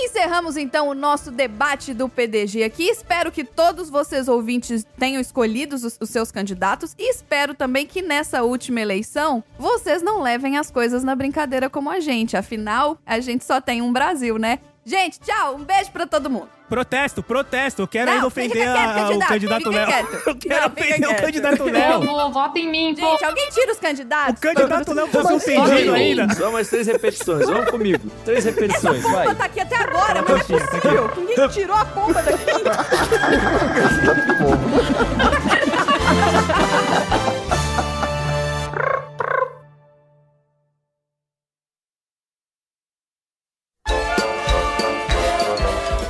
[0.00, 2.84] Encerramos então o nosso debate do PDG aqui.
[2.84, 8.00] Espero que todos vocês ouvintes tenham escolhido os, os, seus candidatos e espero também que
[8.00, 12.36] nessa última eleição vocês não levem as coisas na brincadeira como a gente.
[12.36, 14.60] Afinal, a gente só tem um Brasil, né?
[14.88, 15.56] Gente, tchau.
[15.56, 16.48] Um beijo para todo mundo.
[16.66, 17.82] Protesto, protesto.
[17.82, 19.88] Eu quero Não, ainda ofender fica quieto, a- candidato, o candidato Léo.
[20.26, 22.00] Eu quero Não, ofender o candidato Léo.
[22.06, 23.10] Povo, vota em mim, povo.
[23.12, 24.38] Gente, alguém tira os candidatos?
[24.38, 26.34] O candidato Léo fosse ofendido ainda.
[26.34, 27.46] Só mais três repetições.
[27.46, 28.10] Vamos comigo.
[28.24, 29.26] Três repetições, vai.
[29.28, 31.10] Pô, tá aqui até agora, mas não é possível.
[31.16, 32.38] Ninguém tirou a pomba daqui.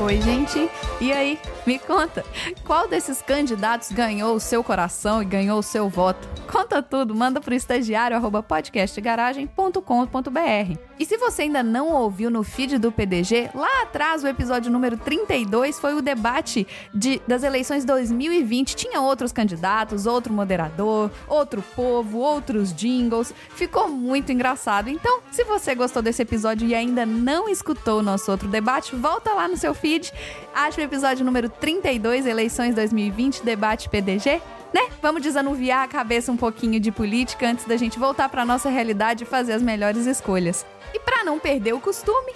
[0.09, 0.71] Oi, gente.
[1.03, 2.25] E aí, me conta,
[2.65, 6.27] qual desses candidatos ganhou o seu coração e ganhou o seu voto?
[6.51, 10.88] Conta tudo, manda pro estagiário arroba podcastgaragem.com.br.
[10.99, 14.97] E se você ainda não ouviu no feed do PDG, lá atrás, o episódio número
[14.97, 18.75] 32 foi o debate de, das eleições 2020.
[18.75, 23.33] Tinha outros candidatos, outro moderador, outro povo, outros jingles.
[23.51, 24.89] Ficou muito engraçado.
[24.91, 29.33] Então, se você gostou desse episódio e ainda não escutou o nosso outro debate, volta
[29.33, 30.13] lá no seu feed,
[30.59, 34.43] acha o episódio número 32, eleições 2020, debate PDG.
[34.75, 34.89] Né?
[35.01, 39.23] Vamos desanuviar a cabeça um pouquinho de política antes da gente voltar para nossa realidade
[39.23, 40.67] e fazer as melhores escolhas.
[40.93, 42.33] E para não perder o costume,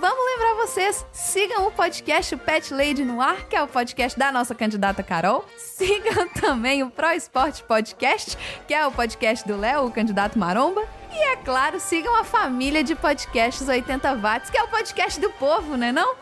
[0.00, 4.30] vamos lembrar vocês, sigam o podcast Pet Lady no ar, que é o podcast da
[4.30, 5.44] nossa candidata Carol.
[5.56, 8.36] Sigam também o Pro Esporte Podcast,
[8.68, 10.86] que é o podcast do Léo, o candidato Maromba.
[11.12, 15.30] E é claro, sigam a família de podcasts 80 watts, que é o podcast do
[15.30, 16.14] povo, né não?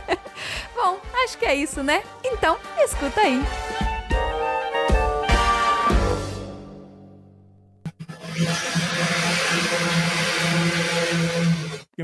[0.74, 2.02] Bom, acho que é isso, né?
[2.24, 3.42] Então, escuta aí.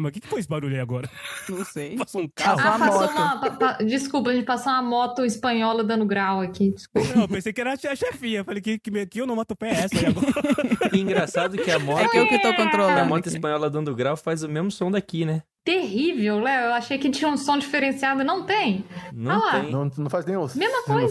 [0.01, 1.09] Mas o que, que foi esse barulho aí agora?
[1.49, 1.97] Não sei.
[1.97, 2.57] Passou um carro?
[2.57, 3.17] Passou Ah, uma passou moto.
[3.17, 3.37] uma.
[3.41, 6.71] pa- pa- desculpa, a gente passou uma moto espanhola dando grau aqui.
[6.73, 7.09] Desculpa.
[7.15, 8.45] Não, eu pensei que era a chefia.
[8.45, 10.27] Falei que, que, que eu não mato pé essa aí agora.
[10.93, 13.07] E engraçado que a moto, É que eu que tô a controlando.
[13.09, 13.29] moto aqui.
[13.31, 15.43] espanhola dando grau faz o mesmo som daqui, né?
[15.65, 16.67] Terrível, Léo.
[16.67, 18.23] Eu achei que tinha um som diferenciado.
[18.23, 18.85] Não tem.
[19.13, 19.61] Não Ah lá.
[19.61, 19.71] tem.
[19.73, 21.09] Não, não faz nem o Mesma no coisa.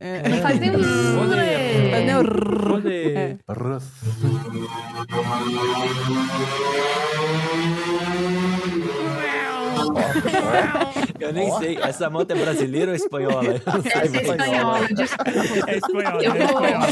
[0.00, 0.30] Final?
[0.30, 0.80] Não faz nem um.
[0.80, 1.20] O.
[1.20, 1.38] Olha.
[11.20, 13.54] Eu nem sei, essa moto é brasileira ou espanhola?
[13.54, 15.30] Essa é mas- espanhola, desculpa.
[15.66, 16.82] É espanhol, Eu é vou, espanhol.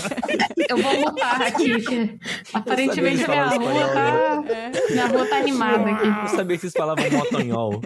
[0.69, 2.19] eu vou mutar aqui,
[2.53, 4.43] aparentemente minha rua tá.
[4.91, 6.07] Minha rua tá animada aqui.
[6.07, 7.81] Eu sabia que vocês falavam motonhol.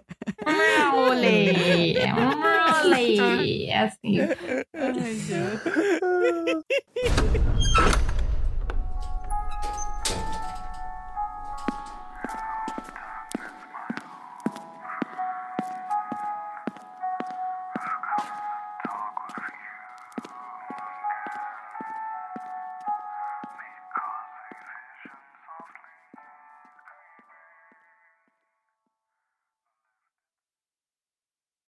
[0.95, 1.95] Olê!
[2.85, 3.67] Olê!
[3.69, 4.21] É assim.
[4.75, 6.61] Ai, Deus.